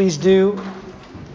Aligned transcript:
please 0.00 0.16
do 0.16 0.58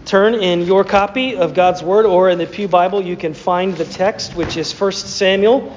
turn 0.06 0.34
in 0.34 0.62
your 0.62 0.84
copy 0.84 1.38
of 1.38 1.54
God's 1.54 1.84
Word 1.84 2.08
or 2.08 2.32
in 2.32 2.40
the 2.40 2.48
Pew 2.48 2.68
Bible. 2.68 3.00
You 3.00 3.16
can 3.16 3.36
find 3.36 3.78
the 3.78 3.86
text, 3.86 4.36
which 4.36 4.58
is 4.58 4.74
1 4.74 4.92
Samuel 4.92 5.72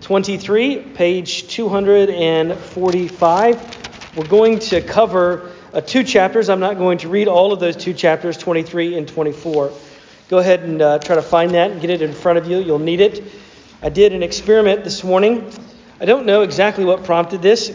23, 0.00 0.78
page 0.94 1.48
245. 1.48 4.16
We're 4.16 4.26
going 4.26 4.58
to 4.58 4.80
cover 4.80 5.52
uh, 5.74 5.82
two 5.82 6.02
chapters. 6.02 6.48
I'm 6.48 6.60
not 6.60 6.78
going 6.78 6.96
to 6.96 7.10
read 7.10 7.28
all 7.28 7.52
of 7.52 7.60
those 7.60 7.76
two 7.76 7.92
chapters, 7.92 8.38
23 8.38 8.96
and 8.96 9.06
24. 9.06 9.70
Go 10.30 10.38
ahead 10.38 10.60
and 10.60 10.80
uh, 10.80 10.98
try 10.98 11.14
to 11.14 11.20
find 11.20 11.50
that 11.50 11.72
and 11.72 11.78
get 11.78 11.90
it 11.90 12.00
in 12.00 12.14
front 12.14 12.38
of 12.38 12.46
you. 12.46 12.56
You'll 12.56 12.78
need 12.78 13.02
it. 13.02 13.22
I 13.82 13.90
did 13.90 14.14
an 14.14 14.22
experiment 14.22 14.82
this 14.82 15.04
morning. 15.04 15.52
I 16.00 16.06
don't 16.06 16.24
know 16.24 16.40
exactly 16.40 16.86
what 16.86 17.04
prompted 17.04 17.42
this. 17.42 17.70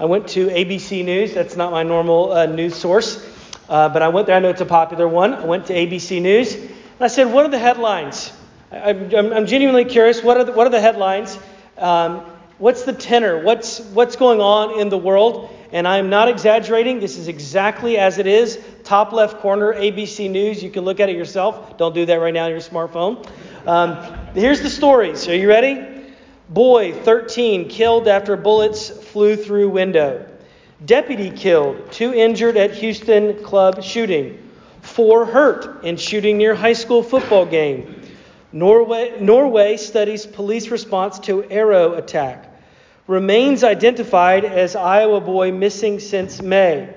I 0.00 0.04
went 0.04 0.28
to 0.28 0.46
ABC 0.46 1.04
News. 1.04 1.34
That's 1.34 1.56
not 1.56 1.72
my 1.72 1.82
normal 1.82 2.30
uh, 2.30 2.46
news 2.46 2.76
source. 2.76 3.27
Uh, 3.68 3.88
but 3.88 4.02
I 4.02 4.08
went 4.08 4.26
there. 4.26 4.36
I 4.36 4.40
know 4.40 4.50
it's 4.50 4.60
a 4.60 4.66
popular 4.66 5.06
one. 5.06 5.34
I 5.34 5.44
went 5.44 5.66
to 5.66 5.74
ABC 5.74 6.22
News. 6.22 6.54
And 6.54 6.72
I 7.00 7.08
said, 7.08 7.32
What 7.32 7.44
are 7.44 7.50
the 7.50 7.58
headlines? 7.58 8.32
I, 8.70 8.90
am 8.90 9.46
genuinely 9.46 9.84
curious. 9.84 10.22
What 10.22 10.36
are 10.36 10.44
the, 10.44 10.52
what 10.52 10.66
are 10.66 10.70
the 10.70 10.80
headlines? 10.80 11.38
Um, 11.78 12.20
what's 12.58 12.82
the 12.82 12.92
tenor? 12.92 13.42
What's, 13.42 13.80
what's 13.80 14.16
going 14.16 14.40
on 14.40 14.78
in 14.80 14.88
the 14.88 14.98
world? 14.98 15.54
And 15.72 15.86
I'm 15.86 16.10
not 16.10 16.28
exaggerating. 16.28 17.00
This 17.00 17.18
is 17.18 17.28
exactly 17.28 17.98
as 17.98 18.18
it 18.18 18.26
is. 18.26 18.58
Top 18.84 19.12
left 19.12 19.38
corner, 19.40 19.74
ABC 19.74 20.30
News. 20.30 20.62
You 20.62 20.70
can 20.70 20.84
look 20.84 21.00
at 21.00 21.08
it 21.08 21.16
yourself. 21.16 21.76
Don't 21.78 21.94
do 21.94 22.06
that 22.06 22.16
right 22.16 22.32
now 22.32 22.44
on 22.44 22.50
your 22.50 22.60
smartphone. 22.60 23.26
Um, 23.66 23.96
here's 24.34 24.60
the 24.60 24.70
stories. 24.70 25.28
Are 25.28 25.34
you 25.34 25.48
ready? 25.48 25.98
Boy, 26.48 26.92
13, 26.92 27.68
killed 27.68 28.08
after 28.08 28.36
bullets 28.36 28.88
flew 28.88 29.36
through 29.36 29.68
window. 29.70 30.27
Deputy 30.84 31.30
killed. 31.30 31.90
Two 31.90 32.14
injured 32.14 32.56
at 32.56 32.72
Houston 32.74 33.42
club 33.42 33.82
shooting. 33.82 34.38
Four 34.80 35.26
hurt 35.26 35.84
in 35.84 35.96
shooting 35.96 36.38
near 36.38 36.54
high 36.54 36.72
school 36.72 37.02
football 37.02 37.44
game. 37.46 38.00
Norway, 38.52 39.18
Norway 39.20 39.76
studies 39.76 40.24
police 40.24 40.68
response 40.68 41.18
to 41.20 41.44
arrow 41.50 41.94
attack. 41.94 42.44
Remains 43.06 43.64
identified 43.64 44.44
as 44.44 44.76
Iowa 44.76 45.20
boy 45.20 45.50
missing 45.52 45.98
since 45.98 46.40
May. 46.40 46.94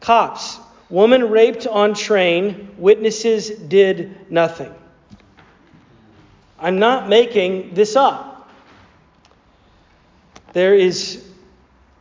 Cops. 0.00 0.58
Woman 0.88 1.30
raped 1.30 1.66
on 1.66 1.94
train. 1.94 2.70
Witnesses 2.78 3.50
did 3.50 4.30
nothing. 4.30 4.74
I'm 6.58 6.78
not 6.78 7.08
making 7.08 7.74
this 7.74 7.94
up. 7.94 8.50
There 10.52 10.74
is 10.74 11.29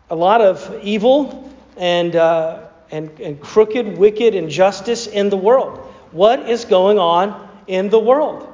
a 0.10 0.16
lot 0.16 0.42
of 0.42 0.80
evil 0.84 1.52
and, 1.78 2.16
uh, 2.16 2.68
and, 2.92 3.20
and 3.20 3.40
crooked, 3.40 3.98
wicked 3.98 4.36
injustice 4.36 5.08
in 5.08 5.30
the 5.30 5.38
world. 5.38 5.78
What 6.12 6.50
is 6.50 6.66
going 6.66 6.98
on 6.98 7.50
in 7.68 7.90
the 7.90 8.00
world? 8.00 8.48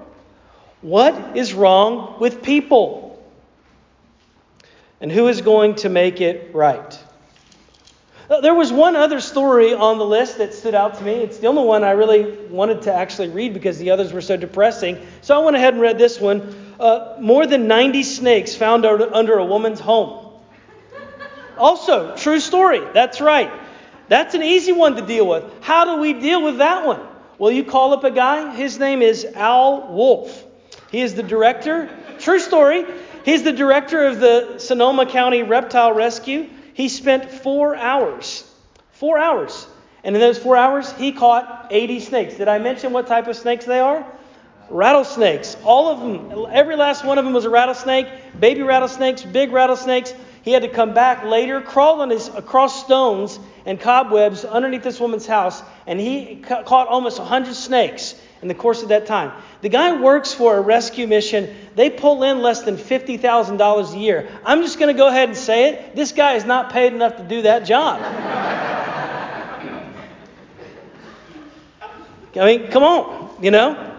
What 0.81 1.37
is 1.37 1.53
wrong 1.53 2.19
with 2.19 2.43
people? 2.43 3.23
And 4.99 5.11
who 5.11 5.27
is 5.27 5.41
going 5.41 5.75
to 5.75 5.89
make 5.89 6.21
it 6.21 6.53
right? 6.53 6.99
Uh, 8.29 8.41
there 8.41 8.55
was 8.55 8.73
one 8.73 8.95
other 8.95 9.19
story 9.19 9.73
on 9.73 9.99
the 9.99 10.05
list 10.05 10.39
that 10.39 10.53
stood 10.53 10.73
out 10.73 10.95
to 10.97 11.03
me. 11.03 11.13
It's 11.13 11.37
the 11.37 11.47
only 11.47 11.63
one 11.63 11.83
I 11.83 11.91
really 11.91 12.47
wanted 12.47 12.81
to 12.83 12.93
actually 12.93 13.29
read 13.29 13.53
because 13.53 13.77
the 13.77 13.91
others 13.91 14.11
were 14.11 14.21
so 14.21 14.35
depressing. 14.35 15.05
So 15.21 15.39
I 15.39 15.45
went 15.45 15.55
ahead 15.55 15.73
and 15.73 15.81
read 15.81 15.99
this 15.99 16.19
one. 16.19 16.73
Uh, 16.79 17.17
more 17.21 17.45
than 17.45 17.67
90 17.67 18.01
snakes 18.03 18.55
found 18.55 18.83
under 18.85 19.37
a 19.37 19.45
woman's 19.45 19.79
home. 19.79 20.24
Also, 21.57 22.15
true 22.15 22.39
story. 22.39 22.81
That's 22.93 23.21
right. 23.21 23.51
That's 24.07 24.35
an 24.35 24.43
easy 24.43 24.71
one 24.71 24.95
to 24.95 25.01
deal 25.01 25.27
with. 25.27 25.43
How 25.61 25.85
do 25.85 26.01
we 26.01 26.13
deal 26.13 26.43
with 26.43 26.59
that 26.59 26.85
one? 26.85 27.01
Well, 27.37 27.51
you 27.51 27.63
call 27.63 27.93
up 27.93 28.03
a 28.03 28.11
guy. 28.11 28.55
His 28.55 28.79
name 28.79 29.01
is 29.01 29.25
Al 29.25 29.87
Wolf. 29.93 30.43
He 30.91 31.01
is 31.01 31.15
the 31.15 31.23
director. 31.23 31.89
True 32.19 32.39
story. 32.39 32.85
He's 33.25 33.43
the 33.43 33.51
director 33.51 34.05
of 34.05 34.19
the 34.19 34.59
Sonoma 34.59 35.05
County 35.05 35.43
Reptile 35.43 35.93
Rescue. 35.93 36.47
He 36.73 36.89
spent 36.89 37.31
four 37.31 37.75
hours, 37.75 38.49
four 38.91 39.17
hours. 39.17 39.67
And 40.03 40.15
in 40.15 40.21
those 40.21 40.37
four 40.37 40.55
hours, 40.55 40.91
he 40.93 41.11
caught 41.11 41.67
80 41.71 41.99
snakes. 42.01 42.35
Did 42.35 42.47
I 42.47 42.59
mention 42.59 42.93
what 42.93 43.07
type 43.07 43.27
of 43.27 43.35
snakes 43.35 43.65
they 43.65 43.79
are? 43.79 44.05
Rattlesnakes. 44.69 45.57
All 45.63 45.89
of 45.89 45.99
them, 45.99 46.45
every 46.51 46.75
last 46.75 47.03
one 47.03 47.17
of 47.17 47.25
them 47.25 47.33
was 47.33 47.45
a 47.45 47.49
rattlesnake. 47.49 48.07
Baby 48.39 48.61
rattlesnakes, 48.61 49.23
big 49.23 49.51
rattlesnakes. 49.51 50.13
He 50.45 50.51
had 50.51 50.61
to 50.61 50.69
come 50.69 50.93
back 50.93 51.23
later, 51.23 51.59
crawl 51.59 52.01
on 52.01 52.11
his, 52.11 52.27
across 52.27 52.85
stones 52.85 53.39
and 53.65 53.79
cobwebs 53.79 54.45
underneath 54.45 54.83
this 54.83 54.99
woman's 54.99 55.25
house, 55.25 55.63
and 55.87 55.99
he 55.99 56.35
ca- 56.35 56.61
caught 56.61 56.87
almost 56.87 57.17
100 57.17 57.55
snakes 57.55 58.13
in 58.43 58.47
the 58.47 58.53
course 58.53 58.83
of 58.83 58.89
that 58.89 59.07
time. 59.07 59.31
The 59.61 59.69
guy 59.69 59.99
works 59.99 60.35
for 60.35 60.55
a 60.55 60.61
rescue 60.61 61.07
mission. 61.07 61.51
They 61.73 61.89
pull 61.89 62.21
in 62.21 62.43
less 62.43 62.61
than 62.61 62.77
$50,000 62.77 63.93
a 63.93 63.97
year. 63.97 64.29
I'm 64.45 64.61
just 64.61 64.77
going 64.77 64.93
to 64.93 64.97
go 64.97 65.07
ahead 65.07 65.29
and 65.29 65.37
say 65.37 65.69
it. 65.69 65.95
This 65.95 66.11
guy 66.11 66.35
is 66.35 66.45
not 66.45 66.71
paid 66.71 66.93
enough 66.93 67.17
to 67.17 67.23
do 67.23 67.41
that 67.41 67.65
job. 67.65 67.99
I 72.39 72.45
mean, 72.45 72.67
come 72.69 72.83
on, 72.83 73.43
you 73.43 73.49
know? 73.49 73.97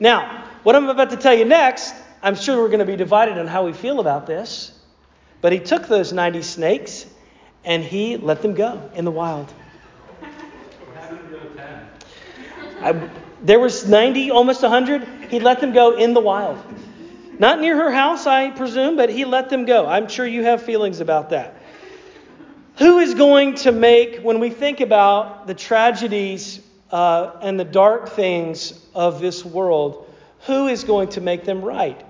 Now, 0.00 0.46
what 0.64 0.74
I'm 0.74 0.88
about 0.88 1.10
to 1.10 1.16
tell 1.16 1.34
you 1.34 1.44
next, 1.44 1.94
I'm 2.24 2.34
sure 2.34 2.60
we're 2.60 2.70
going 2.70 2.80
to 2.80 2.86
be 2.86 2.96
divided 2.96 3.38
on 3.38 3.46
how 3.46 3.64
we 3.64 3.72
feel 3.72 4.00
about 4.00 4.26
this. 4.26 4.75
But 5.46 5.52
he 5.52 5.60
took 5.60 5.86
those 5.86 6.12
90 6.12 6.42
snakes 6.42 7.06
and 7.64 7.84
he 7.84 8.16
let 8.16 8.42
them 8.42 8.54
go 8.54 8.90
in 8.96 9.04
the 9.04 9.12
wild. 9.12 9.46
I, 12.80 13.08
there 13.42 13.60
was 13.60 13.88
90, 13.88 14.32
almost 14.32 14.62
100. 14.62 15.06
He 15.30 15.38
let 15.38 15.60
them 15.60 15.72
go 15.72 15.96
in 15.96 16.14
the 16.14 16.20
wild. 16.20 16.60
Not 17.38 17.60
near 17.60 17.76
her 17.76 17.92
house, 17.92 18.26
I 18.26 18.50
presume, 18.50 18.96
but 18.96 19.08
he 19.08 19.24
let 19.24 19.48
them 19.48 19.66
go. 19.66 19.86
I'm 19.86 20.08
sure 20.08 20.26
you 20.26 20.42
have 20.42 20.64
feelings 20.64 20.98
about 20.98 21.30
that. 21.30 21.54
Who 22.78 22.98
is 22.98 23.14
going 23.14 23.54
to 23.58 23.70
make, 23.70 24.22
when 24.22 24.40
we 24.40 24.50
think 24.50 24.80
about 24.80 25.46
the 25.46 25.54
tragedies 25.54 26.60
uh, 26.90 27.38
and 27.40 27.60
the 27.60 27.64
dark 27.64 28.08
things 28.08 28.84
of 28.96 29.20
this 29.20 29.44
world, 29.44 30.12
who 30.46 30.66
is 30.66 30.82
going 30.82 31.10
to 31.10 31.20
make 31.20 31.44
them 31.44 31.62
right? 31.62 32.04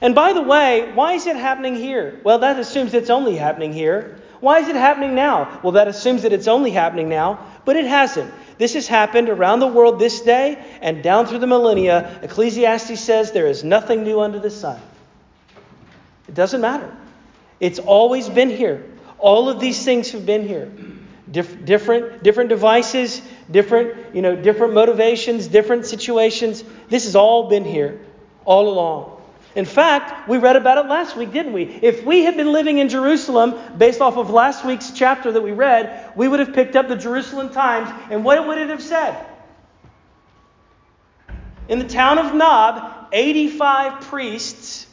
And 0.00 0.14
by 0.14 0.32
the 0.32 0.42
way, 0.42 0.92
why 0.94 1.14
is 1.14 1.26
it 1.26 1.36
happening 1.36 1.74
here? 1.74 2.20
Well, 2.22 2.38
that 2.40 2.58
assumes 2.58 2.94
it's 2.94 3.10
only 3.10 3.36
happening 3.36 3.72
here. 3.72 4.20
Why 4.40 4.60
is 4.60 4.68
it 4.68 4.76
happening 4.76 5.14
now? 5.14 5.60
Well, 5.62 5.72
that 5.72 5.88
assumes 5.88 6.22
that 6.22 6.32
it's 6.32 6.46
only 6.46 6.70
happening 6.70 7.08
now, 7.08 7.44
but 7.64 7.76
it 7.76 7.86
hasn't. 7.86 8.32
This 8.58 8.74
has 8.74 8.86
happened 8.86 9.28
around 9.28 9.60
the 9.60 9.66
world 9.66 9.98
this 9.98 10.20
day 10.20 10.64
and 10.80 11.02
down 11.02 11.26
through 11.26 11.40
the 11.40 11.46
millennia. 11.46 12.20
Ecclesiastes 12.22 13.00
says 13.00 13.32
there 13.32 13.48
is 13.48 13.64
nothing 13.64 14.04
new 14.04 14.20
under 14.20 14.38
the 14.38 14.50
sun. 14.50 14.80
It 16.28 16.34
doesn't 16.34 16.60
matter. 16.60 16.94
It's 17.58 17.80
always 17.80 18.28
been 18.28 18.50
here. 18.50 18.84
All 19.18 19.48
of 19.48 19.58
these 19.58 19.84
things 19.84 20.12
have 20.12 20.24
been 20.24 20.46
here. 20.46 20.70
Dif- 21.30 21.64
different, 21.64 22.22
different 22.22 22.48
devices, 22.48 23.20
different, 23.50 24.14
you 24.14 24.22
know, 24.22 24.36
different 24.36 24.74
motivations, 24.74 25.48
different 25.48 25.86
situations. 25.86 26.62
This 26.88 27.04
has 27.04 27.16
all 27.16 27.48
been 27.48 27.64
here 27.64 28.00
all 28.44 28.68
along. 28.68 29.17
In 29.58 29.64
fact, 29.64 30.28
we 30.28 30.38
read 30.38 30.54
about 30.54 30.78
it 30.78 30.88
last 30.88 31.16
week, 31.16 31.32
didn't 31.32 31.52
we? 31.52 31.64
If 31.64 32.04
we 32.04 32.22
had 32.22 32.36
been 32.36 32.52
living 32.52 32.78
in 32.78 32.88
Jerusalem 32.88 33.58
based 33.76 34.00
off 34.00 34.16
of 34.16 34.30
last 34.30 34.64
week's 34.64 34.92
chapter 34.92 35.32
that 35.32 35.40
we 35.40 35.50
read, 35.50 36.12
we 36.14 36.28
would 36.28 36.38
have 36.38 36.54
picked 36.54 36.76
up 36.76 36.86
the 36.86 36.94
Jerusalem 36.94 37.50
Times, 37.50 37.90
and 38.08 38.24
what 38.24 38.46
would 38.46 38.56
it 38.56 38.68
have 38.68 38.80
said? 38.80 39.26
In 41.66 41.80
the 41.80 41.88
town 41.88 42.18
of 42.18 42.36
Nob, 42.36 43.08
85 43.10 44.02
priests 44.02 44.86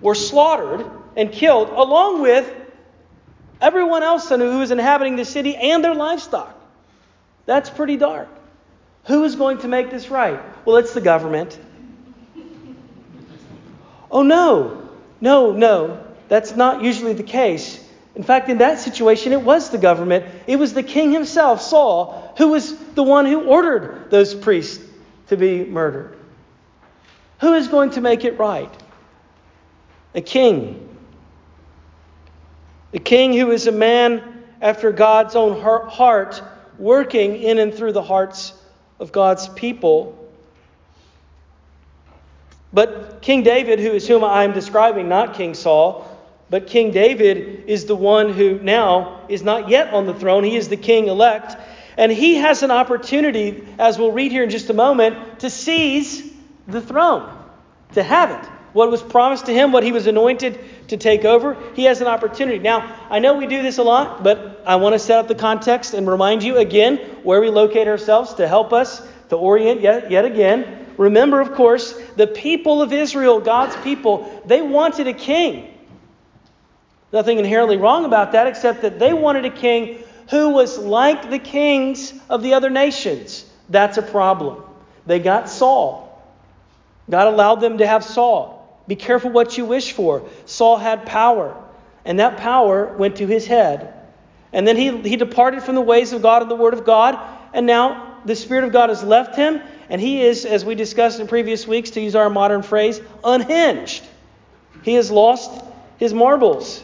were 0.00 0.14
slaughtered 0.14 0.90
and 1.14 1.30
killed, 1.30 1.68
along 1.68 2.22
with 2.22 2.50
everyone 3.60 4.02
else 4.02 4.30
who 4.30 4.60
was 4.60 4.70
inhabiting 4.70 5.16
the 5.16 5.26
city 5.26 5.56
and 5.56 5.84
their 5.84 5.94
livestock. 5.94 6.58
That's 7.44 7.68
pretty 7.68 7.98
dark. 7.98 8.30
Who 9.08 9.24
is 9.24 9.36
going 9.36 9.58
to 9.58 9.68
make 9.68 9.90
this 9.90 10.08
right? 10.08 10.40
Well, 10.64 10.78
it's 10.78 10.94
the 10.94 11.02
government. 11.02 11.58
Oh, 14.14 14.22
no, 14.22 14.88
no, 15.20 15.50
no, 15.50 16.04
that's 16.28 16.54
not 16.54 16.84
usually 16.84 17.14
the 17.14 17.24
case. 17.24 17.84
In 18.14 18.22
fact, 18.22 18.48
in 18.48 18.58
that 18.58 18.78
situation, 18.78 19.32
it 19.32 19.42
was 19.42 19.70
the 19.70 19.78
government. 19.78 20.24
It 20.46 20.54
was 20.54 20.72
the 20.72 20.84
king 20.84 21.10
himself, 21.10 21.60
Saul, 21.60 22.32
who 22.38 22.50
was 22.50 22.76
the 22.94 23.02
one 23.02 23.26
who 23.26 23.42
ordered 23.42 24.12
those 24.12 24.32
priests 24.32 24.82
to 25.26 25.36
be 25.36 25.64
murdered. 25.64 26.16
Who 27.40 27.54
is 27.54 27.66
going 27.66 27.90
to 27.90 28.00
make 28.00 28.24
it 28.24 28.38
right? 28.38 28.70
A 30.14 30.20
king. 30.20 30.96
A 32.92 33.00
king 33.00 33.32
who 33.32 33.50
is 33.50 33.66
a 33.66 33.72
man 33.72 34.44
after 34.62 34.92
God's 34.92 35.34
own 35.34 35.60
heart, 35.60 36.40
working 36.78 37.34
in 37.42 37.58
and 37.58 37.74
through 37.74 37.92
the 37.92 38.02
hearts 38.02 38.52
of 39.00 39.10
God's 39.10 39.48
people 39.48 40.23
but 42.74 43.22
King 43.22 43.44
David, 43.44 43.78
who 43.78 43.92
is 43.92 44.06
whom 44.06 44.24
I 44.24 44.44
am 44.44 44.52
describing, 44.52 45.08
not 45.08 45.34
King 45.34 45.54
Saul, 45.54 46.10
but 46.50 46.66
King 46.66 46.90
David 46.90 47.64
is 47.68 47.86
the 47.86 47.96
one 47.96 48.32
who 48.32 48.58
now 48.58 49.22
is 49.28 49.42
not 49.42 49.68
yet 49.68 49.94
on 49.94 50.06
the 50.06 50.14
throne. 50.14 50.44
He 50.44 50.56
is 50.56 50.68
the 50.68 50.76
king 50.76 51.06
elect. 51.06 51.56
And 51.96 52.10
he 52.10 52.34
has 52.36 52.62
an 52.62 52.72
opportunity, 52.72 53.66
as 53.78 53.98
we'll 53.98 54.12
read 54.12 54.32
here 54.32 54.42
in 54.42 54.50
just 54.50 54.68
a 54.70 54.74
moment, 54.74 55.40
to 55.40 55.50
seize 55.50 56.32
the 56.66 56.80
throne, 56.80 57.32
to 57.92 58.02
have 58.02 58.30
it. 58.30 58.50
What 58.72 58.90
was 58.90 59.02
promised 59.02 59.46
to 59.46 59.52
him, 59.52 59.70
what 59.70 59.84
he 59.84 59.92
was 59.92 60.08
anointed 60.08 60.58
to 60.88 60.96
take 60.96 61.24
over, 61.24 61.56
he 61.74 61.84
has 61.84 62.00
an 62.00 62.08
opportunity. 62.08 62.58
Now, 62.58 62.96
I 63.08 63.20
know 63.20 63.34
we 63.34 63.46
do 63.46 63.62
this 63.62 63.78
a 63.78 63.84
lot, 63.84 64.24
but 64.24 64.62
I 64.66 64.76
want 64.76 64.94
to 64.94 64.98
set 64.98 65.18
up 65.18 65.28
the 65.28 65.36
context 65.36 65.94
and 65.94 66.08
remind 66.08 66.42
you 66.42 66.56
again 66.56 66.96
where 67.22 67.40
we 67.40 67.50
locate 67.50 67.86
ourselves 67.86 68.34
to 68.34 68.48
help 68.48 68.72
us 68.72 69.00
to 69.28 69.36
orient 69.36 69.80
yet, 69.80 70.10
yet 70.10 70.24
again. 70.24 70.83
Remember, 70.96 71.40
of 71.40 71.54
course, 71.54 71.92
the 72.16 72.26
people 72.26 72.82
of 72.82 72.92
Israel, 72.92 73.40
God's 73.40 73.76
people, 73.76 74.42
they 74.46 74.62
wanted 74.62 75.06
a 75.06 75.12
king. 75.12 75.72
Nothing 77.12 77.38
inherently 77.38 77.76
wrong 77.76 78.04
about 78.04 78.32
that, 78.32 78.46
except 78.46 78.82
that 78.82 78.98
they 78.98 79.12
wanted 79.12 79.44
a 79.44 79.50
king 79.50 80.02
who 80.30 80.50
was 80.50 80.78
like 80.78 81.30
the 81.30 81.38
kings 81.38 82.12
of 82.28 82.42
the 82.42 82.54
other 82.54 82.70
nations. 82.70 83.44
That's 83.68 83.98
a 83.98 84.02
problem. 84.02 84.62
They 85.06 85.18
got 85.18 85.48
Saul. 85.48 86.22
God 87.10 87.28
allowed 87.28 87.56
them 87.56 87.78
to 87.78 87.86
have 87.86 88.04
Saul. 88.04 88.82
Be 88.86 88.96
careful 88.96 89.30
what 89.30 89.56
you 89.56 89.64
wish 89.64 89.92
for. 89.92 90.28
Saul 90.46 90.76
had 90.76 91.06
power, 91.06 91.56
and 92.04 92.20
that 92.20 92.38
power 92.38 92.96
went 92.96 93.16
to 93.16 93.26
his 93.26 93.46
head. 93.46 93.92
And 94.52 94.66
then 94.66 94.76
he, 94.76 94.96
he 95.02 95.16
departed 95.16 95.62
from 95.62 95.74
the 95.74 95.80
ways 95.80 96.12
of 96.12 96.22
God 96.22 96.42
and 96.42 96.50
the 96.50 96.56
Word 96.56 96.74
of 96.74 96.84
God, 96.84 97.18
and 97.52 97.66
now 97.66 98.13
the 98.24 98.36
Spirit 98.36 98.64
of 98.64 98.72
God 98.72 98.88
has 98.88 99.02
left 99.02 99.36
him, 99.36 99.60
and 99.88 100.00
he 100.00 100.22
is, 100.22 100.44
as 100.44 100.64
we 100.64 100.74
discussed 100.74 101.20
in 101.20 101.26
previous 101.26 101.66
weeks, 101.66 101.90
to 101.90 102.00
use 102.00 102.16
our 102.16 102.30
modern 102.30 102.62
phrase, 102.62 103.00
unhinged. 103.22 104.04
He 104.82 104.94
has 104.94 105.10
lost 105.10 105.50
his 105.98 106.12
marbles. 106.14 106.82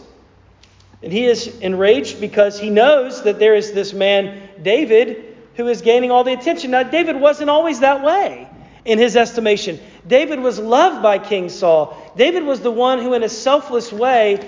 And 1.02 1.12
he 1.12 1.26
is 1.26 1.46
enraged 1.60 2.20
because 2.20 2.58
he 2.60 2.68
knows 2.70 3.22
that 3.22 3.38
there 3.38 3.54
is 3.54 3.72
this 3.72 3.92
man, 3.92 4.48
David, 4.62 5.36
who 5.54 5.68
is 5.68 5.80
gaining 5.80 6.10
all 6.10 6.24
the 6.24 6.32
attention. 6.32 6.70
Now, 6.70 6.82
David 6.82 7.16
wasn't 7.16 7.50
always 7.50 7.80
that 7.80 8.02
way 8.02 8.48
in 8.84 8.98
his 8.98 9.16
estimation. 9.16 9.78
David 10.06 10.40
was 10.40 10.58
loved 10.58 11.02
by 11.02 11.18
King 11.18 11.48
Saul. 11.48 11.96
David 12.16 12.44
was 12.44 12.60
the 12.60 12.70
one 12.70 12.98
who, 12.98 13.14
in 13.14 13.22
a 13.22 13.28
selfless 13.28 13.92
way, 13.92 14.46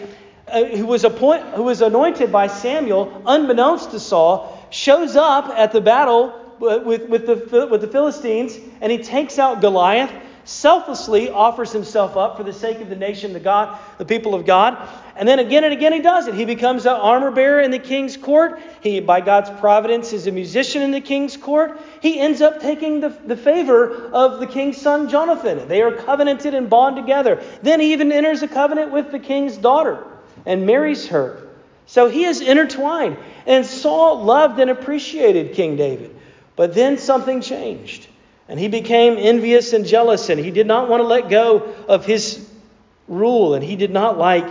uh, 0.48 0.64
who, 0.64 0.86
was 0.86 1.04
appoint, 1.04 1.42
who 1.54 1.62
was 1.62 1.80
anointed 1.80 2.30
by 2.32 2.46
Samuel, 2.46 3.22
unbeknownst 3.26 3.90
to 3.92 4.00
Saul, 4.00 4.66
shows 4.70 5.16
up 5.16 5.48
at 5.48 5.72
the 5.72 5.80
battle 5.80 6.38
Uh, 6.60 6.80
with, 6.84 7.08
with, 7.08 7.26
the, 7.26 7.66
with 7.66 7.80
the 7.80 7.88
Philistines 7.88 8.58
and 8.80 8.92
he 8.92 8.98
takes 8.98 9.38
out 9.38 9.60
Goliath 9.60 10.12
selflessly 10.44 11.30
offers 11.30 11.70
himself 11.72 12.16
up 12.16 12.36
for 12.36 12.42
the 12.42 12.52
sake 12.52 12.80
of 12.80 12.88
the 12.88 12.96
nation, 12.96 13.32
the 13.32 13.40
God, 13.40 13.78
the 13.98 14.04
people 14.04 14.34
of 14.34 14.44
God. 14.44 14.76
And 15.14 15.28
then 15.28 15.38
again 15.38 15.64
and 15.64 15.72
again 15.72 15.92
he 15.92 16.00
does 16.00 16.26
it. 16.26 16.34
He 16.34 16.44
becomes 16.44 16.84
an 16.84 16.94
armor 16.94 17.30
bearer 17.30 17.60
in 17.60 17.70
the 17.70 17.78
king's 17.78 18.16
court. 18.16 18.60
He, 18.80 19.00
by 19.00 19.20
God's 19.20 19.50
providence, 19.60 20.12
is 20.12 20.26
a 20.26 20.32
musician 20.32 20.82
in 20.82 20.90
the 20.90 21.00
king's 21.00 21.36
court. 21.36 21.80
He 22.00 22.18
ends 22.18 22.40
up 22.40 22.60
taking 22.60 23.00
the, 23.00 23.10
the 23.10 23.36
favor 23.36 24.10
of 24.12 24.40
the 24.40 24.46
king's 24.46 24.80
son 24.80 25.08
Jonathan. 25.08 25.68
They 25.68 25.82
are 25.82 25.92
covenanted 25.92 26.54
and 26.54 26.68
bond 26.68 26.96
together. 26.96 27.42
Then 27.62 27.78
he 27.80 27.92
even 27.92 28.10
enters 28.10 28.42
a 28.42 28.48
covenant 28.48 28.90
with 28.90 29.12
the 29.12 29.20
king's 29.20 29.56
daughter 29.56 30.04
and 30.44 30.66
marries 30.66 31.08
her. 31.08 31.48
So 31.86 32.08
he 32.08 32.24
is 32.24 32.40
intertwined. 32.40 33.16
And 33.46 33.66
Saul 33.66 34.24
loved 34.24 34.58
and 34.58 34.70
appreciated 34.70 35.54
King 35.54 35.76
David. 35.76 36.11
But 36.56 36.74
then 36.74 36.98
something 36.98 37.40
changed. 37.40 38.08
And 38.48 38.58
he 38.58 38.68
became 38.68 39.16
envious 39.18 39.72
and 39.72 39.86
jealous, 39.86 40.28
and 40.28 40.38
he 40.38 40.50
did 40.50 40.66
not 40.66 40.88
want 40.88 41.00
to 41.00 41.06
let 41.06 41.30
go 41.30 41.74
of 41.88 42.04
his 42.04 42.48
rule, 43.08 43.54
and 43.54 43.64
he 43.64 43.76
did 43.76 43.90
not 43.90 44.18
like 44.18 44.46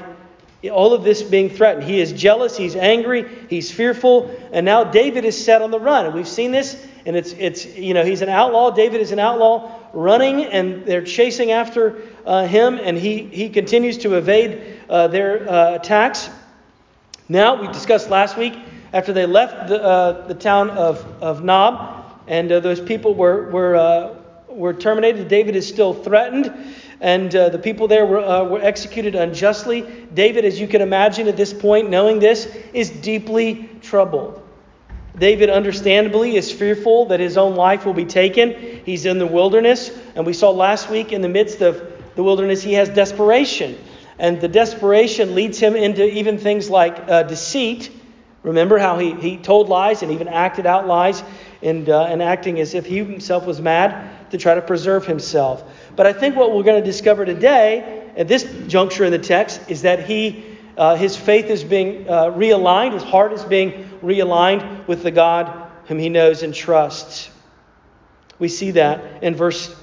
all 0.69 0.93
of 0.93 1.03
this 1.03 1.23
being 1.23 1.49
threatened. 1.49 1.83
He 1.83 1.99
is 1.99 2.11
jealous, 2.13 2.55
he's 2.55 2.75
angry, 2.75 3.27
he's 3.49 3.71
fearful, 3.71 4.35
and 4.51 4.65
now 4.65 4.83
David 4.83 5.25
is 5.25 5.43
set 5.43 5.61
on 5.61 5.71
the 5.71 5.79
run. 5.79 6.05
And 6.05 6.13
we've 6.13 6.27
seen 6.27 6.51
this, 6.51 6.87
and 7.05 7.15
it's, 7.15 7.33
it's 7.33 7.65
you 7.65 7.93
know, 7.93 8.03
he's 8.03 8.21
an 8.21 8.29
outlaw. 8.29 8.71
David 8.71 9.01
is 9.01 9.11
an 9.11 9.19
outlaw 9.19 9.71
running, 9.93 10.45
and 10.45 10.85
they're 10.85 11.03
chasing 11.03 11.51
after 11.51 12.01
uh, 12.25 12.45
him, 12.45 12.79
and 12.81 12.97
he, 12.97 13.23
he 13.23 13.49
continues 13.49 13.99
to 13.99 14.15
evade 14.15 14.79
uh, 14.89 15.07
their 15.07 15.49
uh, 15.49 15.75
attacks. 15.75 16.29
Now, 17.27 17.59
we 17.59 17.67
discussed 17.67 18.09
last 18.09 18.37
week, 18.37 18.53
after 18.93 19.13
they 19.13 19.25
left 19.25 19.69
the, 19.69 19.81
uh, 19.81 20.27
the 20.27 20.33
town 20.33 20.69
of, 20.71 21.05
of 21.21 21.43
Nob, 21.43 22.05
and 22.27 22.51
uh, 22.51 22.59
those 22.59 22.79
people 22.79 23.13
were, 23.13 23.49
were, 23.49 23.75
uh, 23.75 24.15
were 24.49 24.73
terminated. 24.73 25.27
David 25.27 25.55
is 25.55 25.67
still 25.67 25.93
threatened, 25.93 26.53
and 26.99 27.35
uh, 27.35 27.49
the 27.49 27.59
people 27.59 27.87
there 27.87 28.05
were, 28.05 28.19
uh, 28.19 28.43
were 28.43 28.61
executed 28.61 29.15
unjustly. 29.15 29.81
David, 30.13 30.45
as 30.45 30.59
you 30.59 30.67
can 30.67 30.81
imagine 30.81 31.27
at 31.27 31.37
this 31.37 31.53
point, 31.53 31.89
knowing 31.89 32.19
this, 32.19 32.45
is 32.73 32.89
deeply 32.89 33.69
troubled. 33.81 34.41
David, 35.17 35.49
understandably, 35.49 36.35
is 36.35 36.51
fearful 36.51 37.05
that 37.07 37.19
his 37.19 37.37
own 37.37 37.55
life 37.55 37.85
will 37.85 37.93
be 37.93 38.05
taken. 38.05 38.81
He's 38.85 39.05
in 39.05 39.19
the 39.19 39.27
wilderness, 39.27 39.91
and 40.15 40.25
we 40.25 40.33
saw 40.33 40.51
last 40.51 40.89
week 40.89 41.11
in 41.11 41.21
the 41.21 41.29
midst 41.29 41.61
of 41.61 41.81
the 42.15 42.23
wilderness, 42.23 42.61
he 42.61 42.73
has 42.73 42.89
desperation. 42.89 43.77
And 44.19 44.39
the 44.39 44.47
desperation 44.47 45.33
leads 45.33 45.59
him 45.59 45.75
into 45.75 46.05
even 46.05 46.37
things 46.37 46.69
like 46.69 46.97
uh, 47.09 47.23
deceit. 47.23 47.89
Remember 48.43 48.79
how 48.79 48.97
he, 48.97 49.13
he 49.13 49.37
told 49.37 49.69
lies 49.69 50.01
and 50.01 50.11
even 50.11 50.27
acted 50.27 50.65
out 50.65 50.87
lies 50.87 51.23
and, 51.61 51.87
uh, 51.89 52.05
and 52.05 52.21
acting 52.23 52.59
as 52.59 52.73
if 52.73 52.85
he 52.85 52.97
himself 52.97 53.45
was 53.45 53.61
mad 53.61 54.31
to 54.31 54.37
try 54.37 54.55
to 54.55 54.61
preserve 54.61 55.05
himself. 55.05 55.63
But 55.95 56.07
I 56.07 56.13
think 56.13 56.35
what 56.35 56.53
we're 56.55 56.63
going 56.63 56.81
to 56.81 56.85
discover 56.85 57.25
today 57.25 58.11
at 58.17 58.27
this 58.27 58.43
juncture 58.67 59.05
in 59.05 59.11
the 59.11 59.19
text 59.19 59.61
is 59.67 59.83
that 59.83 60.07
he, 60.07 60.57
uh, 60.75 60.95
his 60.95 61.15
faith 61.15 61.45
is 61.45 61.63
being 61.63 62.09
uh, 62.09 62.31
realigned, 62.31 62.93
his 62.93 63.03
heart 63.03 63.31
is 63.33 63.43
being 63.43 63.89
realigned 64.01 64.87
with 64.87 65.03
the 65.03 65.11
God 65.11 65.69
whom 65.85 65.99
he 65.99 66.09
knows 66.09 66.41
and 66.41 66.53
trusts. 66.53 67.29
We 68.39 68.47
see 68.47 68.71
that 68.71 69.21
in 69.21 69.35
verse 69.35 69.75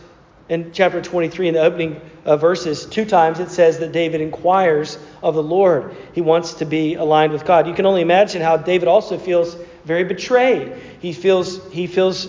in 0.49 0.72
chapter 0.72 1.00
23 1.00 1.49
in 1.49 1.54
the 1.54 1.61
opening 1.61 2.00
uh, 2.28 2.36
verses 2.36 2.86
two 2.86 3.04
times 3.04 3.40
it 3.40 3.50
says 3.50 3.78
that 3.78 3.90
david 3.90 4.20
inquires 4.20 4.98
of 5.22 5.34
the 5.34 5.42
lord 5.42 5.96
he 6.12 6.20
wants 6.20 6.54
to 6.54 6.64
be 6.64 6.94
aligned 6.94 7.32
with 7.32 7.44
god 7.44 7.66
you 7.66 7.75
can 7.75 7.86
only 7.86 8.02
imagine 8.02 8.40
how 8.40 8.56
david 8.56 8.86
also 8.86 9.19
feels 9.19 9.56
very 9.88 10.04
betrayed. 10.04 10.75
He 11.00 11.14
feels, 11.14 11.66
he 11.72 11.86
feels 11.86 12.28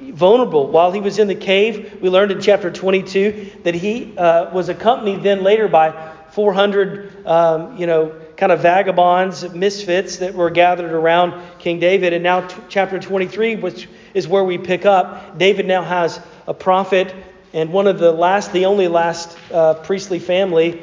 vulnerable. 0.00 0.68
While 0.68 0.92
he 0.92 1.00
was 1.00 1.18
in 1.18 1.26
the 1.26 1.34
cave, 1.34 1.98
we 2.00 2.08
learned 2.08 2.30
in 2.30 2.40
chapter 2.40 2.70
22 2.70 3.62
that 3.64 3.74
he 3.74 4.16
uh, 4.16 4.54
was 4.54 4.68
accompanied 4.68 5.24
then 5.24 5.42
later 5.42 5.66
by 5.66 6.12
400, 6.30 7.26
um, 7.26 7.76
you 7.76 7.88
know, 7.88 8.14
kind 8.36 8.52
of 8.52 8.60
vagabonds, 8.60 9.52
misfits 9.52 10.18
that 10.18 10.34
were 10.34 10.50
gathered 10.50 10.92
around 10.92 11.34
King 11.58 11.80
David. 11.80 12.12
And 12.12 12.22
now, 12.22 12.46
t- 12.46 12.62
chapter 12.68 13.00
23, 13.00 13.56
which 13.56 13.88
is 14.14 14.28
where 14.28 14.44
we 14.44 14.56
pick 14.56 14.86
up, 14.86 15.36
David 15.36 15.66
now 15.66 15.82
has 15.82 16.20
a 16.46 16.54
prophet 16.54 17.12
and 17.54 17.72
one 17.72 17.86
of 17.86 17.98
the 17.98 18.12
last, 18.12 18.52
the 18.52 18.66
only 18.66 18.88
last 18.88 19.38
uh, 19.52 19.74
priestly 19.74 20.18
family 20.18 20.82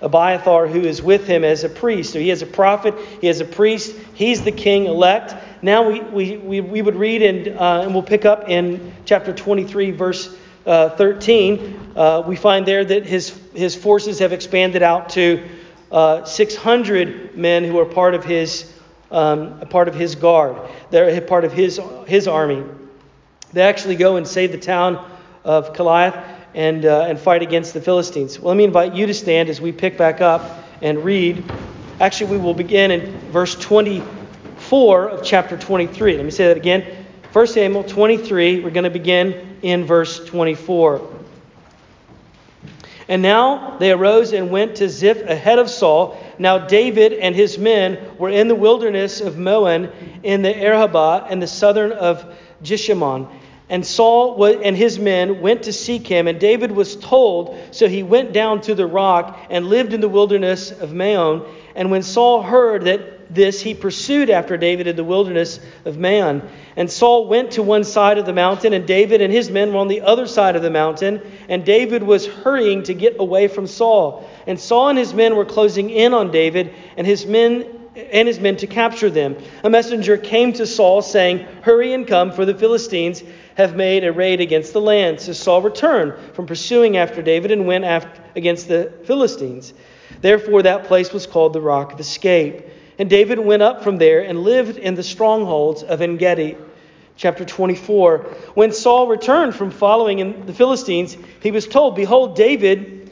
Abiathar, 0.00 0.66
who 0.66 0.80
is 0.80 1.02
with 1.02 1.26
him 1.26 1.44
as 1.44 1.64
a 1.64 1.68
priest. 1.68 2.12
So 2.12 2.18
he 2.18 2.28
has 2.28 2.42
a 2.42 2.46
prophet, 2.46 2.94
he 3.20 3.26
has 3.28 3.40
a 3.40 3.44
priest, 3.44 3.96
he's 4.14 4.42
the 4.42 4.52
king 4.52 4.86
elect. 4.86 5.34
Now 5.62 5.88
we, 5.88 6.00
we, 6.00 6.36
we, 6.36 6.60
we 6.60 6.82
would 6.82 6.94
read, 6.94 7.22
and, 7.22 7.48
uh, 7.48 7.82
and 7.82 7.92
we'll 7.92 8.02
pick 8.02 8.24
up 8.24 8.48
in 8.48 8.92
chapter 9.04 9.32
23, 9.32 9.92
verse 9.92 10.36
uh, 10.66 10.90
13. 10.90 11.92
Uh, 11.96 12.22
we 12.26 12.36
find 12.36 12.66
there 12.66 12.84
that 12.84 13.06
his, 13.06 13.30
his 13.54 13.74
forces 13.74 14.18
have 14.20 14.32
expanded 14.32 14.82
out 14.82 15.08
to 15.10 15.44
uh, 15.90 16.24
600 16.24 17.36
men 17.36 17.64
who 17.64 17.78
are 17.78 17.86
part 17.86 18.14
of 18.14 18.24
his, 18.24 18.72
um, 19.10 19.58
part 19.68 19.88
of 19.88 19.94
his 19.94 20.14
guard. 20.14 20.56
They're 20.90 21.20
part 21.22 21.44
of 21.44 21.52
his, 21.52 21.80
his 22.06 22.28
army. 22.28 22.64
They 23.52 23.62
actually 23.62 23.96
go 23.96 24.16
and 24.16 24.28
save 24.28 24.52
the 24.52 24.58
town 24.58 25.04
of 25.48 25.72
Keilah 25.72 26.22
and, 26.54 26.84
uh, 26.84 27.06
and 27.08 27.18
fight 27.18 27.42
against 27.42 27.72
the 27.72 27.80
Philistines. 27.80 28.38
Well, 28.38 28.48
let 28.48 28.58
me 28.58 28.64
invite 28.64 28.94
you 28.94 29.06
to 29.06 29.14
stand 29.14 29.48
as 29.48 29.60
we 29.60 29.72
pick 29.72 29.96
back 29.96 30.20
up 30.20 30.62
and 30.82 31.02
read. 31.02 31.42
Actually, 32.00 32.32
we 32.32 32.38
will 32.38 32.54
begin 32.54 32.90
in 32.90 33.18
verse 33.30 33.54
24 33.54 35.08
of 35.08 35.24
chapter 35.24 35.56
23. 35.56 36.16
Let 36.16 36.24
me 36.24 36.30
say 36.30 36.48
that 36.48 36.56
again. 36.58 37.06
1 37.32 37.46
Samuel 37.46 37.84
23, 37.84 38.60
we're 38.60 38.70
going 38.70 38.84
to 38.84 38.90
begin 38.90 39.58
in 39.62 39.84
verse 39.84 40.24
24. 40.26 41.16
And 43.08 43.22
now 43.22 43.78
they 43.78 43.90
arose 43.90 44.34
and 44.34 44.50
went 44.50 44.76
to 44.76 44.88
Ziph 44.88 45.22
ahead 45.22 45.58
of 45.58 45.70
Saul. 45.70 46.22
Now 46.38 46.58
David 46.58 47.14
and 47.14 47.34
his 47.34 47.56
men 47.56 47.98
were 48.18 48.28
in 48.28 48.48
the 48.48 48.54
wilderness 48.54 49.22
of 49.22 49.38
Maon 49.38 49.90
in 50.22 50.42
the 50.42 50.54
Arabah 50.54 51.26
and 51.30 51.40
the 51.40 51.46
southern 51.46 51.92
of 51.92 52.34
Jeshimon. 52.62 53.28
And 53.70 53.86
Saul 53.86 54.42
and 54.44 54.76
his 54.76 54.98
men 54.98 55.42
went 55.42 55.64
to 55.64 55.72
seek 55.72 56.06
him, 56.06 56.26
and 56.26 56.40
David 56.40 56.72
was 56.72 56.96
told, 56.96 57.58
so 57.70 57.86
he 57.86 58.02
went 58.02 58.32
down 58.32 58.62
to 58.62 58.74
the 58.74 58.86
rock 58.86 59.38
and 59.50 59.66
lived 59.66 59.92
in 59.92 60.00
the 60.00 60.08
wilderness 60.08 60.70
of 60.70 60.94
Maon. 60.94 61.46
And 61.74 61.90
when 61.90 62.02
Saul 62.02 62.42
heard 62.42 62.84
that 62.84 63.34
this, 63.34 63.60
he 63.60 63.74
pursued 63.74 64.30
after 64.30 64.56
David 64.56 64.86
in 64.86 64.96
the 64.96 65.04
wilderness 65.04 65.60
of 65.84 65.98
Maon. 65.98 66.48
And 66.76 66.90
Saul 66.90 67.26
went 67.26 67.52
to 67.52 67.62
one 67.62 67.84
side 67.84 68.16
of 68.16 68.24
the 68.24 68.32
mountain, 68.32 68.72
and 68.72 68.86
David 68.86 69.20
and 69.20 69.30
his 69.30 69.50
men 69.50 69.72
were 69.72 69.80
on 69.80 69.88
the 69.88 70.00
other 70.00 70.26
side 70.26 70.56
of 70.56 70.62
the 70.62 70.70
mountain. 70.70 71.20
And 71.50 71.62
David 71.62 72.02
was 72.02 72.26
hurrying 72.26 72.84
to 72.84 72.94
get 72.94 73.16
away 73.18 73.48
from 73.48 73.66
Saul. 73.66 74.26
And 74.46 74.58
Saul 74.58 74.88
and 74.88 74.98
his 74.98 75.12
men 75.12 75.36
were 75.36 75.44
closing 75.44 75.90
in 75.90 76.14
on 76.14 76.30
David, 76.30 76.72
and 76.96 77.06
his 77.06 77.26
men 77.26 77.66
and 78.12 78.28
his 78.28 78.38
men 78.38 78.56
to 78.56 78.66
capture 78.66 79.10
them. 79.10 79.36
A 79.64 79.70
messenger 79.70 80.16
came 80.16 80.52
to 80.54 80.66
Saul 80.66 81.02
saying, 81.02 81.46
Hurry 81.62 81.92
and 81.92 82.06
come, 82.06 82.30
for 82.30 82.44
the 82.44 82.54
Philistines 82.54 83.24
have 83.58 83.74
made 83.74 84.04
a 84.04 84.12
raid 84.12 84.40
against 84.40 84.72
the 84.72 84.80
land. 84.80 85.20
So 85.20 85.32
Saul 85.32 85.62
returned 85.62 86.14
from 86.32 86.46
pursuing 86.46 86.96
after 86.96 87.20
David 87.20 87.50
and 87.50 87.66
went 87.66 87.84
after, 87.84 88.22
against 88.36 88.68
the 88.68 88.92
Philistines. 89.02 89.74
Therefore, 90.20 90.62
that 90.62 90.84
place 90.84 91.12
was 91.12 91.26
called 91.26 91.52
the 91.52 91.60
Rock 91.60 91.92
of 91.92 91.98
Escape. 91.98 92.64
And 93.00 93.10
David 93.10 93.40
went 93.40 93.62
up 93.62 93.82
from 93.82 93.98
there 93.98 94.20
and 94.20 94.44
lived 94.44 94.78
in 94.78 94.94
the 94.94 95.02
strongholds 95.02 95.82
of 95.82 96.00
En 96.00 96.16
Gedi. 96.16 96.56
Chapter 97.16 97.44
24. 97.44 98.18
When 98.54 98.70
Saul 98.70 99.08
returned 99.08 99.56
from 99.56 99.72
following 99.72 100.20
in 100.20 100.46
the 100.46 100.54
Philistines, 100.54 101.16
he 101.40 101.50
was 101.50 101.66
told, 101.66 101.96
Behold, 101.96 102.36
David 102.36 103.10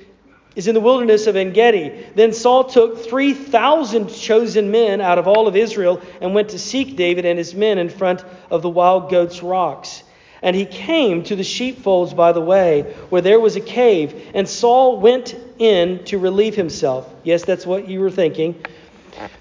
is 0.55 0.69
in 0.69 0.75
the 0.75 0.81
wilderness 0.81 1.27
of 1.27 1.35
En 1.35 1.53
Gedi. 1.53 2.07
Then 2.15 2.33
Saul 2.33 2.63
took 2.65 3.05
3,000 3.05 4.09
chosen 4.11 4.71
men 4.71 5.01
out 5.01 5.19
of 5.19 5.27
all 5.27 5.49
of 5.49 5.57
Israel 5.57 6.01
and 6.21 6.35
went 6.35 6.51
to 6.51 6.59
seek 6.61 6.95
David 6.95 7.25
and 7.25 7.37
his 7.37 7.53
men 7.53 7.79
in 7.79 7.89
front 7.89 8.25
of 8.49 8.63
the 8.63 8.71
wild 8.71 9.11
goats' 9.11 9.43
rocks. 9.43 10.05
And 10.47 10.55
he 10.55 10.65
came 10.65 11.25
to 11.25 11.35
the 11.35 11.43
sheepfolds 11.43 12.15
by 12.15 12.31
the 12.31 12.41
way, 12.41 12.83
where 13.09 13.21
there 13.21 13.41
was 13.41 13.57
a 13.57 13.61
cave, 13.61 14.31
and 14.33 14.49
Saul 14.49 15.01
went 15.01 15.35
in 15.59 16.05
to 16.05 16.21
relieve 16.21 16.55
himself. 16.55 17.13
Yes, 17.25 17.45
that's 17.45 17.67
what 17.67 17.89
you 17.89 17.99
were 17.99 18.13
thinking. 18.13 18.55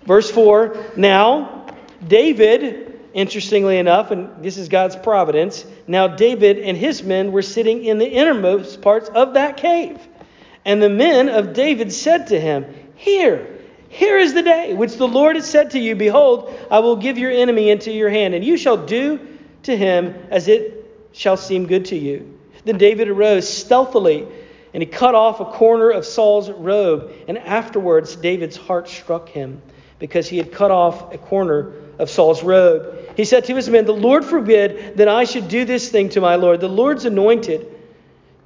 Verse 0.05 0.31
4 0.31 0.75
Now, 0.97 1.67
David, 2.07 2.99
interestingly 3.13 3.77
enough, 3.77 4.09
and 4.09 4.43
this 4.43 4.57
is 4.57 4.67
God's 4.67 4.95
providence, 4.95 5.63
now 5.85 6.07
David 6.07 6.57
and 6.57 6.75
his 6.75 7.03
men 7.03 7.31
were 7.31 7.43
sitting 7.43 7.85
in 7.85 7.99
the 7.99 8.09
innermost 8.09 8.81
parts 8.81 9.07
of 9.09 9.35
that 9.35 9.57
cave. 9.57 9.99
And 10.65 10.81
the 10.81 10.89
men 10.89 11.29
of 11.29 11.53
David 11.53 11.93
said 11.93 12.25
to 12.29 12.39
him, 12.41 12.65
Here, 12.95 13.59
here 13.89 14.17
is 14.17 14.33
the 14.33 14.41
day 14.41 14.73
which 14.73 14.95
the 14.95 15.07
Lord 15.07 15.35
has 15.35 15.47
said 15.47 15.69
to 15.71 15.79
you, 15.79 15.95
Behold, 15.95 16.51
I 16.71 16.79
will 16.79 16.95
give 16.95 17.19
your 17.19 17.29
enemy 17.29 17.69
into 17.69 17.91
your 17.91 18.09
hand, 18.09 18.33
and 18.33 18.43
you 18.43 18.57
shall 18.57 18.87
do 18.87 19.19
to 19.63 19.77
him 19.77 20.15
as 20.31 20.47
it 20.47 20.81
shall 21.15 21.37
seem 21.37 21.65
good 21.65 21.85
to 21.85 21.95
you. 21.95 22.37
Then 22.65 22.77
David 22.77 23.07
arose 23.07 23.47
stealthily, 23.47 24.27
and 24.73 24.83
he 24.83 24.87
cut 24.87 25.15
off 25.15 25.39
a 25.39 25.45
corner 25.45 25.89
of 25.89 26.05
Saul's 26.05 26.49
robe. 26.49 27.11
And 27.27 27.37
afterwards, 27.37 28.15
David's 28.15 28.57
heart 28.57 28.89
struck 28.89 29.29
him, 29.29 29.61
because 29.97 30.27
he 30.27 30.37
had 30.37 30.51
cut 30.51 30.71
off 30.71 31.13
a 31.13 31.17
corner 31.17 31.71
of 31.97 32.09
Saul's 32.09 32.43
robe. 32.43 32.97
He 33.15 33.23
said 33.23 33.45
to 33.45 33.55
his 33.55 33.69
men, 33.69 33.85
The 33.85 33.93
Lord 33.93 34.25
forbid 34.25 34.97
that 34.97 35.07
I 35.07 35.23
should 35.23 35.47
do 35.47 35.63
this 35.63 35.89
thing 35.89 36.09
to 36.09 36.21
my 36.21 36.35
Lord, 36.35 36.59
the 36.59 36.67
Lord's 36.67 37.05
anointed 37.05 37.71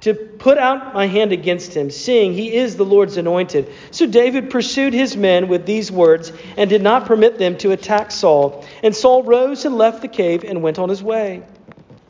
to 0.02 0.14
put 0.14 0.56
out 0.56 0.94
my 0.94 1.06
hand 1.06 1.32
against 1.32 1.74
him, 1.74 1.90
seeing 1.90 2.32
he 2.32 2.54
is 2.54 2.76
the 2.76 2.84
Lord's 2.84 3.16
anointed. 3.16 3.70
So 3.90 4.06
David 4.06 4.48
pursued 4.48 4.94
his 4.94 5.16
men 5.16 5.48
with 5.48 5.66
these 5.66 5.92
words 5.92 6.32
and 6.56 6.70
did 6.70 6.82
not 6.82 7.04
permit 7.04 7.36
them 7.38 7.58
to 7.58 7.72
attack 7.72 8.10
Saul. 8.10 8.64
And 8.82 8.96
Saul 8.96 9.24
rose 9.24 9.66
and 9.66 9.76
left 9.76 10.00
the 10.00 10.08
cave 10.08 10.44
and 10.44 10.62
went 10.62 10.78
on 10.78 10.88
his 10.88 11.02
way. 11.02 11.42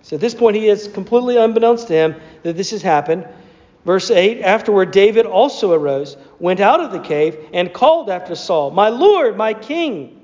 So 0.02 0.16
at 0.16 0.21
this 0.21 0.35
point, 0.35 0.57
he 0.57 0.69
is 0.69 0.88
completely 0.88 1.37
unbeknownst 1.37 1.88
to 1.88 1.95
him 1.95 2.16
that 2.42 2.57
this 2.57 2.71
has 2.71 2.83
happened. 2.83 3.26
Verse 3.85 4.11
8 4.11 4.42
Afterward, 4.42 4.90
David 4.90 5.26
also 5.26 5.73
arose, 5.73 6.16
went 6.38 6.61
out 6.61 6.80
of 6.80 6.92
the 6.92 7.00
cave, 7.00 7.38
and 7.52 7.73
called 7.73 8.11
after 8.11 8.35
Saul, 8.35 8.71
My 8.71 8.88
Lord, 8.88 9.37
my 9.37 9.54
king. 9.54 10.16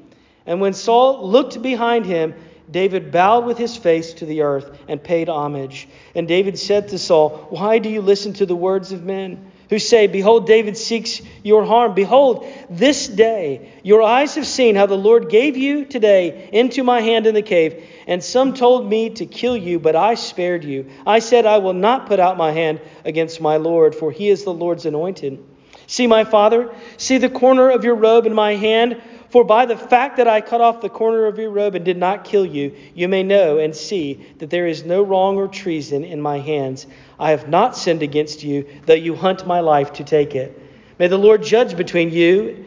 And 0.46 0.60
when 0.60 0.72
Saul 0.74 1.28
looked 1.28 1.60
behind 1.60 2.06
him, 2.06 2.34
David 2.70 3.12
bowed 3.12 3.44
with 3.44 3.58
his 3.58 3.76
face 3.76 4.12
to 4.14 4.26
the 4.26 4.42
earth 4.42 4.78
and 4.88 5.02
paid 5.02 5.28
homage. 5.28 5.88
And 6.14 6.26
David 6.26 6.58
said 6.58 6.88
to 6.88 6.98
Saul, 6.98 7.46
Why 7.50 7.78
do 7.78 7.88
you 7.88 8.00
listen 8.00 8.32
to 8.34 8.46
the 8.46 8.56
words 8.56 8.92
of 8.92 9.04
men 9.04 9.50
who 9.68 9.78
say, 9.78 10.06
Behold, 10.06 10.46
David 10.46 10.76
seeks 10.76 11.20
your 11.42 11.64
harm? 11.64 11.94
Behold, 11.94 12.46
this 12.70 13.08
day 13.08 13.72
your 13.82 14.02
eyes 14.02 14.34
have 14.36 14.46
seen 14.46 14.76
how 14.76 14.86
the 14.86 14.96
Lord 14.96 15.28
gave 15.28 15.56
you 15.56 15.84
today 15.84 16.48
into 16.52 16.84
my 16.84 17.00
hand 17.00 17.26
in 17.26 17.34
the 17.34 17.42
cave. 17.42 17.84
And 18.06 18.22
some 18.22 18.54
told 18.54 18.88
me 18.88 19.10
to 19.10 19.26
kill 19.26 19.56
you, 19.56 19.78
but 19.78 19.96
I 19.96 20.14
spared 20.14 20.64
you. 20.64 20.90
I 21.06 21.18
said, 21.18 21.46
I 21.46 21.58
will 21.58 21.72
not 21.72 22.06
put 22.06 22.20
out 22.20 22.36
my 22.36 22.52
hand 22.52 22.80
against 23.04 23.40
my 23.40 23.56
Lord, 23.56 23.94
for 23.94 24.12
he 24.12 24.28
is 24.28 24.44
the 24.44 24.54
Lord's 24.54 24.86
anointed. 24.86 25.44
See, 25.88 26.06
my 26.06 26.24
father, 26.24 26.74
see 26.96 27.18
the 27.18 27.28
corner 27.28 27.70
of 27.70 27.84
your 27.84 27.94
robe 27.94 28.26
in 28.26 28.34
my 28.34 28.56
hand. 28.56 29.00
For 29.30 29.44
by 29.44 29.66
the 29.66 29.76
fact 29.76 30.18
that 30.18 30.28
I 30.28 30.40
cut 30.40 30.60
off 30.60 30.80
the 30.80 30.88
corner 30.88 31.26
of 31.26 31.38
your 31.38 31.50
robe 31.50 31.74
and 31.74 31.84
did 31.84 31.96
not 31.96 32.24
kill 32.24 32.46
you, 32.46 32.74
you 32.94 33.08
may 33.08 33.22
know 33.22 33.58
and 33.58 33.74
see 33.74 34.24
that 34.38 34.50
there 34.50 34.66
is 34.66 34.84
no 34.84 35.02
wrong 35.02 35.36
or 35.36 35.48
treason 35.48 36.04
in 36.04 36.20
my 36.20 36.38
hands. 36.38 36.86
I 37.18 37.30
have 37.30 37.48
not 37.48 37.76
sinned 37.76 38.02
against 38.02 38.44
you, 38.44 38.66
though 38.86 38.94
you 38.94 39.14
hunt 39.16 39.46
my 39.46 39.60
life 39.60 39.94
to 39.94 40.04
take 40.04 40.34
it. 40.34 40.62
May 40.98 41.08
the 41.08 41.18
Lord 41.18 41.42
judge 41.42 41.76
between 41.76 42.10
you, 42.10 42.64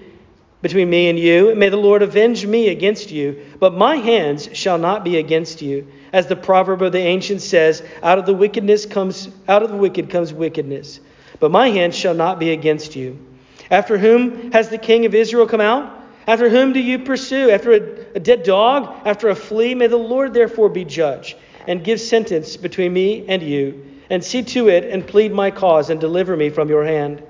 between 0.61 0.89
me 0.89 1.09
and 1.09 1.17
you. 1.17 1.49
And 1.49 1.59
may 1.59 1.69
the 1.69 1.77
Lord 1.77 2.01
avenge 2.01 2.45
me 2.45 2.69
against 2.69 3.11
you, 3.11 3.45
but 3.59 3.73
my 3.73 3.95
hands 3.95 4.49
shall 4.53 4.77
not 4.77 5.03
be 5.03 5.17
against 5.17 5.61
you. 5.61 5.87
As 6.11 6.27
the 6.27 6.35
proverb 6.35 6.81
of 6.81 6.91
the 6.91 6.99
ancients 6.99 7.45
says, 7.45 7.83
out 8.03 8.17
of 8.17 8.25
the 8.25 8.33
wickedness 8.33 8.85
comes 8.85 9.29
out 9.47 9.63
of 9.63 9.69
the 9.69 9.77
wicked 9.77 10.09
comes 10.09 10.33
wickedness. 10.33 10.99
But 11.39 11.51
my 11.51 11.69
hands 11.69 11.95
shall 11.95 12.13
not 12.13 12.39
be 12.39 12.51
against 12.51 12.95
you. 12.95 13.25
After 13.71 13.97
whom 13.97 14.51
has 14.51 14.69
the 14.69 14.77
king 14.77 15.05
of 15.05 15.15
Israel 15.15 15.47
come 15.47 15.61
out? 15.61 15.98
After 16.29 16.47
whom 16.47 16.73
do 16.73 16.79
you 16.79 16.99
pursue? 16.99 17.49
After 17.49 17.71
a, 17.71 17.81
a, 18.13 18.19
dead 18.19 18.43
dog? 18.43 19.01
After 19.03 19.29
a 19.29 19.35
flea? 19.35 19.73
May 19.73 19.87
the 19.87 19.97
Lord 19.97 20.31
therefore 20.31 20.69
be 20.69 20.85
judge 20.85 21.35
and 21.67 21.83
give 21.83 21.99
sentence 21.99 22.55
between 22.55 22.93
me 22.93 23.25
and 23.27 23.41
you, 23.41 23.83
and 24.11 24.23
see 24.23 24.43
to 24.43 24.69
it 24.69 24.85
and 24.85 25.07
plead 25.07 25.31
my 25.31 25.49
cause 25.49 25.89
and 25.89 25.99
deliver 25.99 26.37
me 26.37 26.51
from 26.51 26.69
your 26.69 26.85
hand. 26.85 27.23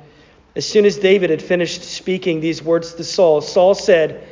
As 0.54 0.68
soon 0.68 0.84
as 0.84 0.98
David 0.98 1.30
had 1.30 1.42
finished 1.42 1.82
speaking 1.82 2.42
these 2.42 2.62
words 2.62 2.94
to 2.96 3.06
Saul, 3.06 3.40
Saul 3.40 3.74
said, 3.74 4.28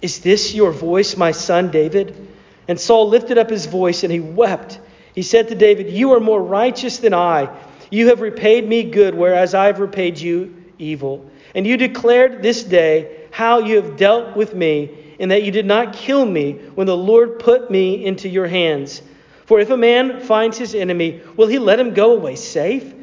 Is 0.00 0.20
this 0.20 0.54
your 0.54 0.70
voice, 0.70 1.16
my 1.16 1.32
son 1.32 1.72
David? 1.72 2.14
And 2.68 2.78
Saul 2.78 3.08
lifted 3.08 3.36
up 3.36 3.50
his 3.50 3.66
voice 3.66 4.04
and 4.04 4.12
he 4.12 4.20
wept. 4.20 4.78
He 5.16 5.22
said 5.22 5.48
to 5.48 5.56
David, 5.56 5.90
You 5.90 6.12
are 6.12 6.20
more 6.20 6.40
righteous 6.40 6.98
than 6.98 7.14
I. 7.14 7.52
You 7.90 8.10
have 8.10 8.20
repaid 8.20 8.64
me 8.68 8.84
good, 8.84 9.16
whereas 9.16 9.54
I 9.54 9.66
have 9.66 9.80
repaid 9.80 10.20
you 10.20 10.54
evil. 10.78 11.28
And 11.52 11.66
you 11.66 11.76
declared 11.76 12.42
this 12.42 12.62
day, 12.62 13.23
how 13.34 13.58
you 13.58 13.82
have 13.82 13.96
dealt 13.96 14.36
with 14.36 14.54
me, 14.54 15.16
and 15.18 15.32
that 15.32 15.42
you 15.42 15.50
did 15.50 15.66
not 15.66 15.92
kill 15.92 16.24
me 16.24 16.52
when 16.76 16.86
the 16.86 16.96
Lord 16.96 17.40
put 17.40 17.68
me 17.68 18.04
into 18.04 18.28
your 18.28 18.46
hands. 18.46 19.02
For 19.46 19.58
if 19.58 19.70
a 19.70 19.76
man 19.76 20.20
finds 20.20 20.56
his 20.56 20.72
enemy, 20.72 21.20
will 21.36 21.48
he 21.48 21.58
let 21.58 21.80
him 21.80 21.94
go 21.94 22.12
away 22.12 22.36
safe? 22.36 22.94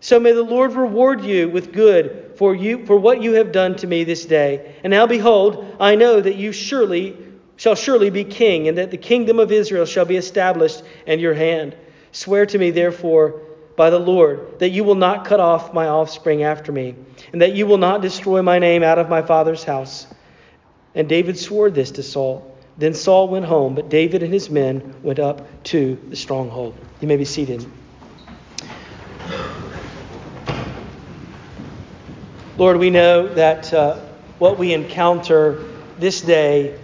So 0.00 0.18
may 0.18 0.32
the 0.32 0.42
Lord 0.42 0.72
reward 0.72 1.22
you 1.22 1.50
with 1.50 1.70
good 1.70 2.32
for 2.36 2.54
you 2.54 2.86
for 2.86 2.96
what 2.96 3.22
you 3.22 3.34
have 3.34 3.52
done 3.52 3.76
to 3.76 3.86
me 3.86 4.04
this 4.04 4.24
day. 4.24 4.74
And 4.82 4.90
now 4.90 5.06
behold, 5.06 5.76
I 5.78 5.96
know 5.96 6.18
that 6.18 6.36
you 6.36 6.52
surely 6.52 7.14
shall 7.56 7.74
surely 7.74 8.08
be 8.08 8.24
king, 8.24 8.68
and 8.68 8.78
that 8.78 8.90
the 8.90 8.96
kingdom 8.96 9.38
of 9.38 9.52
Israel 9.52 9.84
shall 9.84 10.06
be 10.06 10.16
established 10.16 10.82
in 11.06 11.20
your 11.20 11.34
hand. 11.34 11.76
Swear 12.10 12.46
to 12.46 12.58
me, 12.58 12.70
therefore, 12.70 13.38
by 13.76 13.90
the 13.90 13.98
Lord, 13.98 14.58
that 14.60 14.70
you 14.70 14.84
will 14.84 14.94
not 14.94 15.24
cut 15.24 15.40
off 15.40 15.74
my 15.74 15.88
offspring 15.88 16.42
after 16.42 16.70
me, 16.70 16.94
and 17.32 17.42
that 17.42 17.54
you 17.54 17.66
will 17.66 17.78
not 17.78 18.02
destroy 18.02 18.42
my 18.42 18.58
name 18.58 18.82
out 18.82 18.98
of 18.98 19.08
my 19.08 19.22
father's 19.22 19.64
house. 19.64 20.06
And 20.94 21.08
David 21.08 21.38
swore 21.38 21.70
this 21.70 21.90
to 21.92 22.02
Saul. 22.02 22.56
Then 22.78 22.94
Saul 22.94 23.28
went 23.28 23.44
home, 23.44 23.74
but 23.74 23.88
David 23.88 24.22
and 24.22 24.32
his 24.32 24.50
men 24.50 24.94
went 25.02 25.18
up 25.18 25.64
to 25.64 25.98
the 26.08 26.16
stronghold. 26.16 26.76
You 27.00 27.08
may 27.08 27.16
be 27.16 27.24
seated. 27.24 27.68
Lord, 32.56 32.76
we 32.76 32.90
know 32.90 33.34
that 33.34 33.72
uh, 33.74 33.96
what 34.38 34.58
we 34.58 34.72
encounter 34.72 35.58
this 35.98 36.20
day, 36.20 36.78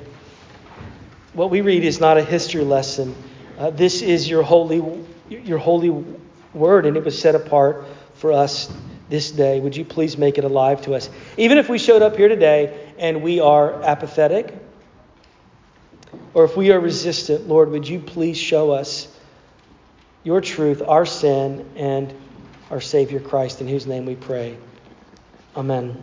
what 1.33 1.51
we 1.51 1.61
read 1.61 1.85
is 1.85 2.01
not 2.01 2.19
a 2.19 2.25
history 2.25 2.65
lesson. 2.65 3.15
Uh, 3.57 3.71
this 3.71 4.03
is 4.03 4.29
your 4.29 4.43
holy, 4.43 4.83
your 5.29 5.59
holy 5.59 6.05
word, 6.53 6.87
and 6.87 6.97
it 6.97 7.05
was 7.05 7.19
set 7.19 7.35
apart 7.35 7.85
for 8.15 8.33
us 8.33 8.73
this 9.09 9.31
day. 9.31 9.61
Would 9.61 9.77
you 9.77 9.85
please 9.85 10.17
make 10.17 10.39
it 10.39 10.45
alive 10.45 10.83
to 10.83 10.95
us? 10.95 11.11
Even 11.37 11.59
if 11.59 11.69
we 11.69 11.79
showed 11.79 12.03
up 12.03 12.17
here 12.17 12.29
today 12.29 12.93
and 12.99 13.23
we 13.23 13.41
are 13.41 13.83
apathetic, 13.83 14.55
or 16.35 16.45
if 16.45 16.57
we 16.57 16.71
are 16.71 16.81
resistant, 16.81 17.49
Lord, 17.49 17.71
would 17.71 17.89
you 17.89 17.99
please 17.99 18.39
show 18.39 18.71
us 18.71 19.09
your 20.23 20.41
truth, 20.41 20.83
our 20.87 21.07
sin, 21.07 21.69
and 21.77 22.15
our 22.71 22.81
Savior 22.81 23.21
Christ, 23.21 23.61
in 23.61 23.69
whose 23.69 23.87
name 23.87 24.07
we 24.07 24.15
pray. 24.15 24.57
Amen. 25.57 26.01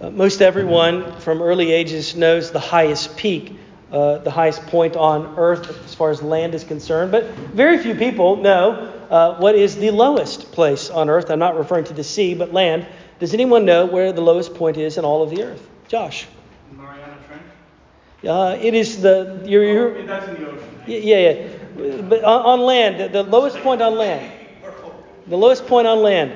Uh, 0.00 0.10
most 0.10 0.40
everyone 0.40 1.18
from 1.20 1.42
early 1.42 1.72
ages 1.72 2.14
knows 2.14 2.52
the 2.52 2.60
highest 2.60 3.16
peak 3.16 3.56
uh, 3.92 4.18
the 4.18 4.30
highest 4.30 4.66
point 4.66 4.96
on 4.96 5.38
earth 5.38 5.84
as 5.84 5.94
far 5.94 6.10
as 6.10 6.22
land 6.22 6.54
is 6.54 6.64
concerned, 6.64 7.12
but 7.12 7.24
very 7.54 7.78
few 7.78 7.94
people 7.94 8.36
know 8.36 8.92
uh, 9.10 9.36
what 9.38 9.54
is 9.54 9.76
the 9.76 9.90
lowest 9.90 10.52
place 10.52 10.90
on 10.90 11.08
earth. 11.08 11.30
I'm 11.30 11.38
not 11.38 11.56
referring 11.56 11.84
to 11.84 11.94
the 11.94 12.04
sea, 12.04 12.34
but 12.34 12.52
land. 12.52 12.86
Does 13.20 13.34
anyone 13.34 13.64
know 13.64 13.86
where 13.86 14.12
the 14.12 14.20
lowest 14.20 14.54
point 14.54 14.76
is 14.76 14.98
in 14.98 15.04
all 15.04 15.22
of 15.22 15.30
the 15.30 15.44
earth? 15.44 15.68
Josh. 15.86 16.26
Mariana 16.72 17.16
Trench. 17.28 17.42
Uh, 18.26 18.58
it 18.60 18.74
is 18.74 19.00
the. 19.00 19.42
You're, 19.46 19.64
you're, 19.64 19.98
oh, 19.98 20.06
that's 20.06 20.28
in 20.28 20.42
the 20.42 20.50
ocean. 20.50 20.82
Yeah, 20.86 20.98
yeah. 21.18 22.02
But 22.02 22.24
on, 22.24 22.42
on 22.42 22.60
land, 22.60 23.12
the, 23.12 23.22
lowest 23.22 23.56
point 23.58 23.82
on 23.82 23.96
land. 23.96 24.32
The 25.26 25.36
lowest 25.36 25.66
point 25.66 25.86
on 25.86 26.02
land. 26.02 26.32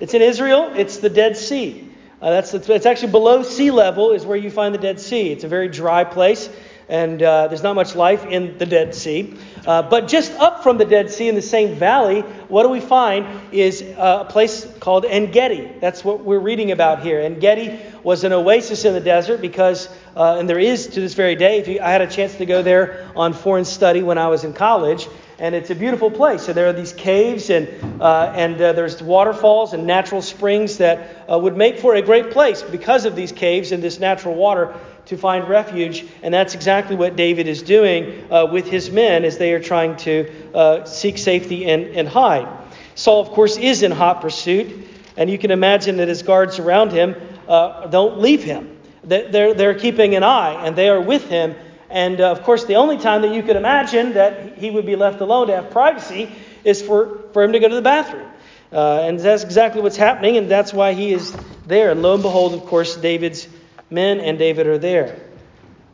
It's 0.00 0.14
in 0.14 0.22
Israel. 0.22 0.72
It's 0.74 0.98
the 0.98 1.10
Dead 1.10 1.36
Sea. 1.36 1.88
Uh, 2.22 2.30
that's 2.30 2.52
it's 2.52 2.86
actually 2.86 3.12
below 3.12 3.42
sea 3.42 3.70
level 3.70 4.12
is 4.12 4.26
where 4.26 4.36
you 4.36 4.50
find 4.50 4.74
the 4.74 4.78
Dead 4.78 5.00
Sea. 5.00 5.32
It's 5.32 5.44
a 5.44 5.48
very 5.48 5.68
dry 5.68 6.04
place, 6.04 6.50
and 6.90 7.22
uh, 7.22 7.46
there's 7.46 7.62
not 7.62 7.76
much 7.76 7.94
life 7.94 8.26
in 8.26 8.58
the 8.58 8.66
Dead 8.66 8.94
Sea. 8.94 9.34
Uh, 9.64 9.80
but 9.82 10.08
just 10.08 10.32
up 10.32 10.62
from 10.62 10.76
the 10.76 10.84
Dead 10.84 11.10
Sea 11.10 11.28
in 11.28 11.36
the 11.36 11.42
same 11.42 11.76
valley, 11.76 12.22
what 12.48 12.64
do 12.64 12.68
we 12.68 12.80
find 12.80 13.26
is 13.52 13.82
uh, 13.82 14.24
a 14.26 14.30
place 14.30 14.66
called 14.80 15.04
En 15.04 15.30
Gedi. 15.30 15.70
That's 15.80 16.04
what 16.04 16.24
we're 16.24 16.40
reading 16.40 16.72
about 16.72 17.02
here. 17.02 17.20
En 17.20 17.38
Gedi 17.38 17.78
was 18.02 18.24
an 18.24 18.32
oasis 18.32 18.84
in 18.84 18.92
the 18.92 19.00
desert 19.00 19.40
because, 19.40 19.88
uh, 20.16 20.38
and 20.38 20.48
there 20.48 20.58
is 20.58 20.88
to 20.88 21.00
this 21.00 21.14
very 21.14 21.36
day. 21.36 21.58
If 21.58 21.68
you, 21.68 21.80
I 21.80 21.90
had 21.90 22.00
a 22.00 22.10
chance 22.10 22.34
to 22.36 22.46
go 22.46 22.62
there 22.62 23.08
on 23.14 23.32
foreign 23.34 23.64
study 23.64 24.02
when 24.02 24.18
I 24.18 24.26
was 24.26 24.42
in 24.42 24.52
college, 24.52 25.06
and 25.40 25.54
it's 25.54 25.70
a 25.70 25.74
beautiful 25.74 26.10
place. 26.10 26.42
So 26.42 26.52
there 26.52 26.68
are 26.68 26.72
these 26.72 26.92
caves 26.92 27.48
and 27.48 27.66
uh, 28.00 28.32
and 28.36 28.60
uh, 28.60 28.72
there's 28.74 29.02
waterfalls 29.02 29.72
and 29.72 29.86
natural 29.86 30.22
springs 30.22 30.76
that 30.78 31.24
uh, 31.30 31.38
would 31.38 31.56
make 31.56 31.78
for 31.78 31.94
a 31.94 32.02
great 32.02 32.30
place 32.30 32.62
because 32.62 33.06
of 33.06 33.16
these 33.16 33.32
caves 33.32 33.72
and 33.72 33.82
this 33.82 33.98
natural 33.98 34.34
water 34.34 34.74
to 35.06 35.16
find 35.16 35.48
refuge. 35.48 36.06
And 36.22 36.32
that's 36.32 36.54
exactly 36.54 36.94
what 36.94 37.16
David 37.16 37.48
is 37.48 37.62
doing 37.62 38.30
uh, 38.30 38.46
with 38.46 38.66
his 38.68 38.90
men 38.90 39.24
as 39.24 39.38
they 39.38 39.52
are 39.54 39.60
trying 39.60 39.96
to 39.96 40.30
uh, 40.54 40.84
seek 40.84 41.16
safety 41.16 41.66
and, 41.70 41.86
and 41.96 42.06
hide. 42.06 42.46
Saul, 42.94 43.22
of 43.22 43.28
course, 43.30 43.56
is 43.56 43.82
in 43.82 43.90
hot 43.90 44.20
pursuit, 44.20 44.86
and 45.16 45.30
you 45.30 45.38
can 45.38 45.50
imagine 45.50 45.96
that 45.96 46.08
his 46.08 46.22
guards 46.22 46.58
around 46.58 46.92
him 46.92 47.16
uh, 47.48 47.86
don't 47.86 48.20
leave 48.20 48.44
him. 48.44 48.76
They're, 49.02 49.54
they're 49.54 49.74
keeping 49.74 50.14
an 50.14 50.22
eye, 50.22 50.66
and 50.66 50.76
they 50.76 50.90
are 50.90 51.00
with 51.00 51.26
him 51.28 51.54
and 51.90 52.20
uh, 52.20 52.30
of 52.30 52.42
course, 52.44 52.64
the 52.64 52.76
only 52.76 52.98
time 52.98 53.22
that 53.22 53.32
you 53.32 53.42
could 53.42 53.56
imagine 53.56 54.14
that 54.14 54.58
he 54.58 54.70
would 54.70 54.86
be 54.86 54.96
left 54.96 55.20
alone 55.20 55.48
to 55.48 55.56
have 55.56 55.70
privacy 55.70 56.30
is 56.64 56.80
for, 56.80 57.18
for 57.32 57.42
him 57.42 57.52
to 57.52 57.58
go 57.58 57.68
to 57.68 57.74
the 57.74 57.82
bathroom. 57.82 58.28
Uh, 58.72 59.00
and 59.00 59.18
that's 59.18 59.42
exactly 59.42 59.82
what's 59.82 59.96
happening, 59.96 60.36
and 60.36 60.48
that's 60.48 60.72
why 60.72 60.92
he 60.92 61.12
is 61.12 61.36
there. 61.66 61.90
And 61.90 62.02
lo 62.02 62.14
and 62.14 62.22
behold, 62.22 62.54
of 62.54 62.64
course, 62.66 62.96
David's 62.96 63.48
men 63.90 64.20
and 64.20 64.38
David 64.38 64.68
are 64.68 64.78
there. 64.78 65.18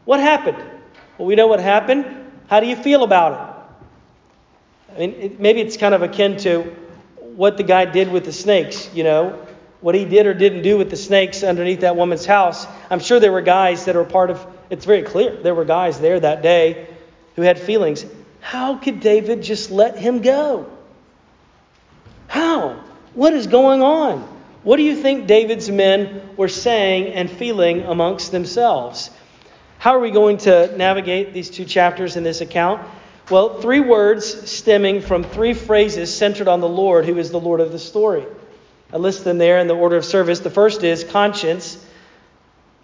What 0.04 0.20
happened? 0.20 0.58
Well, 1.16 1.26
we 1.26 1.34
know 1.34 1.46
what 1.46 1.60
happened. 1.60 2.04
How 2.48 2.60
do 2.60 2.66
you 2.66 2.76
feel 2.76 3.02
about 3.02 3.32
it? 3.32 4.94
I 4.94 4.98
mean, 4.98 5.10
it, 5.14 5.40
maybe 5.40 5.60
it's 5.62 5.78
kind 5.78 5.94
of 5.94 6.02
akin 6.02 6.36
to 6.38 6.62
what 7.34 7.56
the 7.56 7.62
guy 7.62 7.86
did 7.86 8.12
with 8.12 8.24
the 8.24 8.32
snakes, 8.32 8.92
you 8.94 9.04
know, 9.04 9.46
what 9.80 9.94
he 9.94 10.04
did 10.04 10.26
or 10.26 10.34
didn't 10.34 10.62
do 10.62 10.76
with 10.76 10.90
the 10.90 10.96
snakes 10.96 11.42
underneath 11.42 11.80
that 11.80 11.96
woman's 11.96 12.26
house. 12.26 12.66
I'm 12.90 13.00
sure 13.00 13.20
there 13.20 13.32
were 13.32 13.42
guys 13.42 13.86
that 13.86 13.94
were 13.94 14.04
part 14.04 14.30
of 14.30 14.46
it's 14.70 14.84
very 14.84 15.02
clear. 15.02 15.36
There 15.36 15.54
were 15.54 15.64
guys 15.64 16.00
there 16.00 16.18
that 16.20 16.42
day 16.42 16.88
who 17.36 17.42
had 17.42 17.58
feelings. 17.58 18.04
How 18.40 18.76
could 18.76 19.00
David 19.00 19.42
just 19.42 19.70
let 19.70 19.98
him 19.98 20.22
go? 20.22 20.70
How? 22.28 22.82
What 23.14 23.32
is 23.32 23.46
going 23.46 23.82
on? 23.82 24.20
What 24.62 24.76
do 24.76 24.82
you 24.82 24.96
think 24.96 25.26
David's 25.26 25.70
men 25.70 26.28
were 26.36 26.48
saying 26.48 27.12
and 27.12 27.30
feeling 27.30 27.82
amongst 27.82 28.32
themselves? 28.32 29.10
How 29.78 29.94
are 29.94 30.00
we 30.00 30.10
going 30.10 30.38
to 30.38 30.76
navigate 30.76 31.32
these 31.32 31.50
two 31.50 31.64
chapters 31.64 32.16
in 32.16 32.24
this 32.24 32.40
account? 32.40 32.86
Well, 33.30 33.60
three 33.60 33.80
words 33.80 34.50
stemming 34.50 35.02
from 35.02 35.24
three 35.24 35.54
phrases 35.54 36.14
centered 36.14 36.48
on 36.48 36.60
the 36.60 36.68
Lord, 36.68 37.04
who 37.04 37.18
is 37.18 37.30
the 37.30 37.40
Lord 37.40 37.60
of 37.60 37.72
the 37.72 37.78
story. 37.78 38.24
I 38.92 38.98
list 38.98 39.24
them 39.24 39.38
there 39.38 39.58
in 39.58 39.66
the 39.66 39.74
order 39.74 39.96
of 39.96 40.04
service. 40.04 40.40
The 40.40 40.50
first 40.50 40.84
is 40.84 41.04
conscience, 41.04 41.84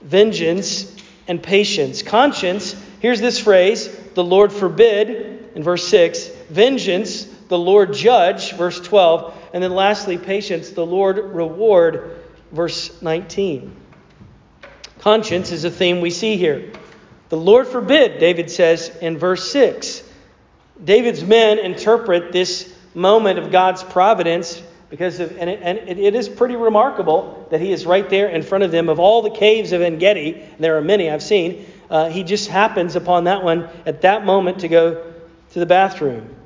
vengeance, 0.00 0.84
and 1.28 1.42
patience. 1.42 2.02
Conscience, 2.02 2.74
here's 3.00 3.20
this 3.20 3.38
phrase 3.38 3.88
the 4.14 4.24
Lord 4.24 4.52
forbid 4.52 5.50
in 5.54 5.62
verse 5.62 5.86
6, 5.88 6.28
vengeance, 6.50 7.24
the 7.48 7.58
Lord 7.58 7.92
judge, 7.92 8.52
verse 8.54 8.80
12, 8.80 9.50
and 9.52 9.62
then 9.62 9.74
lastly, 9.74 10.18
patience, 10.18 10.70
the 10.70 10.86
Lord 10.86 11.18
reward, 11.18 12.18
verse 12.50 13.00
19. 13.02 13.76
Conscience 15.00 15.52
is 15.52 15.64
a 15.64 15.70
theme 15.70 16.00
we 16.00 16.10
see 16.10 16.36
here. 16.36 16.72
The 17.28 17.36
Lord 17.36 17.66
forbid, 17.66 18.18
David 18.18 18.50
says 18.50 18.94
in 19.00 19.18
verse 19.18 19.50
6. 19.50 20.02
David's 20.82 21.24
men 21.24 21.58
interpret 21.58 22.32
this 22.32 22.74
moment 22.94 23.38
of 23.38 23.50
God's 23.50 23.82
providence 23.82 24.62
because 24.92 25.20
of, 25.20 25.38
and, 25.38 25.48
it, 25.48 25.61
and 25.62 25.78
it 25.88 26.14
is 26.14 26.28
pretty 26.28 26.55
remarkable 26.55 27.46
that 27.50 27.62
he 27.62 27.72
is 27.72 27.87
right 27.87 28.11
there 28.11 28.28
in 28.28 28.42
front 28.42 28.62
of 28.62 28.70
them. 28.70 28.90
Of 28.90 29.00
all 29.00 29.22
the 29.22 29.31
caves 29.31 29.72
of 29.72 29.81
En 29.81 29.96
Gedi, 29.96 30.35
and 30.35 30.59
there 30.61 30.76
are 30.76 30.83
many 30.83 31.09
I've 31.09 31.22
seen, 31.22 31.64
uh, 31.88 32.11
he 32.11 32.24
just 32.24 32.50
happens 32.50 32.94
upon 32.94 33.24
that 33.24 33.42
one 33.42 33.70
at 33.87 34.02
that 34.02 34.26
moment 34.26 34.59
to 34.59 34.68
go 34.68 35.14
to 35.52 35.59
the 35.59 35.64
bathroom. 35.64 36.37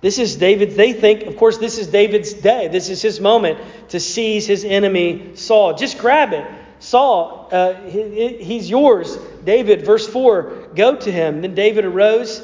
This 0.00 0.18
is 0.18 0.36
David's, 0.36 0.74
they 0.74 0.94
think, 0.94 1.24
of 1.24 1.36
course, 1.36 1.58
this 1.58 1.76
is 1.76 1.88
David's 1.88 2.32
day. 2.32 2.68
This 2.68 2.88
is 2.88 3.02
his 3.02 3.20
moment 3.20 3.58
to 3.90 4.00
seize 4.00 4.46
his 4.46 4.64
enemy, 4.64 5.32
Saul. 5.34 5.74
Just 5.74 5.98
grab 5.98 6.32
it. 6.32 6.46
Saul, 6.78 7.46
uh, 7.52 7.74
he, 7.74 8.38
he's 8.38 8.70
yours. 8.70 9.18
David, 9.44 9.84
verse 9.84 10.08
4, 10.08 10.70
go 10.74 10.96
to 10.96 11.12
him. 11.12 11.42
Then 11.42 11.54
David 11.54 11.84
arose. 11.84 12.40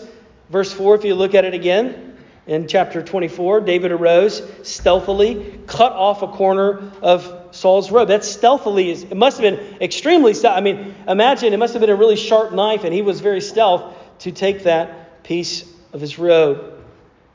Verse 0.50 0.70
4, 0.74 0.96
if 0.96 1.04
you 1.04 1.14
look 1.14 1.34
at 1.34 1.46
it 1.46 1.54
again, 1.54 2.11
in 2.46 2.66
chapter 2.66 3.02
24, 3.02 3.60
David 3.60 3.92
arose 3.92 4.42
stealthily, 4.62 5.60
cut 5.66 5.92
off 5.92 6.22
a 6.22 6.28
corner 6.28 6.90
of 7.00 7.48
Saul's 7.52 7.90
robe. 7.90 8.08
That 8.08 8.24
stealthily 8.24 8.90
is, 8.90 9.04
it 9.04 9.16
must 9.16 9.40
have 9.40 9.54
been 9.54 9.80
extremely 9.80 10.34
stealth. 10.34 10.56
I 10.56 10.60
mean, 10.60 10.94
imagine 11.06 11.52
it 11.52 11.58
must 11.58 11.74
have 11.74 11.80
been 11.80 11.90
a 11.90 11.96
really 11.96 12.16
sharp 12.16 12.52
knife, 12.52 12.84
and 12.84 12.92
he 12.92 13.02
was 13.02 13.20
very 13.20 13.40
stealth 13.40 13.94
to 14.20 14.32
take 14.32 14.64
that 14.64 15.22
piece 15.22 15.64
of 15.92 16.00
his 16.00 16.18
robe. 16.18 16.82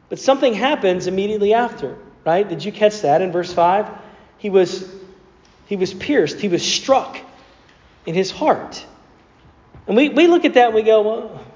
But 0.09 0.19
something 0.19 0.53
happens 0.53 1.07
immediately 1.07 1.53
after, 1.53 1.97
right? 2.25 2.47
Did 2.47 2.63
you 2.63 2.71
catch 2.71 3.01
that 3.01 3.21
in 3.21 3.31
verse 3.31 3.53
5? 3.53 3.89
He 4.37 4.49
was, 4.49 4.89
he 5.67 5.77
was 5.77 5.93
pierced, 5.93 6.39
he 6.39 6.49
was 6.49 6.63
struck 6.63 7.17
in 8.05 8.13
his 8.13 8.29
heart. 8.29 8.85
And 9.87 9.95
we, 9.95 10.09
we 10.09 10.27
look 10.27 10.43
at 10.43 10.53
that 10.55 10.67
and 10.67 10.75
we 10.75 10.81
go, 10.81 11.01
well, 11.01 11.46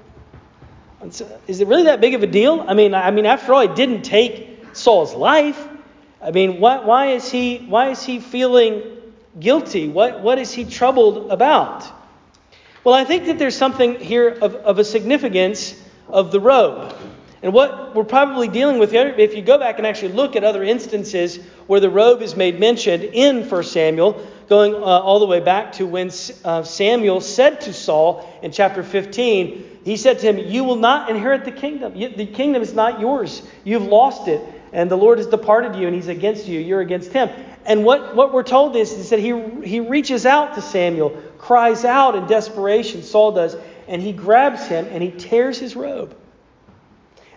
is 1.04 1.60
it 1.60 1.68
really 1.68 1.84
that 1.84 2.00
big 2.00 2.14
of 2.14 2.22
a 2.22 2.26
deal? 2.26 2.64
I 2.66 2.74
mean, 2.74 2.94
I 2.94 3.10
mean, 3.10 3.26
after 3.26 3.52
all, 3.52 3.66
he 3.66 3.74
didn't 3.74 4.02
take 4.02 4.66
Saul's 4.72 5.14
life. 5.14 5.68
I 6.20 6.30
mean, 6.30 6.60
why, 6.60 6.84
why 6.84 7.06
is 7.08 7.30
he 7.30 7.58
why 7.58 7.90
is 7.90 8.02
he 8.04 8.20
feeling 8.20 8.82
guilty? 9.38 9.88
What 9.88 10.22
what 10.22 10.38
is 10.38 10.52
he 10.52 10.64
troubled 10.64 11.30
about? 11.30 11.84
Well, 12.84 12.94
I 12.94 13.04
think 13.04 13.26
that 13.26 13.38
there's 13.38 13.56
something 13.56 13.98
here 14.00 14.28
of, 14.28 14.54
of 14.56 14.78
a 14.78 14.84
significance 14.84 15.80
of 16.08 16.32
the 16.32 16.40
robe. 16.40 16.94
And 17.42 17.52
what 17.52 17.94
we're 17.94 18.04
probably 18.04 18.46
dealing 18.46 18.78
with, 18.78 18.92
here, 18.92 19.08
if 19.08 19.34
you 19.34 19.42
go 19.42 19.58
back 19.58 19.78
and 19.78 19.86
actually 19.86 20.12
look 20.12 20.36
at 20.36 20.44
other 20.44 20.62
instances 20.62 21.38
where 21.66 21.80
the 21.80 21.90
robe 21.90 22.22
is 22.22 22.36
made 22.36 22.60
mentioned 22.60 23.02
in 23.02 23.48
1 23.48 23.62
Samuel, 23.64 24.24
going 24.52 24.74
uh, 24.74 24.78
all 24.78 25.18
the 25.18 25.24
way 25.24 25.40
back 25.40 25.72
to 25.72 25.86
when 25.86 26.10
uh, 26.44 26.62
Samuel 26.62 27.22
said 27.22 27.62
to 27.62 27.72
Saul 27.72 28.38
in 28.42 28.52
chapter 28.52 28.82
15, 28.82 29.80
he 29.82 29.96
said 29.96 30.18
to 30.18 30.26
him, 30.26 30.36
You 30.36 30.62
will 30.64 30.76
not 30.76 31.08
inherit 31.08 31.46
the 31.46 31.52
kingdom. 31.52 31.94
The 31.94 32.26
kingdom 32.26 32.60
is 32.60 32.74
not 32.74 33.00
yours. 33.00 33.40
You've 33.64 33.84
lost 33.84 34.28
it. 34.28 34.42
And 34.74 34.90
the 34.90 34.96
Lord 34.96 35.16
has 35.16 35.26
departed 35.26 35.76
you, 35.76 35.86
and 35.86 35.96
he's 35.96 36.08
against 36.08 36.46
you. 36.46 36.60
You're 36.60 36.82
against 36.82 37.14
him. 37.14 37.30
And 37.64 37.82
what, 37.82 38.14
what 38.14 38.34
we're 38.34 38.42
told 38.42 38.76
is, 38.76 38.92
is 38.92 39.08
that 39.08 39.20
he, 39.20 39.32
he 39.64 39.80
reaches 39.80 40.26
out 40.26 40.54
to 40.56 40.60
Samuel, 40.60 41.10
cries 41.38 41.86
out 41.86 42.14
in 42.14 42.26
desperation, 42.26 43.02
Saul 43.02 43.32
does, 43.32 43.56
and 43.88 44.02
he 44.02 44.12
grabs 44.12 44.66
him 44.66 44.86
and 44.90 45.02
he 45.02 45.12
tears 45.12 45.58
his 45.58 45.74
robe. 45.74 46.14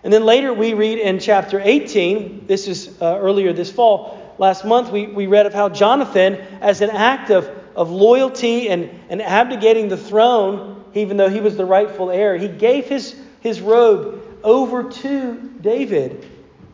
And 0.04 0.12
then 0.12 0.24
later 0.24 0.52
we 0.52 0.74
read 0.74 0.98
in 0.98 1.18
chapter 1.18 1.60
18, 1.62 2.46
this 2.46 2.68
is 2.68 3.00
uh, 3.00 3.18
earlier 3.18 3.54
this 3.54 3.72
fall, 3.72 4.25
last 4.38 4.64
month 4.64 4.90
we, 4.90 5.06
we 5.06 5.26
read 5.26 5.46
of 5.46 5.54
how 5.54 5.68
Jonathan, 5.68 6.34
as 6.60 6.80
an 6.80 6.90
act 6.90 7.30
of, 7.30 7.48
of 7.74 7.90
loyalty 7.90 8.68
and, 8.68 8.90
and 9.08 9.22
abdicating 9.22 9.88
the 9.88 9.96
throne, 9.96 10.84
even 10.94 11.16
though 11.16 11.28
he 11.28 11.40
was 11.40 11.56
the 11.56 11.64
rightful 11.64 12.10
heir, 12.10 12.36
he 12.36 12.48
gave 12.48 12.86
his, 12.86 13.14
his 13.40 13.60
robe 13.60 14.22
over 14.42 14.90
to 14.90 15.34
David 15.60 16.26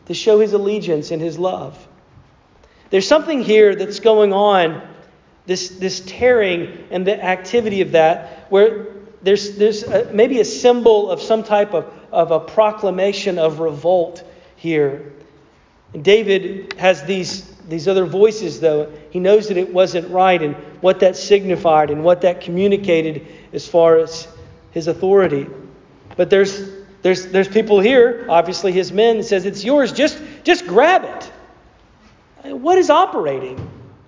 to 0.05 0.13
show 0.13 0.39
his 0.39 0.53
allegiance 0.53 1.11
and 1.11 1.21
his 1.21 1.39
love. 1.39 1.87
There's 2.89 3.07
something 3.07 3.41
here 3.41 3.75
that's 3.75 3.99
going 3.99 4.33
on, 4.33 4.87
this, 5.45 5.69
this 5.69 6.01
tearing 6.01 6.87
and 6.91 7.07
the 7.07 7.23
activity 7.23 7.81
of 7.81 7.91
that, 7.93 8.51
where 8.51 8.93
there's, 9.21 9.57
there's 9.57 9.83
a, 9.83 10.11
maybe 10.13 10.39
a 10.39 10.45
symbol 10.45 11.09
of 11.09 11.21
some 11.21 11.43
type 11.43 11.73
of 11.73 11.91
of 12.13 12.29
a 12.29 12.39
proclamation 12.39 13.39
of 13.39 13.59
revolt 13.59 14.23
here. 14.55 15.11
And 15.93 16.03
David 16.03 16.73
has 16.73 17.03
these, 17.05 17.51
these 17.67 17.87
other 17.87 18.05
voices, 18.05 18.59
though. 18.59 18.91
He 19.11 19.19
knows 19.19 19.47
that 19.47 19.57
it 19.57 19.73
wasn't 19.73 20.09
right 20.09 20.41
and 20.41 20.55
what 20.81 20.99
that 21.01 21.15
signified 21.15 21.89
and 21.89 22.03
what 22.03 22.21
that 22.21 22.41
communicated 22.41 23.27
as 23.53 23.67
far 23.67 23.97
as 23.97 24.27
his 24.71 24.87
authority. 24.87 25.47
But 26.15 26.29
there's, 26.29 26.69
there's, 27.01 27.27
there's 27.27 27.47
people 27.47 27.79
here, 27.79 28.25
obviously 28.29 28.71
his 28.71 28.91
men, 28.91 29.23
says, 29.23 29.45
It's 29.45 29.63
yours, 29.63 29.91
just, 29.91 30.21
just 30.43 30.67
grab 30.67 31.03
it. 31.03 32.51
What 32.51 32.77
is 32.77 32.89
operating? 32.89 33.57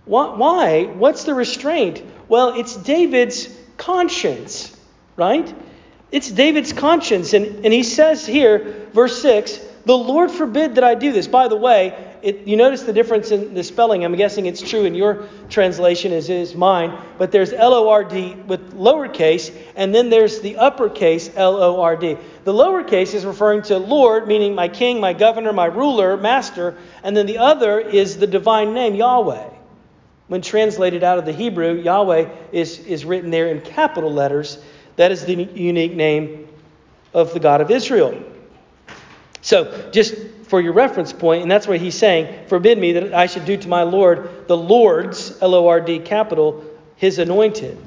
Why? 0.06 0.84
What's 0.86 1.24
the 1.24 1.34
restraint? 1.34 2.04
Well, 2.28 2.60
it's 2.60 2.76
David's 2.76 3.50
conscience, 3.78 4.76
right? 5.16 5.54
It's 6.12 6.30
David's 6.30 6.74
conscience. 6.74 7.34
And, 7.34 7.66
and 7.66 7.74
he 7.74 7.84
says 7.84 8.26
here, 8.26 8.88
verse 8.94 9.22
6 9.22 9.60
The 9.86 9.96
Lord 9.96 10.32
forbid 10.32 10.76
that 10.76 10.84
I 10.84 10.96
do 10.96 11.12
this. 11.12 11.28
By 11.28 11.48
the 11.48 11.56
way, 11.56 12.16
it, 12.24 12.48
you 12.48 12.58
notice 12.58 12.82
the 12.82 12.94
difference 12.94 13.30
in 13.30 13.54
the 13.54 13.64
spelling. 13.64 14.04
I'm 14.04 14.16
guessing 14.16 14.48
it's 14.48 14.62
true 14.62 14.86
in 14.86 14.96
your 14.96 15.28
translation 15.48 16.12
as 16.12 16.28
is 16.28 16.56
mine, 16.56 16.98
but 17.20 17.32
there's 17.32 17.54
L 17.54 17.72
O 17.76 17.90
R 17.90 18.04
D 18.04 18.34
with 18.48 18.74
lowercase, 18.74 19.56
and 19.76 19.94
then 19.94 20.10
there's 20.10 20.40
the 20.42 20.58
uppercase 20.58 21.30
L 21.36 21.62
O 21.62 21.82
R 21.82 21.96
D. 21.96 22.18
The 22.46 22.54
lowercase 22.54 23.14
is 23.14 23.26
referring 23.26 23.62
to 23.64 23.78
Lord, 23.78 24.28
meaning 24.28 24.56
my 24.56 24.70
king, 24.70 25.00
my 25.00 25.14
governor, 25.14 25.54
my 25.54 25.68
ruler, 25.68 26.18
master, 26.18 26.76
and 27.04 27.16
then 27.16 27.28
the 27.28 27.38
other 27.38 27.80
is 27.80 28.18
the 28.18 28.28
divine 28.28 28.74
name, 28.74 28.96
Yahweh. 28.96 29.50
When 30.28 30.42
translated 30.42 31.04
out 31.04 31.20
of 31.20 31.26
the 31.26 31.32
Hebrew, 31.32 31.76
Yahweh 31.76 32.30
is, 32.52 32.80
is 32.80 33.06
written 33.06 33.30
there 33.30 33.50
in 33.50 33.62
capital 33.62 34.12
letters. 34.12 34.58
That 34.96 35.12
is 35.12 35.26
the 35.26 35.36
unique 35.36 35.94
name 35.94 36.48
of 37.14 37.34
the 37.34 37.40
God 37.40 37.62
of 37.62 37.70
Israel. 37.70 38.24
So, 39.46 39.92
just 39.92 40.16
for 40.48 40.60
your 40.60 40.74
reference 40.74 41.14
point, 41.14 41.44
and 41.44 41.52
that's 41.52 41.68
what 41.68 41.80
he's 41.80 41.94
saying, 41.94 42.48
forbid 42.48 42.80
me 42.80 42.94
that 42.94 43.14
I 43.14 43.28
should 43.28 43.46
do 43.46 43.56
to 43.56 43.68
my 43.68 43.84
Lord 43.84 44.48
the 44.48 44.58
Lord's, 44.58 45.40
L 45.40 45.54
O 45.54 45.68
R 45.68 45.80
D 45.80 46.00
capital, 46.00 46.66
his 46.96 47.20
anointed. 47.20 47.78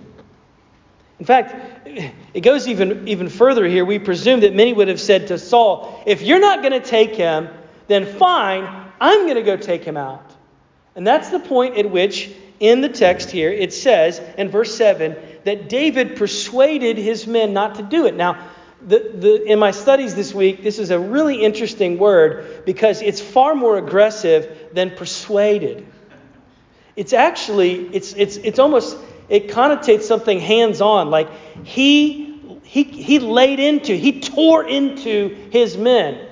In 1.18 1.26
fact, 1.26 1.88
it 2.32 2.42
goes 2.42 2.68
even, 2.68 3.08
even 3.08 3.28
further 3.28 3.66
here. 3.66 3.84
We 3.84 3.98
presume 3.98 4.38
that 4.40 4.54
many 4.54 4.72
would 4.72 4.86
have 4.86 5.00
said 5.00 5.26
to 5.28 5.38
Saul, 5.38 6.00
If 6.06 6.22
you're 6.22 6.38
not 6.38 6.60
going 6.62 6.80
to 6.80 6.88
take 6.88 7.16
him, 7.16 7.48
then 7.88 8.06
fine, 8.06 8.62
I'm 9.00 9.24
going 9.24 9.34
to 9.34 9.42
go 9.42 9.56
take 9.56 9.82
him 9.82 9.96
out. 9.96 10.30
And 10.94 11.04
that's 11.04 11.30
the 11.30 11.40
point 11.40 11.76
at 11.76 11.90
which, 11.90 12.30
in 12.60 12.82
the 12.82 12.88
text 12.88 13.32
here, 13.32 13.50
it 13.50 13.72
says 13.72 14.20
in 14.38 14.48
verse 14.48 14.76
7 14.76 15.16
that 15.42 15.68
David 15.68 16.14
persuaded 16.14 16.98
his 16.98 17.26
men 17.26 17.52
not 17.52 17.74
to 17.76 17.82
do 17.82 18.06
it. 18.06 18.14
Now, 18.14 18.48
the, 18.86 19.12
the, 19.14 19.44
in 19.44 19.58
my 19.58 19.72
studies 19.72 20.14
this 20.14 20.32
week, 20.32 20.62
this 20.62 20.78
is 20.78 20.90
a 20.90 20.98
really 20.98 21.42
interesting 21.42 21.98
word 21.98 22.64
because 22.64 23.02
it's 23.02 23.20
far 23.20 23.54
more 23.54 23.76
aggressive 23.76 24.70
than 24.72 24.90
persuaded. 24.92 25.86
It's 26.94 27.12
actually, 27.12 27.86
it's, 27.88 28.12
it's, 28.14 28.36
it's 28.36 28.58
almost, 28.58 28.96
it 29.28 29.48
connotates 29.48 30.02
something 30.02 30.38
hands 30.38 30.80
on. 30.80 31.10
Like 31.10 31.28
he, 31.64 32.60
he, 32.64 32.84
he 32.84 33.18
laid 33.18 33.58
into, 33.60 33.94
he 33.94 34.20
tore 34.20 34.66
into 34.66 35.28
his 35.50 35.76
men. 35.76 36.28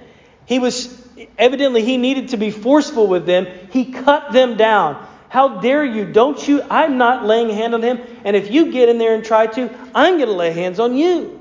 He 0.47 0.59
was, 0.61 1.05
evidently, 1.39 1.83
he 1.83 1.97
needed 1.97 2.29
to 2.29 2.37
be 2.37 2.51
forceful 2.51 3.09
with 3.09 3.27
them. 3.27 3.47
He 3.71 3.93
cut 3.93 4.33
them 4.33 4.57
down. 4.57 5.05
How 5.29 5.61
dare 5.61 5.85
you? 5.85 6.05
Don't 6.05 6.47
you? 6.47 6.63
I'm 6.71 6.99
not 6.99 7.25
laying 7.25 7.51
hand 7.51 7.75
on 7.75 7.83
him. 7.83 8.01
And 8.25 8.37
if 8.37 8.51
you 8.53 8.71
get 8.71 8.89
in 8.89 8.99
there 8.99 9.15
and 9.15 9.25
try 9.25 9.49
to, 9.49 9.71
I'm 9.95 10.19
going 10.19 10.29
to 10.29 10.35
lay 10.35 10.53
hands 10.53 10.79
on 10.79 10.97
you. 10.97 11.36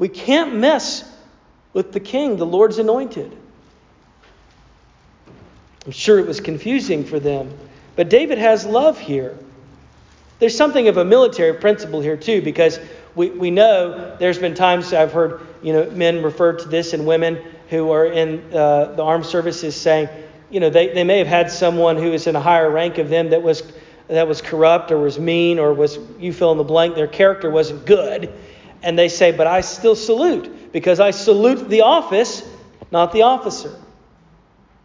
We 0.00 0.08
can't 0.08 0.56
mess 0.56 1.04
with 1.74 1.92
the 1.92 2.00
king, 2.00 2.38
the 2.38 2.46
Lord's 2.46 2.78
anointed. 2.78 3.36
I'm 5.84 5.92
sure 5.92 6.18
it 6.18 6.26
was 6.26 6.40
confusing 6.40 7.04
for 7.04 7.20
them. 7.20 7.52
But 7.96 8.08
David 8.08 8.38
has 8.38 8.64
love 8.64 8.98
here. 8.98 9.38
There's 10.38 10.56
something 10.56 10.88
of 10.88 10.96
a 10.96 11.04
military 11.04 11.52
principle 11.52 12.00
here, 12.00 12.16
too, 12.16 12.40
because 12.40 12.80
we, 13.14 13.28
we 13.28 13.50
know 13.50 14.16
there's 14.16 14.38
been 14.38 14.54
times 14.54 14.94
I've 14.94 15.12
heard 15.12 15.46
you 15.62 15.74
know, 15.74 15.90
men 15.90 16.22
refer 16.22 16.54
to 16.54 16.68
this 16.68 16.94
and 16.94 17.06
women 17.06 17.38
who 17.68 17.90
are 17.90 18.06
in 18.06 18.42
uh, 18.54 18.94
the 18.96 19.02
armed 19.02 19.26
services 19.26 19.76
saying, 19.76 20.08
you 20.48 20.60
know, 20.60 20.70
they, 20.70 20.94
they 20.94 21.04
may 21.04 21.18
have 21.18 21.26
had 21.26 21.50
someone 21.50 21.98
who 21.98 22.14
is 22.14 22.26
in 22.26 22.34
a 22.36 22.40
higher 22.40 22.70
rank 22.70 22.96
of 22.96 23.10
them 23.10 23.28
that 23.30 23.42
was 23.42 23.62
that 24.08 24.26
was 24.26 24.42
corrupt 24.42 24.90
or 24.90 24.98
was 24.98 25.20
mean 25.20 25.58
or 25.58 25.72
was 25.72 25.98
you 26.18 26.32
fill 26.32 26.50
in 26.52 26.58
the 26.58 26.64
blank, 26.64 26.96
their 26.96 27.06
character 27.06 27.48
wasn't 27.48 27.84
good. 27.86 28.32
And 28.82 28.98
they 28.98 29.08
say, 29.08 29.32
but 29.32 29.46
I 29.46 29.60
still 29.60 29.94
salute 29.94 30.72
because 30.72 31.00
I 31.00 31.10
salute 31.10 31.68
the 31.68 31.82
office, 31.82 32.42
not 32.90 33.12
the 33.12 33.22
officer, 33.22 33.74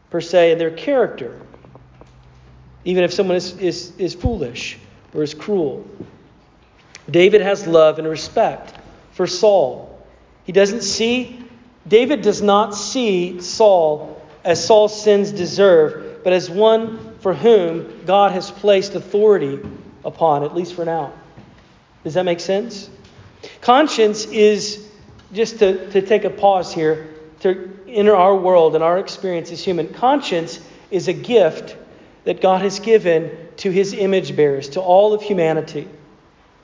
per 0.09 0.21
se, 0.21 0.51
and 0.51 0.61
their 0.61 0.71
character. 0.71 1.39
Even 2.83 3.03
if 3.03 3.13
someone 3.13 3.37
is, 3.37 3.57
is, 3.57 3.93
is 3.97 4.13
foolish 4.13 4.77
or 5.13 5.23
is 5.23 5.33
cruel. 5.33 5.87
David 7.09 7.41
has 7.41 7.67
love 7.67 7.99
and 7.99 8.07
respect 8.07 8.73
for 9.13 9.27
Saul. 9.27 10.05
He 10.43 10.51
doesn't 10.51 10.81
see, 10.81 11.39
David 11.87 12.21
does 12.21 12.41
not 12.41 12.75
see 12.75 13.39
Saul 13.41 14.21
as 14.43 14.63
Saul's 14.63 15.03
sins 15.03 15.31
deserve, 15.31 16.23
but 16.23 16.33
as 16.33 16.49
one 16.49 17.17
for 17.19 17.33
whom 17.33 18.05
God 18.05 18.31
has 18.31 18.51
placed 18.51 18.93
authority 18.93 19.59
upon, 20.03 20.43
at 20.43 20.53
least 20.53 20.75
for 20.75 20.85
now. 20.85 21.13
Does 22.03 22.13
that 22.13 22.25
make 22.25 22.39
sense? 22.39 22.89
Conscience 23.65 24.25
is, 24.25 24.87
just 25.33 25.57
to, 25.57 25.89
to 25.89 25.99
take 26.03 26.23
a 26.23 26.29
pause 26.29 26.71
here, 26.71 27.07
to 27.39 27.75
enter 27.87 28.15
our 28.15 28.35
world 28.35 28.75
and 28.75 28.83
our 28.83 28.99
experience 28.99 29.51
as 29.51 29.59
human, 29.63 29.91
conscience 29.91 30.59
is 30.91 31.07
a 31.07 31.13
gift 31.13 31.75
that 32.25 32.41
God 32.41 32.61
has 32.61 32.79
given 32.79 33.35
to 33.57 33.71
his 33.71 33.91
image 33.93 34.35
bearers, 34.35 34.69
to 34.69 34.81
all 34.81 35.15
of 35.15 35.23
humanity. 35.23 35.87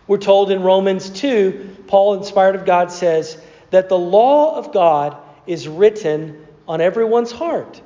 We're 0.06 0.20
told 0.20 0.52
in 0.52 0.62
Romans 0.62 1.10
2, 1.10 1.78
Paul, 1.88 2.20
inspired 2.20 2.54
of 2.54 2.68
God, 2.68 2.92
says 2.92 3.36
that 3.72 3.90
the 3.90 3.98
law 3.98 4.56
of 4.56 4.72
God 4.72 5.18
is 5.48 5.68
written 5.68 6.46
on 6.68 6.82
everyone's 6.82 7.32
heart. 7.32 7.82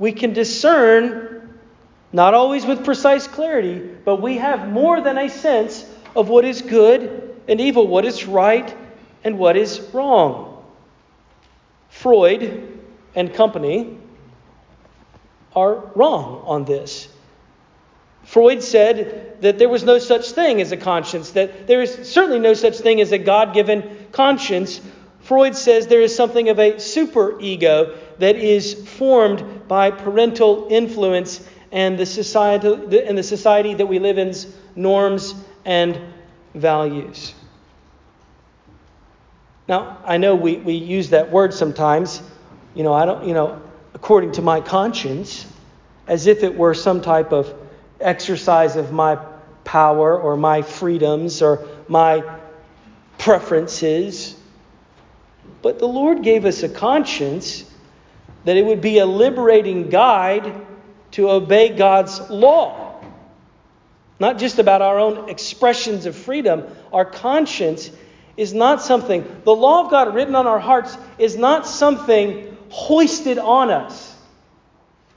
We 0.00 0.10
can 0.10 0.32
discern, 0.32 1.60
not 2.12 2.34
always 2.34 2.66
with 2.66 2.84
precise 2.84 3.28
clarity, 3.28 3.78
but 4.04 4.20
we 4.20 4.38
have 4.38 4.68
more 4.68 5.00
than 5.00 5.16
a 5.16 5.28
sense 5.30 5.88
of 6.16 6.28
what 6.28 6.44
is 6.44 6.60
good 6.60 7.29
and 7.48 7.60
evil, 7.60 7.86
what 7.86 8.04
is 8.04 8.26
right 8.26 8.76
and 9.24 9.38
what 9.38 9.56
is 9.56 9.80
wrong. 9.92 10.64
Freud 11.88 12.78
and 13.14 13.34
company 13.34 13.98
are 15.54 15.90
wrong 15.94 16.42
on 16.46 16.64
this. 16.64 17.08
Freud 18.24 18.62
said 18.62 19.40
that 19.40 19.58
there 19.58 19.68
was 19.68 19.82
no 19.82 19.98
such 19.98 20.30
thing 20.30 20.60
as 20.60 20.72
a 20.72 20.76
conscience, 20.76 21.32
that 21.32 21.66
there 21.66 21.82
is 21.82 22.08
certainly 22.08 22.38
no 22.38 22.54
such 22.54 22.78
thing 22.78 23.00
as 23.00 23.12
a 23.12 23.18
God 23.18 23.54
given 23.54 24.06
conscience. 24.12 24.80
Freud 25.22 25.56
says 25.56 25.86
there 25.86 26.02
is 26.02 26.14
something 26.14 26.48
of 26.48 26.58
a 26.58 26.78
super 26.78 27.40
ego 27.40 27.98
that 28.18 28.36
is 28.36 28.74
formed 28.98 29.66
by 29.66 29.90
parental 29.90 30.68
influence 30.70 31.46
and 31.72 31.98
the 31.98 32.06
society, 32.06 32.68
and 33.04 33.16
the 33.16 33.22
society 33.22 33.74
that 33.74 33.86
we 33.86 33.98
live 33.98 34.18
in's 34.18 34.46
norms 34.76 35.34
and 35.64 35.98
values. 36.54 37.34
Now, 39.68 39.98
I 40.04 40.16
know 40.16 40.34
we, 40.34 40.56
we 40.56 40.74
use 40.74 41.10
that 41.10 41.30
word 41.30 41.54
sometimes, 41.54 42.22
you 42.74 42.82
know, 42.82 42.92
I 42.92 43.06
don't, 43.06 43.26
you 43.26 43.34
know, 43.34 43.62
according 43.94 44.32
to 44.32 44.42
my 44.42 44.60
conscience, 44.60 45.46
as 46.06 46.26
if 46.26 46.42
it 46.42 46.56
were 46.56 46.74
some 46.74 47.02
type 47.02 47.32
of 47.32 47.54
exercise 48.00 48.76
of 48.76 48.90
my 48.92 49.18
power 49.64 50.18
or 50.18 50.36
my 50.36 50.62
freedoms 50.62 51.42
or 51.42 51.66
my 51.86 52.24
preferences. 53.18 54.34
But 55.62 55.78
the 55.78 55.86
Lord 55.86 56.22
gave 56.22 56.46
us 56.46 56.62
a 56.62 56.68
conscience 56.68 57.64
that 58.44 58.56
it 58.56 58.64
would 58.64 58.80
be 58.80 58.98
a 58.98 59.06
liberating 59.06 59.90
guide 59.90 60.66
to 61.12 61.30
obey 61.30 61.76
God's 61.76 62.30
law. 62.30 62.89
Not 64.20 64.38
just 64.38 64.58
about 64.58 64.82
our 64.82 64.98
own 64.98 65.30
expressions 65.30 66.04
of 66.04 66.14
freedom, 66.14 66.64
our 66.92 67.06
conscience 67.06 67.90
is 68.36 68.52
not 68.54 68.82
something, 68.82 69.24
the 69.44 69.54
law 69.54 69.84
of 69.84 69.90
God 69.90 70.14
written 70.14 70.34
on 70.34 70.46
our 70.46 70.60
hearts 70.60 70.96
is 71.18 71.36
not 71.36 71.66
something 71.66 72.56
hoisted 72.68 73.38
on 73.38 73.70
us. 73.70 74.14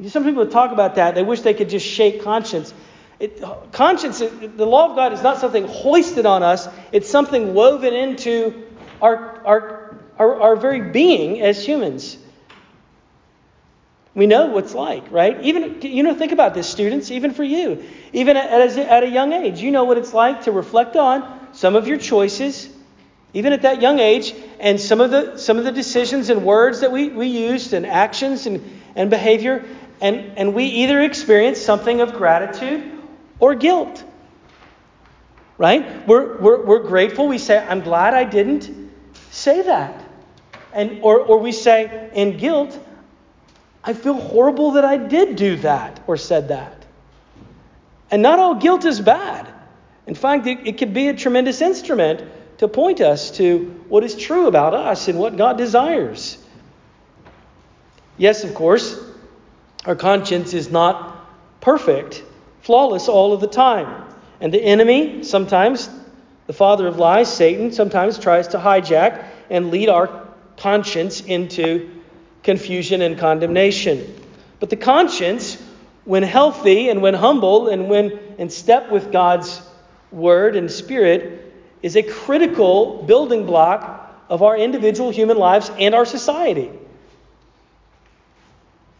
Some 0.07 0.23
people 0.23 0.47
talk 0.47 0.71
about 0.71 0.95
that. 0.95 1.15
They 1.15 1.23
wish 1.23 1.41
they 1.41 1.53
could 1.53 1.69
just 1.69 1.85
shake 1.85 2.23
conscience. 2.23 2.73
It, 3.19 3.43
conscience, 3.71 4.19
the 4.19 4.65
law 4.65 4.89
of 4.89 4.95
God 4.95 5.13
is 5.13 5.21
not 5.21 5.37
something 5.37 5.67
hoisted 5.67 6.25
on 6.25 6.41
us, 6.41 6.67
it's 6.91 7.09
something 7.09 7.53
woven 7.53 7.93
into 7.93 8.65
our, 9.01 9.41
our, 9.45 9.99
our, 10.17 10.41
our 10.41 10.55
very 10.55 10.81
being 10.81 11.41
as 11.41 11.65
humans. 11.65 12.17
We 14.15 14.27
know 14.27 14.47
what's 14.47 14.73
like, 14.73 15.11
right? 15.11 15.41
Even, 15.41 15.81
you 15.81 16.03
know, 16.03 16.13
think 16.13 16.31
about 16.31 16.53
this, 16.53 16.69
students, 16.69 17.09
even 17.09 17.33
for 17.33 17.43
you. 17.43 17.83
Even 18.11 18.37
at, 18.37 18.77
at, 18.77 19.03
a, 19.03 19.07
young 19.07 19.33
age, 19.33 19.59
you 19.59 19.71
know 19.71 19.85
what 19.85 19.97
it's 19.97 20.13
like 20.13 20.43
to 20.43 20.51
reflect 20.51 20.95
on 20.95 21.49
some 21.53 21.75
of 21.75 21.87
your 21.87 21.97
choices 21.97 22.69
even 23.33 23.51
at 23.51 23.63
that 23.63 23.81
young 23.81 23.99
age, 23.99 24.33
and 24.59 24.79
some 24.79 25.01
of 25.01 25.09
the, 25.09 25.37
some 25.37 25.57
of 25.57 25.63
the 25.63 25.71
decisions 25.71 26.29
and 26.29 26.45
words 26.45 26.81
that 26.81 26.91
we, 26.91 27.09
we 27.09 27.27
used 27.27 27.73
and 27.73 27.85
actions 27.85 28.45
and, 28.45 28.79
and 28.95 29.09
behavior, 29.09 29.65
and, 30.01 30.37
and 30.37 30.53
we 30.53 30.65
either 30.65 31.01
experience 31.01 31.59
something 31.59 32.01
of 32.01 32.13
gratitude 32.13 33.01
or 33.39 33.55
guilt. 33.55 34.03
Right? 35.57 36.07
We're, 36.07 36.37
we're, 36.37 36.63
we're 36.63 36.83
grateful. 36.83 37.27
We 37.27 37.39
say, 37.39 37.57
I'm 37.57 37.81
glad 37.81 38.13
I 38.13 38.23
didn't 38.23 38.91
say 39.31 39.63
that. 39.63 40.03
And, 40.71 40.99
or, 41.01 41.19
or 41.19 41.39
we 41.39 41.51
say, 41.51 42.11
in 42.13 42.37
guilt, 42.37 42.77
I 43.83 43.93
feel 43.93 44.13
horrible 44.13 44.71
that 44.71 44.85
I 44.85 44.97
did 44.97 45.35
do 45.35 45.57
that 45.57 46.01
or 46.07 46.15
said 46.17 46.47
that. 46.49 46.85
And 48.09 48.21
not 48.21 48.39
all 48.39 48.55
guilt 48.55 48.85
is 48.85 49.01
bad. 49.01 49.47
In 50.07 50.15
fact, 50.15 50.47
it, 50.47 50.59
it 50.65 50.77
could 50.77 50.93
be 50.93 51.07
a 51.09 51.13
tremendous 51.13 51.61
instrument 51.61 52.23
to 52.59 52.67
point 52.67 53.01
us 53.01 53.31
to 53.31 53.83
what 53.89 54.03
is 54.03 54.15
true 54.15 54.47
about 54.47 54.73
us 54.73 55.07
and 55.07 55.19
what 55.19 55.35
God 55.35 55.57
desires. 55.57 56.37
Yes, 58.17 58.43
of 58.43 58.53
course, 58.53 58.99
our 59.85 59.95
conscience 59.95 60.53
is 60.53 60.69
not 60.69 61.27
perfect, 61.59 62.23
flawless 62.61 63.09
all 63.09 63.33
of 63.33 63.41
the 63.41 63.47
time. 63.47 64.05
And 64.39 64.53
the 64.53 64.61
enemy, 64.61 65.23
sometimes, 65.23 65.89
the 66.47 66.53
father 66.53 66.87
of 66.87 66.97
lies, 66.97 67.33
Satan, 67.33 67.71
sometimes 67.71 68.19
tries 68.19 68.49
to 68.49 68.57
hijack 68.57 69.25
and 69.49 69.71
lead 69.71 69.89
our 69.89 70.27
conscience 70.57 71.21
into 71.21 71.89
confusion 72.43 73.01
and 73.01 73.17
condemnation. 73.17 74.21
But 74.59 74.69
the 74.69 74.75
conscience, 74.75 75.61
when 76.05 76.23
healthy 76.23 76.89
and 76.89 77.01
when 77.01 77.13
humble 77.13 77.69
and 77.69 77.89
when 77.89 78.19
in 78.37 78.49
step 78.49 78.91
with 78.91 79.11
God's 79.11 79.61
word 80.11 80.55
and 80.55 80.69
spirit, 80.69 81.53
is 81.81 81.95
a 81.95 82.03
critical 82.03 83.03
building 83.03 83.45
block 83.45 84.23
of 84.29 84.43
our 84.43 84.57
individual 84.57 85.09
human 85.09 85.37
lives 85.37 85.71
and 85.79 85.95
our 85.95 86.05
society. 86.05 86.71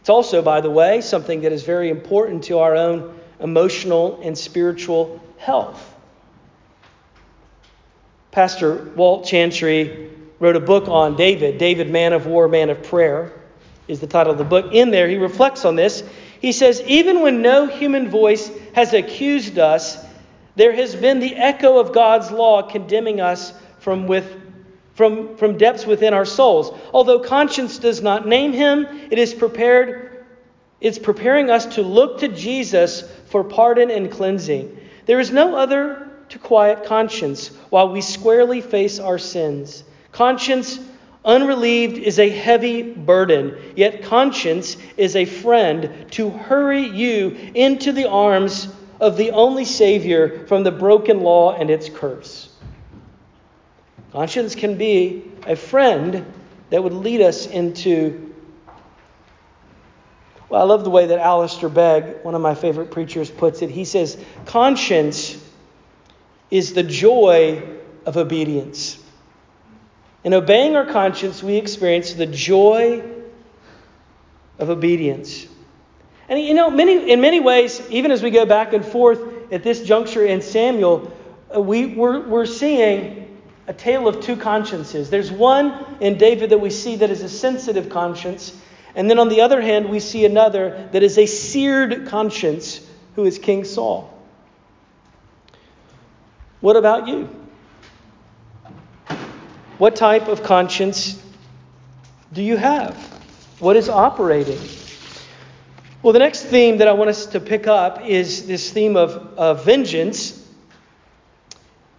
It's 0.00 0.10
also, 0.10 0.42
by 0.42 0.60
the 0.60 0.70
way, 0.70 1.00
something 1.00 1.42
that 1.42 1.52
is 1.52 1.62
very 1.62 1.88
important 1.88 2.44
to 2.44 2.58
our 2.58 2.76
own 2.76 3.18
emotional 3.40 4.20
and 4.22 4.36
spiritual 4.36 5.20
health. 5.38 5.94
Pastor 8.30 8.92
Walt 8.96 9.24
Chantry 9.24 10.10
wrote 10.44 10.56
a 10.56 10.60
book 10.60 10.88
on 10.88 11.16
David, 11.16 11.56
David, 11.56 11.90
Man 11.90 12.12
of 12.12 12.26
War, 12.26 12.48
Man 12.48 12.68
of 12.68 12.82
Prayer, 12.82 13.32
is 13.88 14.00
the 14.00 14.06
title 14.06 14.30
of 14.30 14.36
the 14.36 14.44
book. 14.44 14.74
In 14.74 14.90
there, 14.90 15.08
he 15.08 15.16
reflects 15.16 15.64
on 15.64 15.74
this. 15.74 16.04
He 16.38 16.52
says, 16.52 16.82
Even 16.82 17.22
when 17.22 17.40
no 17.40 17.66
human 17.66 18.10
voice 18.10 18.50
has 18.74 18.92
accused 18.92 19.58
us, 19.58 20.04
there 20.54 20.74
has 20.74 20.94
been 20.94 21.18
the 21.18 21.34
echo 21.34 21.78
of 21.78 21.94
God's 21.94 22.30
law 22.30 22.60
condemning 22.60 23.22
us 23.22 23.54
from, 23.78 24.06
with, 24.06 24.38
from, 24.94 25.34
from 25.38 25.56
depths 25.56 25.86
within 25.86 26.12
our 26.12 26.26
souls. 26.26 26.78
Although 26.92 27.20
conscience 27.20 27.78
does 27.78 28.02
not 28.02 28.28
name 28.28 28.52
him, 28.52 28.86
it 29.10 29.18
is 29.18 29.32
prepared, 29.32 30.26
it's 30.78 30.98
preparing 30.98 31.48
us 31.48 31.64
to 31.76 31.80
look 31.82 32.20
to 32.20 32.28
Jesus 32.28 33.10
for 33.30 33.44
pardon 33.44 33.90
and 33.90 34.10
cleansing. 34.10 34.78
There 35.06 35.20
is 35.20 35.30
no 35.30 35.56
other 35.56 36.10
to 36.28 36.38
quiet 36.38 36.84
conscience 36.84 37.48
while 37.70 37.88
we 37.88 38.02
squarely 38.02 38.60
face 38.60 38.98
our 38.98 39.18
sins. 39.18 39.84
Conscience 40.14 40.78
unrelieved 41.24 41.98
is 41.98 42.20
a 42.20 42.30
heavy 42.30 42.82
burden, 42.82 43.56
yet 43.74 44.04
conscience 44.04 44.76
is 44.96 45.16
a 45.16 45.24
friend 45.24 46.06
to 46.12 46.30
hurry 46.30 46.86
you 46.86 47.30
into 47.54 47.90
the 47.90 48.08
arms 48.08 48.68
of 49.00 49.16
the 49.16 49.32
only 49.32 49.64
Savior 49.64 50.46
from 50.46 50.62
the 50.62 50.70
broken 50.70 51.20
law 51.20 51.56
and 51.56 51.68
its 51.68 51.88
curse. 51.88 52.48
Conscience 54.12 54.54
can 54.54 54.78
be 54.78 55.24
a 55.48 55.56
friend 55.56 56.24
that 56.70 56.84
would 56.84 56.92
lead 56.92 57.20
us 57.20 57.46
into. 57.48 58.32
Well, 60.48 60.62
I 60.62 60.64
love 60.64 60.84
the 60.84 60.90
way 60.90 61.06
that 61.06 61.18
Alistair 61.18 61.68
Begg, 61.68 62.22
one 62.22 62.36
of 62.36 62.40
my 62.40 62.54
favorite 62.54 62.92
preachers, 62.92 63.32
puts 63.32 63.62
it. 63.62 63.70
He 63.70 63.84
says, 63.84 64.16
Conscience 64.46 65.44
is 66.52 66.72
the 66.72 66.84
joy 66.84 67.64
of 68.06 68.16
obedience. 68.16 69.03
In 70.24 70.32
obeying 70.32 70.74
our 70.74 70.86
conscience, 70.86 71.42
we 71.42 71.56
experience 71.56 72.14
the 72.14 72.26
joy 72.26 73.02
of 74.58 74.70
obedience. 74.70 75.46
And 76.28 76.40
you 76.40 76.54
know, 76.54 76.70
many, 76.70 77.10
in 77.10 77.20
many 77.20 77.40
ways, 77.40 77.82
even 77.90 78.10
as 78.10 78.22
we 78.22 78.30
go 78.30 78.46
back 78.46 78.72
and 78.72 78.84
forth 78.84 79.20
at 79.52 79.62
this 79.62 79.82
juncture 79.82 80.24
in 80.24 80.40
Samuel, 80.40 81.12
uh, 81.54 81.60
we, 81.60 81.86
we're, 81.86 82.20
we're 82.26 82.46
seeing 82.46 83.38
a 83.66 83.74
tale 83.74 84.08
of 84.08 84.20
two 84.20 84.36
consciences. 84.36 85.10
There's 85.10 85.30
one 85.30 85.96
in 86.00 86.16
David 86.16 86.50
that 86.50 86.58
we 86.58 86.70
see 86.70 86.96
that 86.96 87.10
is 87.10 87.22
a 87.22 87.28
sensitive 87.28 87.90
conscience, 87.90 88.58
and 88.94 89.10
then 89.10 89.18
on 89.18 89.28
the 89.28 89.42
other 89.42 89.60
hand, 89.60 89.88
we 89.88 90.00
see 90.00 90.24
another 90.24 90.88
that 90.92 91.02
is 91.02 91.18
a 91.18 91.26
seared 91.26 92.06
conscience, 92.06 92.80
who 93.16 93.24
is 93.24 93.38
King 93.38 93.64
Saul. 93.64 94.10
What 96.60 96.76
about 96.76 97.08
you? 97.08 97.43
What 99.78 99.96
type 99.96 100.28
of 100.28 100.42
conscience 100.42 101.20
do 102.32 102.42
you 102.42 102.56
have? 102.56 102.96
What 103.58 103.76
is 103.76 103.88
operating? 103.88 104.58
Well, 106.02 106.12
the 106.12 106.18
next 106.18 106.44
theme 106.44 106.78
that 106.78 106.86
I 106.88 106.92
want 106.92 107.10
us 107.10 107.26
to 107.26 107.40
pick 107.40 107.66
up 107.66 108.04
is 108.04 108.46
this 108.46 108.70
theme 108.70 108.96
of, 108.96 109.12
of 109.38 109.64
vengeance. 109.64 110.40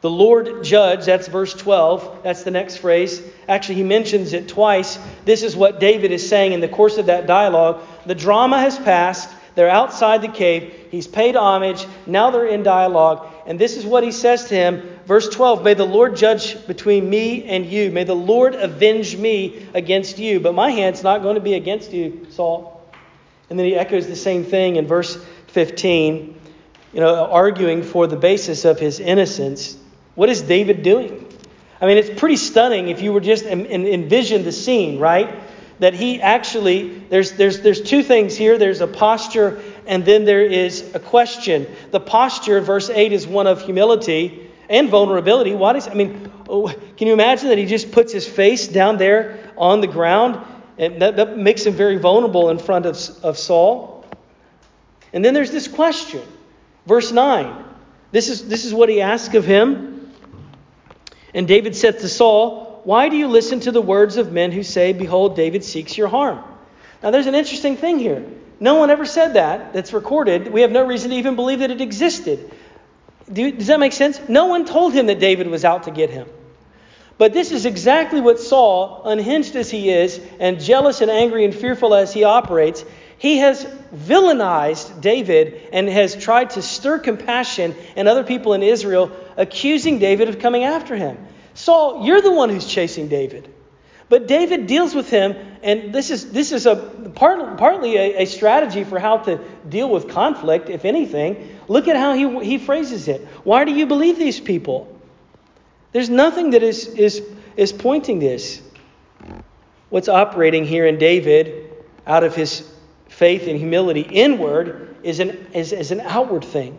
The 0.02 0.10
Lord 0.10 0.64
judge, 0.64 1.06
that's 1.06 1.28
verse 1.28 1.54
12. 1.54 2.22
That's 2.24 2.44
the 2.44 2.52
next 2.52 2.78
phrase. 2.78 3.22
Actually, 3.50 3.76
he 3.76 3.84
mentions 3.84 4.34
it 4.34 4.48
twice. 4.48 5.00
This 5.26 5.42
is 5.42 5.56
what 5.56 5.80
David 5.80 6.12
is 6.12 6.30
saying 6.30 6.54
in 6.54 6.62
the 6.62 6.68
course 6.68 6.98
of 6.98 7.08
that 7.08 7.26
dialogue. 7.26 7.82
The 8.06 8.16
drama 8.16 8.60
has 8.60 8.78
passed. 8.78 9.30
They're 9.56 9.70
outside 9.70 10.22
the 10.22 10.28
cave. 10.28 10.88
He's 10.92 11.08
paid 11.08 11.36
homage. 11.36 11.86
Now 12.06 12.30
they're 12.30 12.46
in 12.46 12.62
dialogue. 12.62 13.28
And 13.48 13.58
this 13.58 13.76
is 13.76 13.86
what 13.86 14.04
he 14.04 14.12
says 14.12 14.46
to 14.50 14.56
him. 14.56 14.95
Verse 15.06 15.30
12 15.30 15.64
May 15.64 15.74
the 15.74 15.86
Lord 15.86 16.16
judge 16.16 16.66
between 16.68 17.10
me 17.10 17.44
and 17.44 17.66
you. 17.66 17.92
May 17.92 18.04
the 18.04 18.16
Lord 18.16 18.56
avenge 18.56 19.16
me 19.16 19.68
against 19.74 20.18
you. 20.18 20.40
But 20.40 20.54
my 20.54 20.72
hand's 20.72 21.04
not 21.04 21.22
going 21.22 21.36
to 21.36 21.42
be 21.42 21.54
against 21.54 21.92
you, 21.92 22.28
Saul. 22.32 22.84
And 23.50 23.60
then 23.60 23.66
he 23.68 23.76
echoes 23.76 24.08
the 24.08 24.16
same 24.16 24.44
thing 24.44 24.78
in 24.78 24.88
verse 24.88 25.24
15, 25.48 26.40
you 26.94 27.00
know, 27.00 27.26
arguing 27.26 27.84
for 27.84 28.08
the 28.08 28.16
basis 28.16 28.66
of 28.66 28.80
his 28.80 29.00
innocence. 29.00 29.78
What 30.16 30.30
is 30.30 30.42
David 30.42 30.82
doing? 30.82 31.22
I 31.80 31.86
mean, 31.86 31.98
it's 31.98 32.20
pretty 32.20 32.38
stunning 32.38 32.88
if 32.88 33.02
you 33.02 33.14
were 33.14 33.20
just 33.20 33.46
envision 33.46 34.44
the 34.44 34.52
scene, 34.52 34.98
right? 34.98 35.44
That 35.80 35.94
he 35.94 36.22
actually, 36.22 37.00
there's, 37.10 37.34
there's, 37.34 37.60
there's 37.60 37.82
two 37.82 38.02
things 38.02 38.36
here 38.36 38.58
there's 38.58 38.82
a 38.82 38.88
posture, 38.88 39.62
and 39.86 40.06
then 40.06 40.26
there 40.26 40.44
is 40.44 40.96
a 40.96 41.00
question. 41.00 41.68
The 41.92 42.00
posture, 42.00 42.62
verse 42.62 42.90
8, 42.90 43.12
is 43.12 43.28
one 43.28 43.46
of 43.46 43.62
humility 43.62 44.45
and 44.70 44.90
vulnerability. 44.90 45.54
Why 45.54 45.74
does, 45.74 45.88
I 45.88 45.94
mean, 45.94 46.32
oh, 46.50 46.68
can 46.98 47.08
you 47.08 47.14
imagine 47.14 47.50
that 47.50 47.58
he 47.58 47.66
just 47.66 47.92
puts 47.92 48.12
his 48.12 48.28
face 48.28 48.68
down 48.68 48.98
there 48.98 49.52
on 49.58 49.82
the 49.82 49.88
ground 49.88 50.40
and 50.78 51.02
that, 51.02 51.16
that 51.16 51.38
makes 51.38 51.66
him 51.66 51.74
very 51.74 51.98
vulnerable 51.98 52.50
in 52.50 52.60
front 52.60 52.86
of, 52.86 52.98
of 53.24 53.38
Saul. 53.38 54.06
And 55.14 55.24
then 55.24 55.34
there's 55.34 55.52
this 55.52 55.68
question. 55.68 56.22
Verse 56.86 57.12
9. 57.12 57.64
This 58.12 58.30
is, 58.30 58.48
this 58.48 58.66
is 58.66 58.74
what 58.74 58.90
he 58.90 59.02
asks 59.02 59.34
of 59.36 59.46
him. 59.46 60.12
And 61.34 61.48
David 61.48 61.76
said 61.76 62.00
to 62.00 62.10
Saul, 62.10 62.82
Why 62.84 63.10
do 63.10 63.16
you 63.16 63.28
listen 63.28 63.62
to 63.62 63.72
the 63.72 63.82
words 63.82 64.18
of 64.18 64.32
men 64.32 64.52
who 64.52 64.64
say, 64.64 64.94
Behold, 64.94 65.36
David 65.36 65.64
seeks 65.64 65.98
your 65.98 66.08
harm? 66.08 66.44
Now, 67.02 67.12
there's 67.12 67.28
an 67.28 67.36
interesting 67.36 67.78
thing 67.78 68.00
here. 68.00 68.26
No 68.60 68.76
one 68.76 68.90
ever 68.90 69.06
said 69.06 69.34
that. 69.34 69.74
That's 69.74 69.94
recorded. 69.94 70.52
We 70.52 70.62
have 70.62 70.72
no 70.72 70.86
reason 70.86 71.12
to 71.12 71.18
even 71.18 71.36
believe 71.36 71.60
that 71.60 71.72
it 71.72 71.82
existed. 71.82 72.54
Do, 73.32 73.52
does 73.52 73.68
that 73.68 73.80
make 73.80 73.94
sense? 73.94 74.20
No 74.30 74.46
one 74.46 74.66
told 74.66 74.94
him 74.94 75.08
that 75.08 75.20
David 75.20 75.48
was 75.48 75.66
out 75.66 75.84
to 75.84 75.92
get 75.92 76.10
him. 76.10 76.28
But 77.18 77.34
this 77.34 77.52
is 77.52 77.66
exactly 77.66 78.20
what 78.20 78.40
Saul, 78.40 79.02
unhinged 79.06 79.56
as 79.56 79.72
he 79.72 79.90
is, 79.90 80.20
and 80.40 80.60
jealous 80.60 81.02
and 81.02 81.10
angry 81.10 81.46
and 81.46 81.56
fearful 81.56 81.96
as 81.96 82.14
he 82.14 82.26
operates, 82.26 82.84
he 83.18 83.38
has 83.38 83.66
villainized 83.96 85.00
David 85.00 85.70
and 85.72 85.88
has 85.88 86.16
tried 86.16 86.52
to 86.52 86.62
stir 86.62 87.00
compassion 87.00 87.74
in 87.96 88.08
other 88.08 88.24
people 88.24 88.54
in 88.54 88.62
Israel, 88.62 89.12
accusing 89.38 90.00
David 90.00 90.28
of 90.28 90.40
coming 90.40 90.66
after 90.66 90.96
him. 90.96 91.18
Saul, 91.54 92.06
you're 92.06 92.22
the 92.22 92.34
one 92.34 92.50
who's 92.50 92.68
chasing 92.68 93.08
David. 93.08 93.50
But 94.08 94.28
David 94.28 94.68
deals 94.68 94.94
with 94.94 95.10
him, 95.10 95.36
and 95.64 95.94
this 95.94 96.12
is, 96.12 96.32
this 96.32 96.52
is 96.52 96.68
a, 96.68 96.76
part, 97.16 97.58
partly 97.58 97.98
a, 97.98 98.24
a 98.24 98.26
strategy 98.26 98.84
for 98.84 99.00
how 99.00 99.18
to 99.20 99.40
deal 99.68 99.90
with 99.90 100.10
conflict, 100.10 100.70
if 100.70 100.86
anything. 100.86 101.58
Look 101.68 101.88
at 101.88 101.96
how 101.96 102.14
he, 102.14 102.46
he 102.46 102.58
phrases 102.60 103.08
it. 103.08 103.26
Why 103.44 103.66
do 103.66 103.74
you 103.74 103.88
believe 103.88 104.20
these 104.20 104.40
people? 104.40 104.92
There's 105.92 106.10
nothing 106.10 106.52
that 106.52 106.62
is, 106.62 106.88
is, 106.88 107.24
is 107.56 107.74
pointing 107.74 108.20
this. 108.20 108.62
What's 109.90 110.10
operating 110.10 110.66
here 110.66 110.86
in 110.86 110.98
David 111.00 111.74
out 112.06 112.24
of 112.24 112.36
his 112.36 112.70
faith 113.08 113.48
and 113.48 113.58
humility 113.58 114.02
inward 114.02 114.98
is 115.02 115.20
an, 115.20 115.48
is, 115.54 115.72
is 115.74 115.92
an 115.92 116.02
outward 116.02 116.44
thing. 116.44 116.78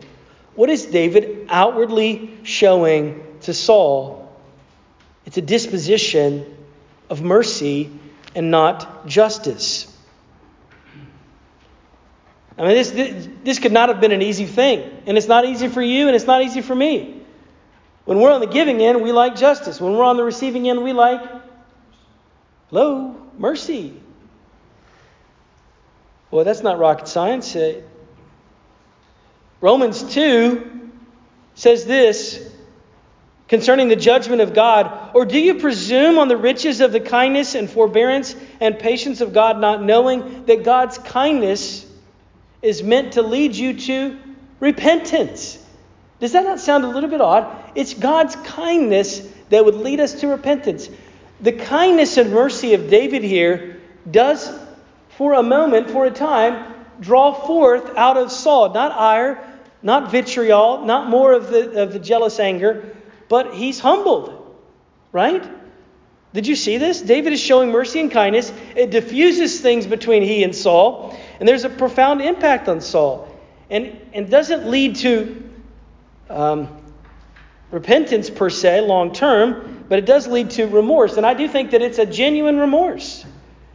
What 0.55 0.71
is 0.71 0.87
David 0.87 1.47
outwardly 1.49 2.39
showing 2.45 3.25
to 3.43 3.53
Saul? 3.53 4.33
It's 5.25 5.39
a 5.39 5.43
disposition 5.43 6.56
of 7.09 7.23
mercy 7.23 7.91
and 8.35 8.51
not 8.51 9.07
justice. 9.07 9.93
I 12.59 12.63
mean, 12.63 12.73
this, 12.73 12.91
this, 12.91 13.29
this 13.45 13.59
could 13.59 13.73
not 13.73 13.89
have 13.91 14.01
been 14.01 14.13
an 14.13 14.23
easy 14.23 14.47
thing. 14.47 15.03
And 15.07 15.19
it's 15.19 15.29
not 15.29 15.45
easy 15.45 15.69
for 15.69 15.83
you, 15.83 16.07
and 16.07 16.17
it's 16.17 16.27
not 16.27 16.43
easy 16.43 16.63
for 16.63 16.75
me. 16.75 17.23
When 18.07 18.21
we're 18.21 18.33
on 18.33 18.41
the 18.41 18.47
giving 18.47 18.81
end, 18.81 19.03
we 19.03 19.13
like 19.13 19.37
justice. 19.37 19.81
When 19.81 19.95
we're 19.95 20.05
on 20.05 20.17
the 20.17 20.25
receiving 20.25 20.69
end, 20.69 20.83
we 20.83 20.93
like, 20.93 21.21
hello, 22.71 23.17
mercy. 23.37 24.01
Well, 26.31 26.45
that's 26.45 26.63
not 26.63 26.79
rocket 26.79 27.09
science. 27.09 27.55
Uh, 27.55 27.83
Romans 29.61 30.03
2 30.15 30.91
says 31.55 31.85
this 31.85 32.53
concerning 33.49 33.89
the 33.89 33.97
judgment 33.97 34.41
of 34.41 34.55
God? 34.55 35.06
Or 35.17 35.25
do 35.25 35.39
you 35.39 35.55
presume 35.55 36.19
on 36.19 36.29
the 36.29 36.37
riches 36.37 36.83
of 36.83 36.93
the 36.93 37.01
kindness 37.01 37.55
and 37.55 37.71
forbearance 37.71 38.37
and 38.61 38.79
patience 38.79 39.23
of 39.23 39.33
God, 39.33 39.59
not 39.59 39.83
knowing 39.83 40.45
that 40.45 40.63
God's 40.63 40.99
kindness 40.99 41.87
is 42.61 42.83
meant 42.83 43.15
to 43.15 43.23
lead 43.23 43.55
you 43.55 43.81
to 43.81 44.19
repentance? 44.61 45.59
Does 46.21 46.33
that 46.33 46.45
not 46.45 46.61
sound 46.61 46.85
a 46.85 46.89
little 46.89 47.09
bit 47.09 47.23
odd? 47.23 47.47
It's 47.75 47.95
God's 47.95 48.37
kindness 48.37 49.27
that 49.49 49.65
would 49.65 49.77
lead 49.77 50.01
us 50.01 50.21
to 50.21 50.29
repentance. 50.29 50.91
The 51.41 51.53
kindness 51.53 52.19
and 52.19 52.31
mercy 52.31 52.75
of 52.75 52.91
David 52.91 53.23
here 53.23 53.81
does, 54.11 54.47
for 55.17 55.33
a 55.33 55.43
moment, 55.43 55.89
for 55.89 56.05
a 56.05 56.11
time, 56.11 56.75
draw 57.01 57.33
forth 57.33 57.97
out 57.97 58.19
of 58.19 58.31
Saul, 58.31 58.75
not 58.75 58.93
ire, 58.93 59.43
not 59.83 60.11
vitriol, 60.11 60.85
not 60.85 61.09
more 61.09 61.33
of 61.33 61.49
the, 61.49 61.85
of 61.85 61.95
the 61.95 62.01
jealous 62.01 62.39
anger, 62.39 62.95
but 63.31 63.55
he's 63.55 63.81
humbled, 63.81 64.36
right? 65.17 65.51
Did 66.35 66.47
you 66.47 66.55
see 66.55 66.77
this? 66.77 67.01
David 67.01 67.33
is 67.33 67.41
showing 67.41 67.71
mercy 67.71 68.01
and 68.01 68.11
kindness. 68.11 68.53
It 68.77 68.91
diffuses 68.91 69.61
things 69.61 69.87
between 69.87 70.23
he 70.23 70.45
and 70.45 70.55
Saul, 70.55 71.19
and 71.41 71.49
there's 71.49 71.65
a 71.65 71.71
profound 71.71 72.21
impact 72.21 72.69
on 72.69 72.83
Saul. 72.83 73.27
And, 73.71 73.99
and 74.13 74.31
doesn't 74.31 74.71
lead 74.71 74.97
to 74.97 75.43
um, 76.29 76.69
repentance 77.71 78.29
per 78.29 78.51
se, 78.51 78.83
long 78.83 79.15
term, 79.15 79.87
but 79.89 79.99
it 79.99 80.05
does 80.05 80.29
lead 80.29 80.51
to 80.51 80.67
remorse. 80.67 81.17
And 81.17 81.25
I 81.25 81.33
do 81.33 81.49
think 81.49 81.71
that 81.71 81.81
it's 81.81 81.99
a 81.99 82.07
genuine 82.07 82.59
remorse. 82.59 83.25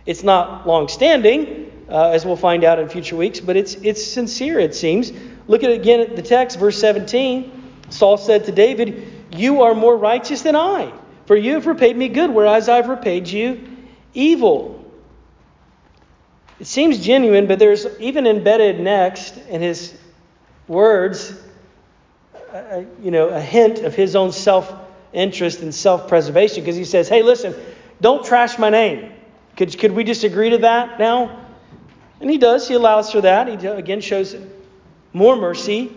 It's 0.06 0.22
not 0.22 0.68
long 0.68 0.88
standing, 0.88 1.72
uh, 1.90 2.10
as 2.10 2.24
we'll 2.24 2.36
find 2.36 2.64
out 2.64 2.78
in 2.78 2.88
future 2.88 3.16
weeks, 3.16 3.40
but 3.40 3.58
it's, 3.58 3.74
it's 3.74 4.06
sincere, 4.06 4.60
it 4.60 4.76
seems. 4.76 5.12
Look 5.48 5.64
at 5.64 5.72
again 5.72 6.02
at 6.02 6.16
the 6.16 6.22
text, 6.22 6.60
verse 6.60 6.80
17. 6.80 7.52
Saul 7.90 8.18
said 8.18 8.46
to 8.46 8.52
David, 8.52 9.12
You 9.32 9.64
are 9.64 9.74
more 9.74 9.98
righteous 9.98 10.44
than 10.44 10.56
I, 10.56 10.94
for 11.32 11.38
you 11.38 11.54
have 11.54 11.66
repaid 11.66 11.96
me 11.96 12.10
good, 12.10 12.30
whereas 12.30 12.68
I've 12.68 12.90
repaid 12.90 13.26
you 13.26 13.66
evil. 14.14 14.84
It 16.60 16.68
seems 16.68 17.00
genuine, 17.00 17.48
but 17.48 17.58
there's 17.58 17.88
even 18.02 18.28
embedded 18.28 18.82
next 18.82 19.38
in 19.48 19.62
his 19.62 19.98
words, 20.68 21.34
uh, 22.54 22.84
you 23.02 23.12
know, 23.12 23.30
a 23.30 23.40
hint 23.40 23.80
of 23.80 23.96
his 23.96 24.14
own 24.18 24.34
self 24.34 24.76
interest 25.14 25.62
and 25.62 25.74
self 25.74 26.10
preservation 26.10 26.66
because 26.66 26.76
he 26.76 26.84
says, 26.84 27.08
Hey, 27.08 27.24
listen, 27.24 27.56
don't 28.02 28.26
trash 28.26 28.60
my 28.60 28.70
name. 28.70 29.14
Could, 29.56 29.80
could 29.80 29.94
we 29.94 30.04
just 30.04 30.26
agree 30.26 30.50
to 30.50 30.58
that 30.58 31.00
now? 31.00 31.46
And 32.20 32.30
he 32.30 32.40
does. 32.40 32.68
He 32.68 32.74
allows 32.74 33.10
for 33.10 33.22
that. 33.22 33.48
He 33.48 33.68
again 33.68 34.02
shows 34.02 34.36
more 35.14 35.38
mercy. 35.38 35.96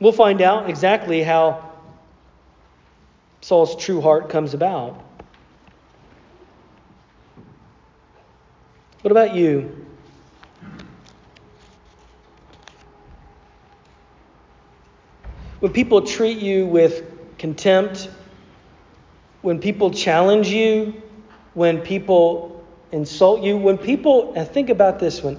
We'll 0.00 0.10
find 0.10 0.42
out 0.42 0.68
exactly 0.68 1.22
how 1.22 1.71
Saul's 3.42 3.74
true 3.74 4.00
heart 4.00 4.30
comes 4.30 4.54
about. 4.54 5.04
What 9.02 9.10
about 9.10 9.34
you? 9.34 9.84
When 15.58 15.72
people 15.72 16.02
treat 16.02 16.38
you 16.38 16.66
with 16.66 17.04
contempt, 17.36 18.08
when 19.42 19.58
people 19.58 19.90
challenge 19.90 20.48
you, 20.48 21.02
when 21.54 21.80
people 21.80 22.64
insult 22.92 23.42
you, 23.42 23.56
when 23.56 23.76
people, 23.76 24.34
and 24.34 24.48
think 24.48 24.70
about 24.70 25.00
this 25.00 25.20
one, 25.20 25.36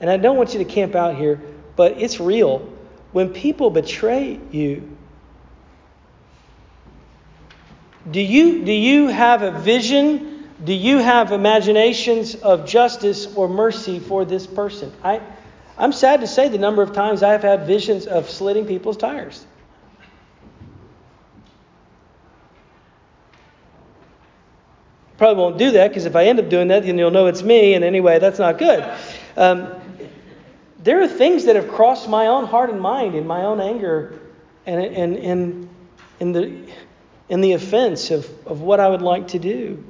and 0.00 0.08
I 0.08 0.16
don't 0.16 0.38
want 0.38 0.54
you 0.54 0.58
to 0.58 0.64
camp 0.64 0.94
out 0.94 1.16
here, 1.16 1.40
but 1.76 2.00
it's 2.00 2.18
real. 2.18 2.60
When 3.12 3.28
people 3.28 3.68
betray 3.68 4.40
you, 4.50 4.96
do 8.10 8.20
you, 8.20 8.64
do 8.64 8.72
you 8.72 9.08
have 9.08 9.42
a 9.42 9.50
vision? 9.50 10.48
Do 10.64 10.72
you 10.72 10.98
have 10.98 11.32
imaginations 11.32 12.34
of 12.34 12.66
justice 12.66 13.26
or 13.34 13.48
mercy 13.48 14.00
for 14.00 14.24
this 14.24 14.46
person? 14.46 14.92
I, 15.02 15.20
I'm 15.78 15.92
sad 15.92 16.20
to 16.20 16.26
say 16.26 16.48
the 16.48 16.58
number 16.58 16.82
of 16.82 16.92
times 16.92 17.22
I 17.22 17.32
have 17.32 17.42
had 17.42 17.66
visions 17.66 18.06
of 18.06 18.28
slitting 18.28 18.66
people's 18.66 18.96
tires. 18.96 19.46
Probably 25.16 25.40
won't 25.40 25.58
do 25.58 25.70
that 25.72 25.88
because 25.88 26.04
if 26.04 26.16
I 26.16 26.24
end 26.24 26.40
up 26.40 26.48
doing 26.48 26.68
that, 26.68 26.82
then 26.82 26.98
you'll 26.98 27.12
know 27.12 27.26
it's 27.26 27.42
me. 27.42 27.74
And 27.74 27.84
anyway, 27.84 28.18
that's 28.18 28.40
not 28.40 28.58
good. 28.58 28.84
Um, 29.36 29.72
there 30.82 31.00
are 31.00 31.06
things 31.06 31.44
that 31.44 31.54
have 31.54 31.68
crossed 31.68 32.08
my 32.08 32.26
own 32.26 32.44
heart 32.44 32.70
and 32.70 32.80
mind 32.80 33.14
in 33.14 33.24
my 33.24 33.44
own 33.44 33.60
anger 33.60 34.18
and, 34.66 34.82
and, 34.82 35.16
and 35.16 35.68
in, 36.18 36.32
the, 36.32 36.56
in 37.32 37.40
the 37.40 37.54
offense 37.54 38.10
of, 38.10 38.28
of 38.46 38.60
what 38.60 38.78
I 38.78 38.86
would 38.86 39.00
like 39.00 39.28
to 39.28 39.38
do. 39.38 39.82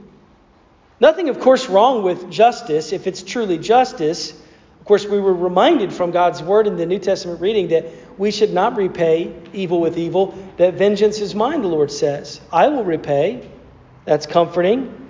Nothing, 1.01 1.29
of 1.29 1.41
course, 1.41 1.69
wrong 1.69 2.05
with 2.05 2.31
justice 2.31 2.93
if 2.93 3.09
it's 3.09 3.25
truly 3.25 3.59
justice. 3.59 4.31
Of 4.31 4.87
course, 4.87 5.05
we 5.07 5.19
were 5.19 5.35
reminded 5.35 5.93
from 5.93 6.13
God's 6.13 6.41
word 6.41 6.69
in 6.69 6.77
the 6.77 6.87
New 6.87 7.01
Testament 7.01 7.41
reading 7.41 7.71
that 7.71 7.87
we 8.17 8.31
should 8.31 8.53
not 8.53 8.77
repay 8.77 9.35
evil 9.53 9.81
with 9.81 9.99
evil, 9.99 10.39
that 10.57 10.75
vengeance 10.75 11.19
is 11.19 11.35
mine, 11.35 11.63
the 11.63 11.69
Lord 11.69 11.91
says. 11.91 12.41
I 12.53 12.69
will 12.69 12.85
repay. 12.85 13.51
That's 14.05 14.27
comforting. 14.27 15.09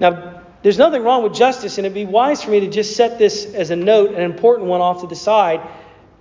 Now, 0.00 0.44
there's 0.62 0.78
nothing 0.78 1.02
wrong 1.02 1.24
with 1.24 1.34
justice, 1.34 1.76
and 1.76 1.84
it'd 1.86 1.94
be 1.94 2.06
wise 2.06 2.42
for 2.42 2.52
me 2.52 2.60
to 2.60 2.70
just 2.70 2.96
set 2.96 3.18
this 3.18 3.44
as 3.44 3.68
a 3.68 3.76
note, 3.76 4.14
an 4.14 4.22
important 4.22 4.66
one 4.66 4.80
off 4.80 5.02
to 5.02 5.08
the 5.08 5.14
side, 5.14 5.60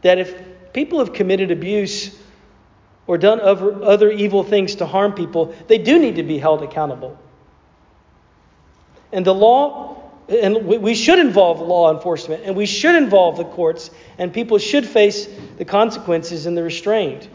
that 0.01 0.19
if 0.19 0.35
people 0.73 0.99
have 0.99 1.13
committed 1.13 1.51
abuse 1.51 2.13
or 3.07 3.17
done 3.17 3.39
other 3.39 4.11
evil 4.11 4.43
things 4.43 4.75
to 4.75 4.85
harm 4.85 5.13
people, 5.13 5.55
they 5.67 5.77
do 5.77 5.99
need 5.99 6.15
to 6.15 6.23
be 6.23 6.37
held 6.37 6.63
accountable. 6.63 7.17
And 9.11 9.25
the 9.25 9.33
law, 9.33 10.11
and 10.27 10.65
we 10.65 10.95
should 10.95 11.19
involve 11.19 11.61
law 11.61 11.93
enforcement, 11.93 12.43
and 12.45 12.55
we 12.55 12.65
should 12.65 12.95
involve 12.95 13.37
the 13.37 13.45
courts, 13.45 13.91
and 14.17 14.33
people 14.33 14.57
should 14.57 14.85
face 14.85 15.27
the 15.57 15.65
consequences 15.65 16.47
and 16.47 16.57
the 16.57 16.63
restraint. 16.63 17.29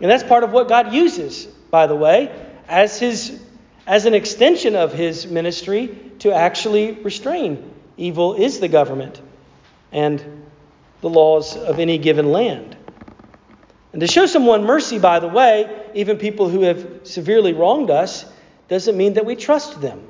And 0.00 0.10
that's 0.10 0.22
part 0.22 0.44
of 0.44 0.52
what 0.52 0.68
God 0.68 0.92
uses, 0.92 1.46
by 1.46 1.86
the 1.86 1.96
way, 1.96 2.30
as 2.68 2.98
his 3.00 3.42
as 3.88 4.04
an 4.04 4.12
extension 4.12 4.76
of 4.76 4.92
his 4.92 5.26
ministry 5.26 5.98
to 6.18 6.30
actually 6.30 6.92
restrain 6.92 7.74
evil 7.96 8.34
is 8.34 8.60
the 8.60 8.68
government 8.68 9.20
and 9.90 10.22
the 11.00 11.08
laws 11.08 11.56
of 11.56 11.78
any 11.78 11.96
given 11.96 12.30
land. 12.30 12.76
And 13.92 14.00
to 14.00 14.06
show 14.06 14.26
someone 14.26 14.64
mercy, 14.64 14.98
by 14.98 15.18
the 15.18 15.28
way, 15.28 15.86
even 15.94 16.18
people 16.18 16.48
who 16.48 16.62
have 16.62 17.00
severely 17.04 17.52
wronged 17.52 17.90
us, 17.90 18.24
doesn't 18.68 18.96
mean 18.96 19.14
that 19.14 19.24
we 19.24 19.34
trust 19.34 19.80
them. 19.80 20.06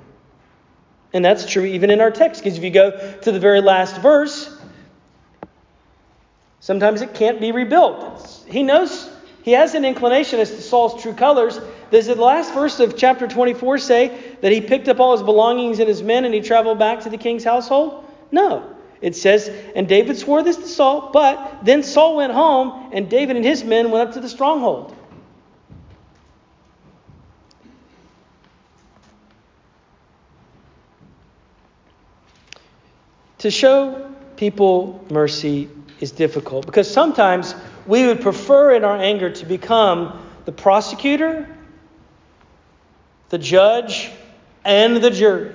And 1.12 1.24
that's 1.24 1.46
true 1.46 1.64
even 1.64 1.90
in 1.90 2.00
our 2.00 2.10
text, 2.10 2.42
because 2.42 2.58
if 2.58 2.64
you 2.64 2.70
go 2.70 3.18
to 3.22 3.32
the 3.32 3.40
very 3.40 3.60
last 3.60 4.00
verse, 4.02 4.54
sometimes 6.60 7.02
it 7.02 7.14
can't 7.14 7.40
be 7.40 7.52
rebuilt. 7.52 8.44
He 8.48 8.62
knows 8.62 9.08
he 9.42 9.52
has 9.52 9.74
an 9.74 9.84
inclination 9.84 10.40
as 10.40 10.50
to 10.50 10.60
Saul's 10.60 11.00
true 11.00 11.14
colors. 11.14 11.58
Does 11.90 12.08
the 12.08 12.16
last 12.16 12.52
verse 12.52 12.80
of 12.80 12.96
chapter 12.96 13.26
24 13.26 13.78
say 13.78 14.36
that 14.42 14.52
he 14.52 14.60
picked 14.60 14.88
up 14.88 15.00
all 15.00 15.12
his 15.12 15.22
belongings 15.22 15.78
and 15.78 15.88
his 15.88 16.02
men 16.02 16.26
and 16.26 16.34
he 16.34 16.40
traveled 16.40 16.78
back 16.78 17.00
to 17.00 17.10
the 17.10 17.16
king's 17.16 17.44
household? 17.44 18.04
No. 18.30 18.76
It 19.00 19.14
says, 19.14 19.48
and 19.76 19.86
David 19.86 20.16
swore 20.16 20.42
this 20.42 20.56
to 20.56 20.66
Saul, 20.66 21.10
but 21.12 21.64
then 21.64 21.82
Saul 21.82 22.16
went 22.16 22.32
home 22.32 22.90
and 22.92 23.08
David 23.08 23.36
and 23.36 23.44
his 23.44 23.62
men 23.62 23.90
went 23.90 24.08
up 24.08 24.14
to 24.14 24.20
the 24.20 24.28
stronghold. 24.28 24.94
To 33.38 33.50
show 33.52 34.12
people 34.36 35.04
mercy 35.10 35.70
is 36.00 36.10
difficult 36.10 36.66
because 36.66 36.90
sometimes 36.90 37.54
we 37.86 38.04
would 38.06 38.20
prefer 38.20 38.74
in 38.74 38.84
our 38.84 38.96
anger 38.96 39.30
to 39.30 39.46
become 39.46 40.28
the 40.44 40.52
prosecutor, 40.52 41.48
the 43.28 43.38
judge, 43.38 44.10
and 44.64 44.96
the 44.96 45.10
jury. 45.10 45.54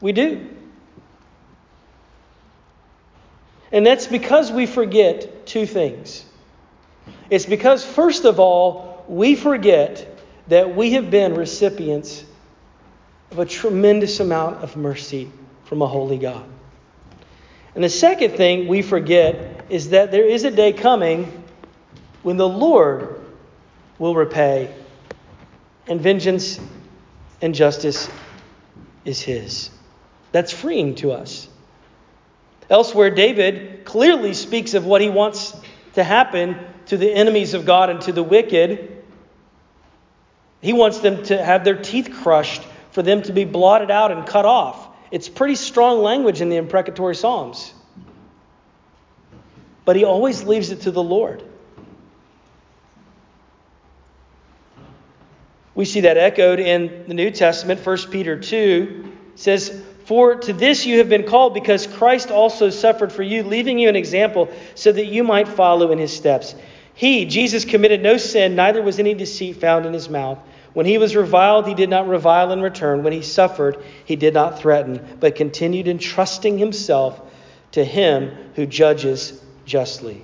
We 0.00 0.12
do. 0.12 0.48
And 3.72 3.84
that's 3.84 4.06
because 4.06 4.52
we 4.52 4.66
forget 4.66 5.46
two 5.46 5.66
things. 5.66 6.24
It's 7.30 7.46
because, 7.46 7.84
first 7.84 8.24
of 8.24 8.38
all, 8.38 9.04
we 9.08 9.34
forget 9.34 10.20
that 10.48 10.76
we 10.76 10.92
have 10.92 11.10
been 11.10 11.34
recipients 11.34 12.24
of 13.30 13.38
a 13.38 13.46
tremendous 13.46 14.20
amount 14.20 14.62
of 14.62 14.76
mercy 14.76 15.30
from 15.64 15.82
a 15.82 15.86
holy 15.86 16.18
God. 16.18 16.44
And 17.74 17.82
the 17.82 17.88
second 17.88 18.36
thing 18.36 18.68
we 18.68 18.82
forget 18.82 19.64
is 19.68 19.90
that 19.90 20.12
there 20.12 20.24
is 20.24 20.44
a 20.44 20.50
day 20.50 20.72
coming 20.72 21.42
when 22.22 22.36
the 22.36 22.48
Lord 22.48 23.20
will 23.98 24.14
repay, 24.14 24.72
and 25.86 26.00
vengeance 26.00 26.60
and 27.42 27.54
justice 27.54 28.08
is 29.04 29.20
His. 29.20 29.70
That's 30.34 30.52
freeing 30.52 30.96
to 30.96 31.12
us. 31.12 31.46
Elsewhere, 32.68 33.10
David 33.10 33.84
clearly 33.84 34.34
speaks 34.34 34.74
of 34.74 34.84
what 34.84 35.00
he 35.00 35.08
wants 35.08 35.56
to 35.92 36.02
happen 36.02 36.58
to 36.86 36.96
the 36.96 37.08
enemies 37.08 37.54
of 37.54 37.64
God 37.64 37.88
and 37.88 38.00
to 38.00 38.10
the 38.10 38.24
wicked. 38.24 39.04
He 40.60 40.72
wants 40.72 40.98
them 40.98 41.22
to 41.26 41.40
have 41.40 41.62
their 41.64 41.76
teeth 41.76 42.10
crushed, 42.12 42.62
for 42.90 43.00
them 43.00 43.22
to 43.22 43.32
be 43.32 43.44
blotted 43.44 43.92
out 43.92 44.10
and 44.10 44.26
cut 44.26 44.44
off. 44.44 44.88
It's 45.12 45.28
pretty 45.28 45.54
strong 45.54 46.02
language 46.02 46.40
in 46.40 46.48
the 46.48 46.56
imprecatory 46.56 47.14
Psalms. 47.14 47.72
But 49.84 49.94
he 49.94 50.02
always 50.02 50.42
leaves 50.42 50.72
it 50.72 50.80
to 50.80 50.90
the 50.90 51.02
Lord. 51.02 51.44
We 55.76 55.84
see 55.84 56.00
that 56.00 56.16
echoed 56.16 56.58
in 56.58 57.04
the 57.06 57.14
New 57.14 57.30
Testament. 57.30 57.86
1 57.86 57.98
Peter 58.10 58.36
2 58.36 59.12
says, 59.36 59.84
For 60.04 60.36
to 60.36 60.52
this 60.52 60.84
you 60.84 60.98
have 60.98 61.08
been 61.08 61.24
called, 61.24 61.54
because 61.54 61.86
Christ 61.86 62.30
also 62.30 62.70
suffered 62.70 63.12
for 63.12 63.22
you, 63.22 63.42
leaving 63.42 63.78
you 63.78 63.88
an 63.88 63.96
example, 63.96 64.50
so 64.74 64.92
that 64.92 65.06
you 65.06 65.24
might 65.24 65.48
follow 65.48 65.92
in 65.92 65.98
his 65.98 66.14
steps. 66.14 66.54
He, 66.94 67.24
Jesus, 67.24 67.64
committed 67.64 68.02
no 68.02 68.18
sin, 68.18 68.54
neither 68.54 68.82
was 68.82 68.98
any 68.98 69.14
deceit 69.14 69.56
found 69.56 69.86
in 69.86 69.92
his 69.92 70.08
mouth. 70.08 70.38
When 70.74 70.86
he 70.86 70.98
was 70.98 71.16
reviled, 71.16 71.66
he 71.66 71.74
did 71.74 71.88
not 71.88 72.08
revile 72.08 72.52
in 72.52 72.60
return. 72.60 73.02
When 73.02 73.12
he 73.12 73.22
suffered, 73.22 73.78
he 74.04 74.16
did 74.16 74.34
not 74.34 74.58
threaten, 74.58 75.18
but 75.20 75.36
continued 75.36 75.88
entrusting 75.88 76.58
himself 76.58 77.20
to 77.72 77.84
him 77.84 78.30
who 78.56 78.66
judges 78.66 79.40
justly. 79.64 80.22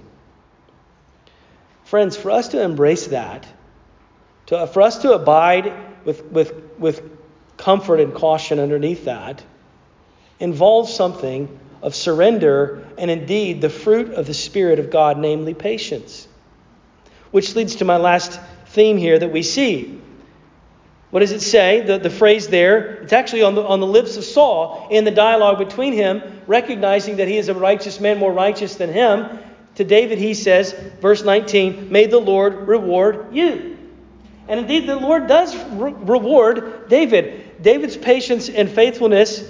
Friends, 1.84 2.16
for 2.16 2.30
us 2.30 2.48
to 2.48 2.62
embrace 2.62 3.08
that, 3.08 3.46
to, 4.46 4.66
for 4.66 4.82
us 4.82 4.98
to 4.98 5.12
abide 5.12 5.72
with, 6.04 6.24
with, 6.26 6.52
with 6.78 7.02
comfort 7.56 8.00
and 8.00 8.14
caution 8.14 8.58
underneath 8.60 9.06
that, 9.06 9.42
involves 10.40 10.92
something 10.92 11.60
of 11.82 11.94
surrender 11.94 12.84
and 12.98 13.10
indeed 13.10 13.60
the 13.60 13.70
fruit 13.70 14.12
of 14.14 14.26
the 14.26 14.34
Spirit 14.34 14.78
of 14.78 14.90
God, 14.90 15.18
namely 15.18 15.54
patience. 15.54 16.26
Which 17.30 17.54
leads 17.54 17.76
to 17.76 17.84
my 17.84 17.96
last 17.96 18.40
theme 18.66 18.96
here 18.96 19.18
that 19.18 19.32
we 19.32 19.42
see. 19.42 20.00
What 21.10 21.20
does 21.20 21.32
it 21.32 21.40
say? 21.40 21.80
The, 21.80 21.98
the 21.98 22.10
phrase 22.10 22.48
there, 22.48 23.02
it's 23.02 23.12
actually 23.12 23.42
on 23.42 23.54
the, 23.54 23.62
on 23.62 23.80
the 23.80 23.86
lips 23.86 24.16
of 24.16 24.24
Saul 24.24 24.88
in 24.90 25.04
the 25.04 25.10
dialogue 25.10 25.58
between 25.58 25.92
him, 25.92 26.22
recognizing 26.46 27.16
that 27.16 27.28
he 27.28 27.36
is 27.36 27.48
a 27.48 27.54
righteous 27.54 28.00
man, 28.00 28.18
more 28.18 28.32
righteous 28.32 28.76
than 28.76 28.92
him. 28.92 29.38
To 29.76 29.84
David, 29.84 30.18
he 30.18 30.34
says, 30.34 30.72
verse 31.00 31.24
19, 31.24 31.90
May 31.90 32.06
the 32.06 32.18
Lord 32.18 32.68
reward 32.68 33.34
you. 33.34 33.76
And 34.48 34.60
indeed, 34.60 34.88
the 34.88 34.96
Lord 34.96 35.26
does 35.26 35.56
re- 35.72 35.92
reward 35.92 36.88
David. 36.88 37.62
David's 37.62 37.96
patience 37.96 38.48
and 38.48 38.68
faithfulness 38.68 39.44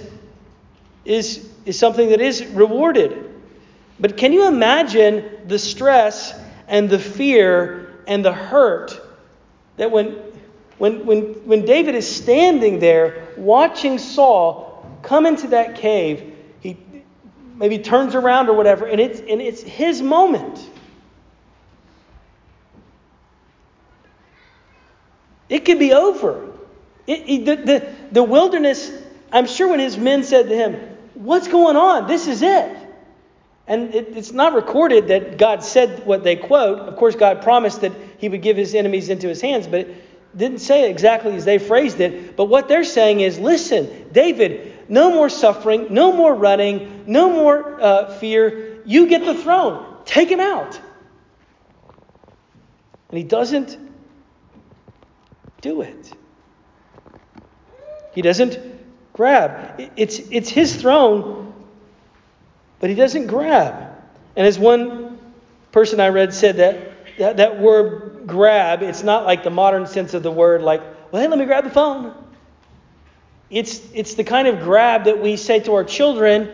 is, 1.05 1.49
is 1.65 1.77
something 1.77 2.09
that 2.09 2.21
is 2.21 2.45
rewarded. 2.47 3.29
But 3.99 4.17
can 4.17 4.33
you 4.33 4.47
imagine 4.47 5.47
the 5.47 5.59
stress 5.59 6.33
and 6.67 6.89
the 6.89 6.99
fear 6.99 8.03
and 8.07 8.25
the 8.25 8.33
hurt 8.33 8.99
that 9.77 9.91
when, 9.91 10.15
when, 10.77 11.05
when, 11.05 11.21
when 11.45 11.65
David 11.65 11.95
is 11.95 12.13
standing 12.13 12.79
there 12.79 13.27
watching 13.37 13.97
Saul 13.97 14.85
come 15.03 15.25
into 15.25 15.47
that 15.49 15.75
cave, 15.75 16.35
he 16.59 16.77
maybe 17.55 17.79
turns 17.79 18.15
around 18.15 18.49
or 18.49 18.53
whatever, 18.53 18.85
and 18.87 18.99
it's, 18.99 19.19
and 19.19 19.41
it's 19.41 19.61
his 19.61 20.01
moment. 20.01 20.67
It 25.49 25.65
could 25.65 25.79
be 25.79 25.93
over. 25.93 26.49
It, 27.05 27.23
it, 27.27 27.45
the, 27.45 27.55
the, 27.55 27.95
the 28.13 28.23
wilderness, 28.23 28.91
I'm 29.31 29.45
sure 29.45 29.67
when 29.67 29.79
his 29.79 29.97
men 29.97 30.23
said 30.23 30.47
to 30.47 30.55
him, 30.55 30.90
What's 31.13 31.47
going 31.47 31.75
on? 31.75 32.07
This 32.07 32.27
is 32.27 32.41
it. 32.41 32.77
And 33.67 33.93
it, 33.93 34.17
it's 34.17 34.31
not 34.31 34.53
recorded 34.53 35.07
that 35.09 35.37
God 35.37 35.63
said 35.63 36.05
what 36.05 36.23
they 36.23 36.35
quote. 36.35 36.79
Of 36.79 36.95
course, 36.95 37.15
God 37.15 37.41
promised 37.41 37.81
that 37.81 37.93
he 38.17 38.27
would 38.29 38.41
give 38.41 38.57
his 38.57 38.75
enemies 38.75 39.09
into 39.09 39.27
his 39.27 39.41
hands, 39.41 39.67
but 39.67 39.81
it 39.81 40.37
didn't 40.37 40.59
say 40.59 40.83
it 40.83 40.91
exactly 40.91 41.33
as 41.35 41.45
they 41.45 41.57
phrased 41.57 41.99
it. 41.99 42.35
But 42.35 42.45
what 42.45 42.67
they're 42.67 42.83
saying 42.83 43.19
is 43.21 43.39
listen, 43.39 44.09
David, 44.11 44.89
no 44.89 45.11
more 45.11 45.29
suffering, 45.29 45.87
no 45.93 46.11
more 46.11 46.33
running, 46.33 47.05
no 47.07 47.29
more 47.29 47.81
uh, 47.81 48.11
fear. 48.17 48.81
You 48.85 49.07
get 49.07 49.25
the 49.25 49.35
throne. 49.35 49.97
Take 50.05 50.29
him 50.29 50.39
out. 50.39 50.79
And 53.09 53.17
he 53.17 53.23
doesn't 53.23 53.77
do 55.61 55.81
it. 55.81 56.13
He 58.13 58.21
doesn't 58.21 58.80
grab. 59.13 59.91
It's, 59.95 60.19
it's 60.31 60.49
his 60.49 60.75
throne, 60.75 61.53
but 62.79 62.89
he 62.89 62.95
doesn't 62.95 63.27
grab. 63.27 63.95
And 64.35 64.47
as 64.47 64.57
one 64.57 65.19
person 65.71 65.99
I 65.99 66.09
read 66.09 66.33
said 66.33 66.57
that, 66.57 67.17
that, 67.17 67.37
that 67.37 67.59
word 67.59 68.23
grab, 68.25 68.81
it's 68.81 69.03
not 69.03 69.25
like 69.25 69.43
the 69.43 69.49
modern 69.49 69.85
sense 69.87 70.13
of 70.13 70.23
the 70.23 70.31
word, 70.31 70.61
like, 70.61 70.81
well, 71.11 71.21
hey, 71.21 71.27
let 71.27 71.37
me 71.37 71.45
grab 71.45 71.63
the 71.63 71.69
phone. 71.69 72.15
It's, 73.49 73.81
it's 73.93 74.13
the 74.13 74.23
kind 74.23 74.47
of 74.47 74.61
grab 74.61 75.05
that 75.05 75.21
we 75.21 75.35
say 75.35 75.59
to 75.61 75.73
our 75.73 75.83
children, 75.83 76.49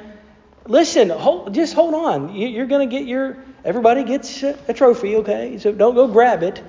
listen, 0.65 1.09
hold, 1.09 1.53
just 1.53 1.75
hold 1.75 1.93
on. 1.93 2.35
You're 2.35 2.65
going 2.65 2.89
to 2.89 2.95
get 2.95 3.07
your, 3.07 3.37
everybody 3.63 4.03
gets 4.03 4.41
a 4.43 4.73
trophy, 4.73 5.17
okay? 5.17 5.59
So 5.59 5.71
don't 5.71 5.93
go 5.93 6.07
grab 6.07 6.41
it. 6.41 6.63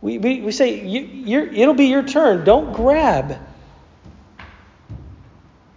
We, 0.00 0.18
we, 0.18 0.40
we 0.40 0.52
say, 0.52 0.86
you, 0.86 1.50
it'll 1.52 1.74
be 1.74 1.86
your 1.86 2.04
turn. 2.04 2.44
Don't 2.44 2.72
grab. 2.72 3.38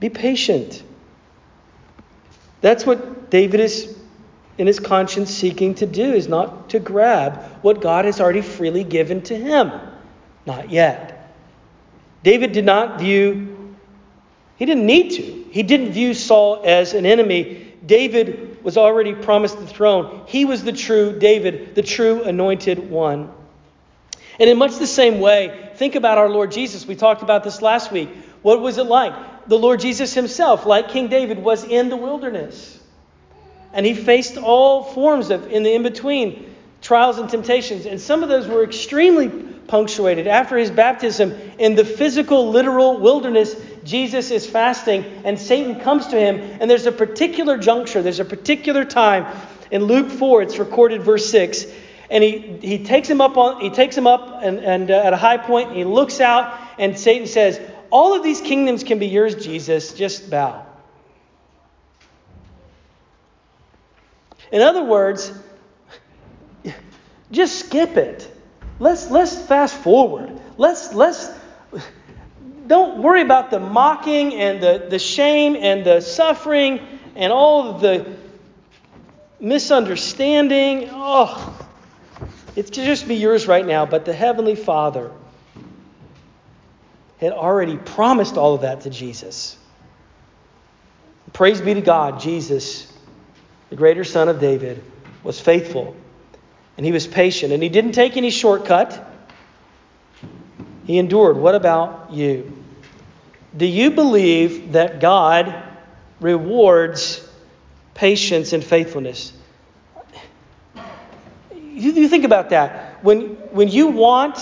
Be 0.03 0.09
patient. 0.09 0.83
That's 2.59 2.85
what 2.85 3.29
David 3.29 3.61
is, 3.61 3.97
in 4.57 4.67
his 4.67 4.81
conscience, 4.81 5.33
seeking 5.33 5.75
to 5.75 5.85
do, 5.85 6.11
is 6.11 6.27
not 6.27 6.71
to 6.71 6.79
grab 6.79 7.41
what 7.61 7.79
God 7.79 8.03
has 8.03 8.19
already 8.19 8.41
freely 8.41 8.83
given 8.83 9.21
to 9.21 9.37
him. 9.37 9.71
Not 10.45 10.69
yet. 10.69 11.33
David 12.21 12.51
did 12.51 12.65
not 12.65 12.99
view, 12.99 13.77
he 14.57 14.65
didn't 14.65 14.85
need 14.85 15.11
to. 15.11 15.21
He 15.51 15.63
didn't 15.63 15.93
view 15.93 16.13
Saul 16.13 16.63
as 16.65 16.93
an 16.93 17.05
enemy. 17.05 17.73
David 17.85 18.61
was 18.61 18.75
already 18.75 19.13
promised 19.13 19.57
the 19.57 19.67
throne. 19.67 20.25
He 20.27 20.43
was 20.43 20.65
the 20.65 20.73
true 20.73 21.17
David, 21.17 21.75
the 21.75 21.81
true 21.81 22.23
anointed 22.23 22.89
one. 22.89 23.31
And 24.37 24.49
in 24.49 24.57
much 24.57 24.75
the 24.79 24.85
same 24.85 25.21
way, 25.21 25.71
think 25.75 25.95
about 25.95 26.17
our 26.17 26.29
Lord 26.29 26.51
Jesus. 26.51 26.85
We 26.85 26.97
talked 26.97 27.21
about 27.21 27.45
this 27.45 27.61
last 27.61 27.89
week. 27.89 28.09
What 28.41 28.59
was 28.59 28.77
it 28.77 28.83
like? 28.83 29.13
The 29.47 29.57
Lord 29.57 29.79
Jesus 29.79 30.13
himself, 30.13 30.65
like 30.65 30.89
King 30.89 31.07
David, 31.07 31.39
was 31.39 31.63
in 31.63 31.89
the 31.89 31.97
wilderness. 31.97 32.79
And 33.73 33.85
he 33.85 33.93
faced 33.93 34.37
all 34.37 34.83
forms 34.83 35.31
of, 35.31 35.51
in 35.51 35.63
the 35.63 35.73
in 35.73 35.83
between, 35.83 36.55
trials 36.81 37.17
and 37.17 37.29
temptations. 37.29 37.85
And 37.85 37.99
some 37.99 38.23
of 38.23 38.29
those 38.29 38.47
were 38.47 38.63
extremely 38.63 39.29
punctuated. 39.29 40.27
After 40.27 40.57
his 40.57 40.69
baptism, 40.69 41.33
in 41.57 41.75
the 41.75 41.85
physical, 41.85 42.51
literal 42.51 42.99
wilderness, 42.99 43.55
Jesus 43.83 44.31
is 44.31 44.45
fasting, 44.45 45.03
and 45.25 45.39
Satan 45.39 45.79
comes 45.79 46.07
to 46.07 46.19
him. 46.19 46.39
And 46.61 46.69
there's 46.69 46.85
a 46.85 46.91
particular 46.91 47.57
juncture, 47.57 48.01
there's 48.01 48.19
a 48.19 48.25
particular 48.25 48.85
time. 48.85 49.25
In 49.71 49.85
Luke 49.85 50.09
4, 50.11 50.43
it's 50.43 50.59
recorded, 50.59 51.01
verse 51.01 51.29
6 51.29 51.65
and 52.09 52.23
he, 52.23 52.59
he 52.61 52.83
takes 52.83 53.09
him 53.09 53.21
up 53.21 53.37
on 53.37 53.59
he 53.59 53.69
takes 53.69 53.97
him 53.97 54.05
up 54.05 54.43
and, 54.43 54.59
and 54.59 54.91
uh, 54.91 54.93
at 54.93 55.13
a 55.13 55.17
high 55.17 55.37
point 55.37 55.69
and 55.69 55.77
he 55.77 55.83
looks 55.83 56.19
out 56.19 56.59
and 56.77 56.97
satan 56.97 57.25
says 57.25 57.59
all 57.93 58.15
of 58.15 58.23
these 58.23 58.41
kingdoms 58.41 58.83
can 58.83 58.97
be 58.97 59.05
yours 59.05 59.35
jesus. 59.35 59.93
Just 59.93 60.31
bow. 60.31 60.65
In 64.51 64.61
other 64.61 64.83
words 64.83 65.31
just 67.31 67.59
skip 67.59 67.95
it. 67.95 68.29
Let's 68.79 69.11
let's 69.11 69.37
fast 69.45 69.75
forward. 69.75 70.41
Let's 70.57 70.93
let's 70.95 71.29
don't 72.65 73.03
worry 73.03 73.21
about 73.21 73.51
the 73.51 73.59
mocking 73.59 74.33
and 74.33 74.63
the, 74.63 74.87
the 74.89 74.97
shame 74.97 75.55
and 75.55 75.85
the 75.85 76.01
suffering 76.01 76.79
and 77.15 77.31
all 77.31 77.77
the 77.77 78.15
misunderstanding. 79.39 80.89
Oh 80.91 81.59
it 82.55 82.65
could 82.65 82.85
just 82.85 83.07
be 83.07 83.15
yours 83.15 83.47
right 83.47 83.65
now, 83.65 83.85
but 83.85 84.05
the 84.05 84.13
Heavenly 84.13 84.55
Father 84.55 85.11
had 87.23 87.33
already 87.33 87.77
promised 87.77 88.37
all 88.37 88.55
of 88.55 88.61
that 88.61 88.81
to 88.81 88.89
Jesus. 88.89 89.57
Praise 91.33 91.61
be 91.61 91.73
to 91.73 91.81
God, 91.81 92.19
Jesus, 92.19 92.91
the 93.69 93.75
greater 93.75 94.03
son 94.03 94.29
of 94.29 94.39
David, 94.39 94.83
was 95.23 95.39
faithful 95.39 95.95
and 96.77 96.85
he 96.85 96.91
was 96.91 97.07
patient 97.07 97.53
and 97.53 97.63
he 97.63 97.69
didn't 97.69 97.93
take 97.93 98.17
any 98.17 98.29
shortcut. 98.29 99.11
He 100.85 100.97
endured. 100.97 101.37
What 101.37 101.55
about 101.55 102.11
you? 102.11 102.51
Do 103.55 103.65
you 103.65 103.91
believe 103.91 104.73
that 104.73 104.99
God 104.99 105.63
rewards 106.19 107.27
patience 107.93 108.53
and 108.53 108.63
faithfulness? 108.63 109.33
you, 111.73 111.91
you 111.91 112.07
think 112.07 112.25
about 112.25 112.49
that. 112.49 113.03
When, 113.03 113.21
when 113.51 113.67
you 113.67 113.87
want, 113.87 114.37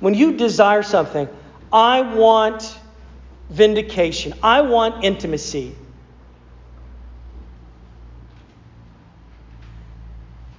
when 0.00 0.14
you 0.14 0.36
desire 0.36 0.82
something, 0.82 1.28
I 1.72 2.02
want 2.02 2.78
vindication, 3.48 4.34
I 4.42 4.60
want 4.60 5.04
intimacy. 5.04 5.74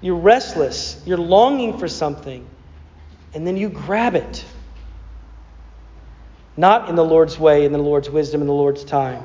You're 0.02 0.16
restless, 0.16 1.02
you're 1.06 1.18
longing 1.18 1.78
for 1.78 1.88
something, 1.88 2.46
and 3.34 3.48
then 3.48 3.56
you 3.56 3.70
grab 3.70 4.16
it. 4.16 4.44
Not 6.58 6.90
in 6.90 6.96
the 6.96 7.06
Lord's 7.06 7.40
way, 7.40 7.66
in 7.66 7.72
the 7.72 7.78
Lord's 7.78 8.10
wisdom, 8.10 8.42
in 8.42 8.48
the 8.48 8.54
Lord's 8.54 8.84
time. 8.84 9.24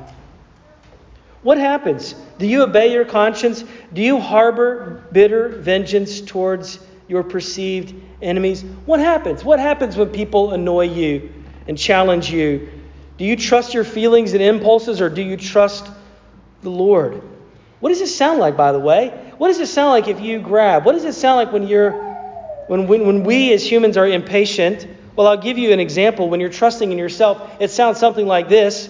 What 1.42 1.58
happens? 1.58 2.14
Do 2.38 2.46
you 2.46 2.62
obey 2.62 2.92
your 2.92 3.04
conscience? 3.04 3.64
Do 3.92 4.02
you 4.02 4.18
harbor 4.18 5.04
bitter 5.12 5.48
vengeance 5.48 6.20
towards 6.20 6.78
your 7.06 7.22
perceived 7.22 7.94
enemies? 8.22 8.62
What 8.86 9.00
happens? 9.00 9.44
What 9.44 9.58
happens 9.58 9.96
when 9.96 10.10
people 10.10 10.52
annoy 10.52 10.88
you? 10.88 11.32
And 11.68 11.78
challenge 11.78 12.30
you? 12.30 12.70
Do 13.18 13.24
you 13.24 13.36
trust 13.36 13.74
your 13.74 13.84
feelings 13.84 14.32
and 14.32 14.42
impulses 14.42 15.00
or 15.00 15.08
do 15.08 15.22
you 15.22 15.36
trust 15.36 15.88
the 16.62 16.70
Lord? 16.70 17.22
What 17.80 17.90
does 17.90 18.00
it 18.00 18.08
sound 18.08 18.40
like, 18.40 18.56
by 18.56 18.72
the 18.72 18.80
way? 18.80 19.08
What 19.38 19.48
does 19.48 19.60
it 19.60 19.66
sound 19.68 19.90
like 19.90 20.08
if 20.08 20.20
you 20.20 20.40
grab? 20.40 20.84
What 20.84 20.92
does 20.92 21.04
it 21.04 21.14
sound 21.14 21.36
like 21.36 21.52
when 21.52 21.68
you're 21.68 22.08
when, 22.66 22.86
when, 22.86 23.06
when 23.06 23.24
we 23.24 23.52
as 23.52 23.70
humans 23.70 23.96
are 23.96 24.06
impatient? 24.06 24.86
Well, 25.14 25.26
I'll 25.26 25.36
give 25.36 25.58
you 25.58 25.72
an 25.72 25.80
example. 25.80 26.28
When 26.28 26.40
you're 26.40 26.48
trusting 26.48 26.90
in 26.90 26.98
yourself, 26.98 27.56
it 27.60 27.70
sounds 27.70 27.98
something 27.98 28.26
like 28.26 28.48
this 28.48 28.88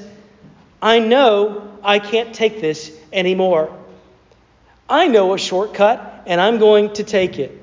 I 0.80 1.00
know 1.00 1.78
I 1.82 1.98
can't 1.98 2.34
take 2.34 2.60
this 2.60 2.96
anymore. 3.12 3.74
I 4.88 5.06
know 5.06 5.34
a 5.34 5.38
shortcut, 5.38 6.22
and 6.26 6.40
I'm 6.40 6.58
going 6.58 6.94
to 6.94 7.04
take 7.04 7.38
it. 7.38 7.62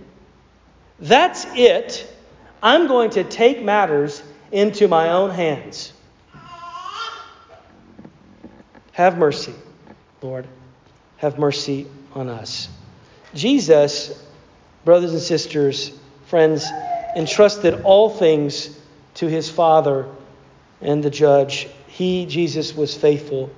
That's 1.00 1.46
it. 1.56 2.12
I'm 2.62 2.88
going 2.88 3.12
to 3.12 3.24
take 3.24 3.64
matters 3.64 4.22
into 4.56 4.88
my 4.88 5.10
own 5.10 5.32
hands. 5.32 5.92
Have 8.94 9.18
mercy, 9.18 9.54
Lord. 10.22 10.48
Have 11.18 11.38
mercy 11.38 11.88
on 12.14 12.30
us. 12.30 12.70
Jesus, 13.34 14.26
brothers 14.86 15.12
and 15.12 15.22
sisters, 15.22 15.92
friends, 16.28 16.66
entrusted 17.18 17.82
all 17.82 18.10
things 18.10 18.80
to 19.16 19.28
his 19.28 19.50
Father 19.50 20.08
and 20.80 21.04
the 21.04 21.10
judge. 21.10 21.68
He, 21.88 22.26
Jesus, 22.26 22.74
was 22.74 22.96
faithful, 22.96 23.50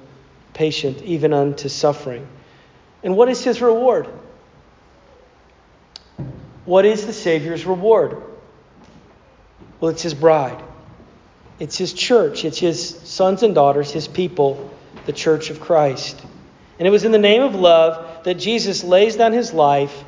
patient, 0.54 1.04
even 1.04 1.32
unto 1.32 1.70
suffering. 1.70 2.28
And 3.04 3.16
what 3.16 3.30
is 3.30 3.44
his 3.44 3.62
reward? 3.62 4.08
What 6.66 6.86
is 6.86 7.06
the 7.06 7.14
Savior's 7.14 7.68
reward? 7.68 8.20
Well, 9.80 9.92
it's 9.92 10.02
his 10.02 10.16
bride. 10.16 10.64
It's 11.60 11.78
his 11.78 11.94
church. 11.94 12.46
It's 12.46 12.60
his 12.60 12.90
sons 13.04 13.44
and 13.44 13.56
daughters, 13.56 13.92
his 13.92 14.08
people, 14.08 14.72
the 15.06 15.14
church 15.14 15.50
of 15.50 15.60
Christ. 15.60 16.22
And 16.80 16.88
it 16.88 16.92
was 16.92 17.04
in 17.04 17.12
the 17.12 17.18
name 17.18 17.42
of 17.42 17.56
love 17.56 18.24
that 18.24 18.36
Jesus 18.36 18.84
lays 18.84 19.16
down 19.16 19.34
his 19.34 19.54
life 19.54 20.04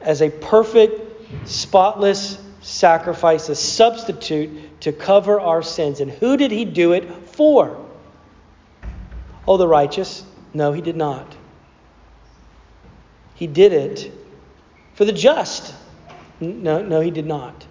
as 0.00 0.22
a 0.22 0.30
perfect, 0.30 1.48
spotless 1.48 2.38
sacrifice, 2.60 3.48
a 3.48 3.54
substitute 3.54 4.80
to 4.80 4.92
cover 4.92 5.40
our 5.40 5.62
sins. 5.62 6.00
And 6.00 6.10
who 6.10 6.36
did 6.36 6.50
he 6.50 6.64
do 6.64 6.92
it 6.92 7.28
for? 7.28 7.86
Oh, 9.46 9.56
the 9.56 9.68
righteous? 9.68 10.24
No, 10.52 10.72
he 10.72 10.82
did 10.82 10.96
not. 10.96 11.36
He 13.34 13.46
did 13.46 13.72
it 13.72 14.12
for 14.94 15.04
the 15.04 15.12
just. 15.12 15.74
No, 16.40 16.82
no, 16.82 17.00
he 17.00 17.10
did 17.10 17.26
not. 17.26 17.66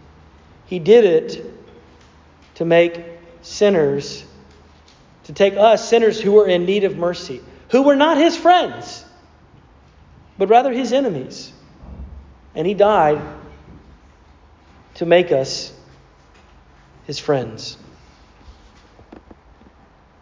He 0.65 0.79
did 0.79 1.03
it 1.03 1.58
to 2.59 2.65
make 2.65 3.01
sinners, 3.41 4.21
to 5.23 5.31
take 5.31 5.53
us, 5.53 5.87
sinners 5.87 6.19
who 6.19 6.33
were 6.33 6.45
in 6.45 6.65
need 6.65 6.83
of 6.83 6.97
mercy, 6.97 7.41
who 7.69 7.83
were 7.83 7.95
not 7.95 8.17
his 8.17 8.35
friends, 8.35 9.05
but 10.37 10.49
rather 10.49 10.73
his 10.73 10.91
enemies. 10.91 11.53
And 12.53 12.67
he 12.67 12.73
died 12.73 13.21
to 14.95 15.05
make 15.05 15.31
us 15.31 15.71
his 17.05 17.17
friends. 17.17 17.77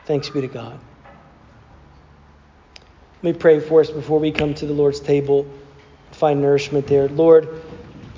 Thanks 0.05 0.29
be 0.29 0.41
to 0.41 0.47
God. 0.47 0.79
Let 3.23 3.33
me 3.33 3.33
pray 3.33 3.61
for 3.61 3.81
us 3.81 3.89
before 3.89 4.19
we 4.19 4.31
come 4.31 4.53
to 4.53 4.67
the 4.67 4.73
Lord's 4.73 4.99
table 4.99 5.47
find 6.11 6.39
nourishment 6.39 6.85
there. 6.85 7.09
Lord, 7.09 7.63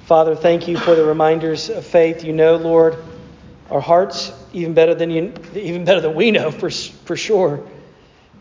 Father, 0.07 0.35
thank 0.35 0.67
you 0.67 0.77
for 0.77 0.93
the 0.93 1.05
reminders 1.05 1.69
of 1.69 1.85
faith. 1.85 2.25
You 2.25 2.33
know, 2.33 2.57
Lord, 2.57 2.97
our 3.69 3.81
hearts 3.81 4.31
even 4.53 4.73
better 4.73 4.95
than 4.95 5.11
you, 5.11 5.33
even 5.53 5.85
better 5.85 6.01
than 6.01 6.15
we 6.15 6.31
know 6.31 6.51
for, 6.51 6.69
for 6.69 7.15
sure. 7.15 7.67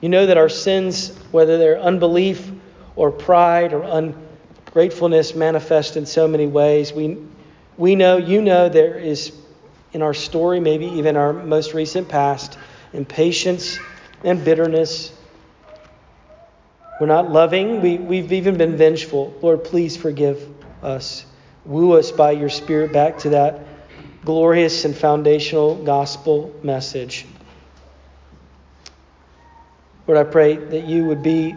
You 0.00 0.08
know 0.08 0.26
that 0.26 0.36
our 0.36 0.48
sins, 0.48 1.16
whether 1.30 1.58
they're 1.58 1.80
unbelief 1.80 2.50
or 2.96 3.10
pride 3.10 3.72
or 3.72 3.82
ungratefulness, 3.82 5.34
manifest 5.34 5.96
in 5.96 6.06
so 6.06 6.28
many 6.28 6.46
ways. 6.46 6.92
We, 6.92 7.18
we 7.76 7.94
know, 7.94 8.16
you 8.16 8.40
know, 8.42 8.68
there 8.68 8.94
is 8.94 9.32
in 9.92 10.02
our 10.02 10.14
story, 10.14 10.60
maybe 10.60 10.86
even 10.86 11.16
our 11.16 11.32
most 11.32 11.74
recent 11.74 12.08
past, 12.08 12.58
impatience 12.92 13.78
and 14.24 14.44
bitterness 14.44 15.12
we're 16.98 17.06
not 17.06 17.30
loving. 17.30 17.80
We, 17.80 17.96
we've 17.96 18.32
even 18.32 18.58
been 18.58 18.76
vengeful. 18.76 19.32
Lord, 19.40 19.62
please 19.62 19.96
forgive 19.96 20.44
us. 20.82 21.24
Woo 21.64 21.92
us 21.96 22.10
by 22.10 22.32
your 22.32 22.48
Spirit 22.48 22.92
back 22.92 23.18
to 23.18 23.30
that 23.30 23.60
glorious 24.28 24.84
and 24.84 24.94
foundational 24.94 25.74
gospel 25.84 26.54
message. 26.62 27.24
Lord, 30.06 30.18
I 30.18 30.30
pray 30.30 30.56
that 30.56 30.84
you 30.84 31.06
would 31.06 31.22
be 31.22 31.54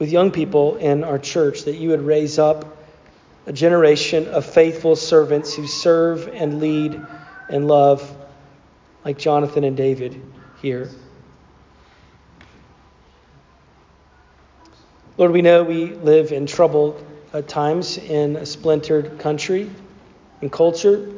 with 0.00 0.10
young 0.10 0.32
people 0.32 0.78
in 0.78 1.04
our 1.04 1.20
church, 1.20 1.62
that 1.66 1.76
you 1.76 1.90
would 1.90 2.00
raise 2.00 2.40
up 2.40 2.76
a 3.46 3.52
generation 3.52 4.26
of 4.26 4.44
faithful 4.44 4.96
servants 4.96 5.54
who 5.54 5.68
serve 5.68 6.26
and 6.26 6.60
lead 6.60 7.00
and 7.48 7.68
love 7.68 8.12
like 9.04 9.16
Jonathan 9.16 9.62
and 9.62 9.76
David 9.76 10.20
here. 10.60 10.90
Lord, 15.18 15.30
we 15.30 15.40
know 15.40 15.62
we 15.62 15.86
live 15.86 16.32
in 16.32 16.46
troubled 16.46 17.00
uh, 17.32 17.42
times 17.42 17.96
in 17.96 18.34
a 18.34 18.44
splintered 18.44 19.20
country 19.20 19.70
and 20.40 20.50
culture. 20.50 21.12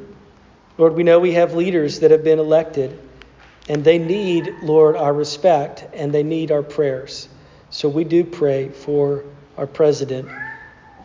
Lord, 0.76 0.94
we 0.94 1.02
know 1.02 1.18
we 1.18 1.32
have 1.32 1.54
leaders 1.54 2.00
that 2.00 2.10
have 2.10 2.22
been 2.22 2.38
elected, 2.38 2.98
and 3.68 3.84
they 3.84 3.98
need, 3.98 4.54
Lord, 4.62 4.96
our 4.96 5.12
respect 5.12 5.84
and 5.92 6.12
they 6.12 6.22
need 6.22 6.52
our 6.52 6.62
prayers. 6.62 7.28
So 7.70 7.88
we 7.88 8.04
do 8.04 8.24
pray 8.24 8.68
for 8.70 9.24
our 9.56 9.66
president, 9.66 10.28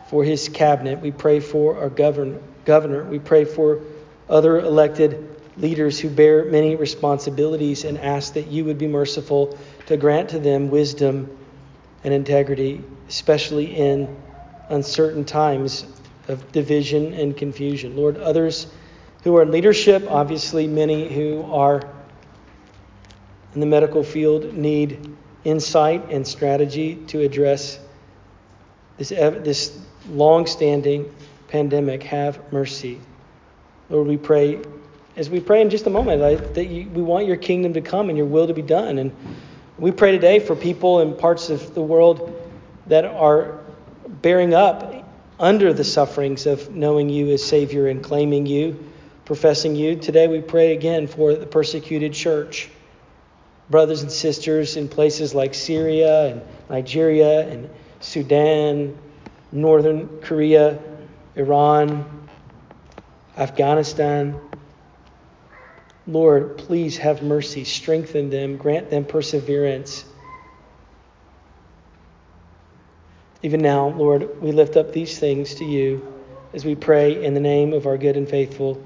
for 0.06 0.24
his 0.24 0.48
cabinet. 0.48 1.00
We 1.00 1.10
pray 1.10 1.40
for 1.40 1.76
our 1.76 1.90
govern- 1.90 2.40
governor. 2.64 3.04
We 3.04 3.18
pray 3.18 3.44
for 3.44 3.80
other 4.30 4.60
elected 4.60 5.28
leaders 5.56 6.00
who 6.00 6.08
bear 6.08 6.44
many 6.44 6.74
responsibilities 6.76 7.84
and 7.84 7.98
ask 7.98 8.34
that 8.34 8.46
you 8.46 8.64
would 8.64 8.78
be 8.78 8.88
merciful 8.88 9.58
to 9.86 9.96
grant 9.96 10.30
to 10.30 10.38
them 10.38 10.70
wisdom 10.70 11.36
and 12.02 12.14
integrity, 12.14 12.82
especially 13.08 13.66
in 13.66 14.16
uncertain 14.68 15.24
times 15.24 15.84
of 16.28 16.52
division 16.52 17.12
and 17.12 17.36
confusion. 17.36 17.96
Lord, 17.96 18.18
others 18.18 18.66
who 19.22 19.36
are 19.36 19.42
in 19.42 19.50
leadership, 19.50 20.06
obviously, 20.10 20.66
many 20.66 21.12
who 21.12 21.42
are 21.52 21.82
in 23.54 23.60
the 23.60 23.66
medical 23.66 24.02
field 24.02 24.54
need 24.54 25.16
insight 25.44 26.10
and 26.10 26.26
strategy 26.26 26.96
to 27.06 27.20
address 27.20 27.78
this, 28.96 29.10
this 29.10 29.78
long 30.08 30.46
standing 30.46 31.14
pandemic. 31.48 32.02
Have 32.04 32.52
mercy. 32.52 33.00
Lord, 33.90 34.08
we 34.08 34.16
pray, 34.16 34.60
as 35.16 35.30
we 35.30 35.40
pray 35.40 35.60
in 35.60 35.70
just 35.70 35.86
a 35.86 35.90
moment, 35.90 36.54
that 36.54 36.66
you, 36.66 36.88
we 36.90 37.02
want 37.02 37.26
your 37.26 37.36
kingdom 37.36 37.74
to 37.74 37.80
come 37.80 38.08
and 38.08 38.18
your 38.18 38.26
will 38.26 38.46
to 38.46 38.54
be 38.54 38.62
done. 38.62 38.98
And 38.98 39.14
we 39.78 39.90
pray 39.90 40.12
today 40.12 40.38
for 40.38 40.56
people 40.56 41.00
in 41.00 41.14
parts 41.16 41.50
of 41.50 41.74
the 41.74 41.82
world 41.82 42.40
that 42.86 43.04
are 43.04 43.60
bearing 44.22 44.54
up 44.54 44.93
under 45.38 45.72
the 45.72 45.84
sufferings 45.84 46.46
of 46.46 46.70
knowing 46.70 47.08
you 47.08 47.30
as 47.30 47.42
Savior 47.44 47.88
and 47.88 48.02
claiming 48.02 48.46
you, 48.46 48.78
professing 49.24 49.74
you. 49.74 49.96
Today 49.96 50.28
we 50.28 50.40
pray 50.40 50.72
again 50.72 51.06
for 51.06 51.34
the 51.34 51.46
persecuted 51.46 52.12
church. 52.12 52.70
Brothers 53.70 54.02
and 54.02 54.12
sisters 54.12 54.76
in 54.76 54.88
places 54.88 55.34
like 55.34 55.54
Syria 55.54 56.26
and 56.26 56.42
Nigeria 56.68 57.48
and 57.48 57.68
Sudan, 58.00 58.96
Northern 59.50 60.20
Korea, 60.20 60.78
Iran, 61.36 62.28
Afghanistan, 63.36 64.38
Lord, 66.06 66.58
please 66.58 66.98
have 66.98 67.22
mercy, 67.22 67.64
strengthen 67.64 68.28
them, 68.28 68.58
grant 68.58 68.90
them 68.90 69.04
perseverance. 69.06 70.04
Even 73.44 73.60
now, 73.60 73.88
Lord, 73.88 74.40
we 74.40 74.52
lift 74.52 74.78
up 74.78 74.94
these 74.94 75.18
things 75.18 75.56
to 75.56 75.66
you 75.66 76.14
as 76.54 76.64
we 76.64 76.74
pray 76.74 77.22
in 77.22 77.34
the 77.34 77.40
name 77.40 77.74
of 77.74 77.86
our 77.86 77.98
good 77.98 78.16
and 78.16 78.26
faithful 78.26 78.82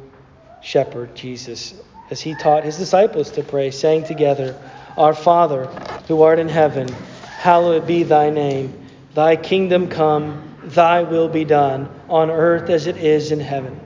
shepherd, 0.60 1.14
Jesus, 1.14 1.74
as 2.10 2.20
he 2.20 2.34
taught 2.34 2.64
his 2.64 2.76
disciples 2.76 3.30
to 3.30 3.44
pray, 3.44 3.70
saying 3.70 4.02
together, 4.02 4.60
Our 4.96 5.14
Father, 5.14 5.66
who 6.08 6.22
art 6.22 6.40
in 6.40 6.48
heaven, 6.48 6.88
hallowed 6.88 7.86
be 7.86 8.02
thy 8.02 8.30
name. 8.30 8.84
Thy 9.14 9.36
kingdom 9.36 9.86
come 9.90 10.56
Thy 10.64 11.04
will 11.04 11.28
be 11.28 11.44
done 11.44 11.88
on 12.08 12.28
earth 12.28 12.68
as 12.68 12.88
it 12.88 12.96
is 12.96 13.30
in 13.30 13.38
heaven. 13.38 13.78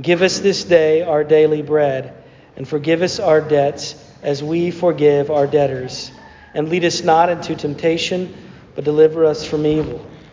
Give 0.00 0.22
us 0.22 0.38
this 0.38 0.64
day 0.64 1.02
our 1.02 1.22
daily 1.22 1.60
bread, 1.60 2.24
and 2.56 2.66
forgive 2.66 3.02
us 3.02 3.20
our 3.20 3.42
debts 3.42 3.94
as 4.22 4.42
we 4.42 4.70
forgive 4.70 5.30
our 5.30 5.46
debtors. 5.46 6.10
And 6.54 6.70
lead 6.70 6.86
us 6.86 7.04
not 7.04 7.28
into 7.28 7.54
temptation, 7.54 8.34
but 8.74 8.84
deliver 8.84 9.26
us 9.26 9.44
from 9.44 9.66
evil. 9.66 10.04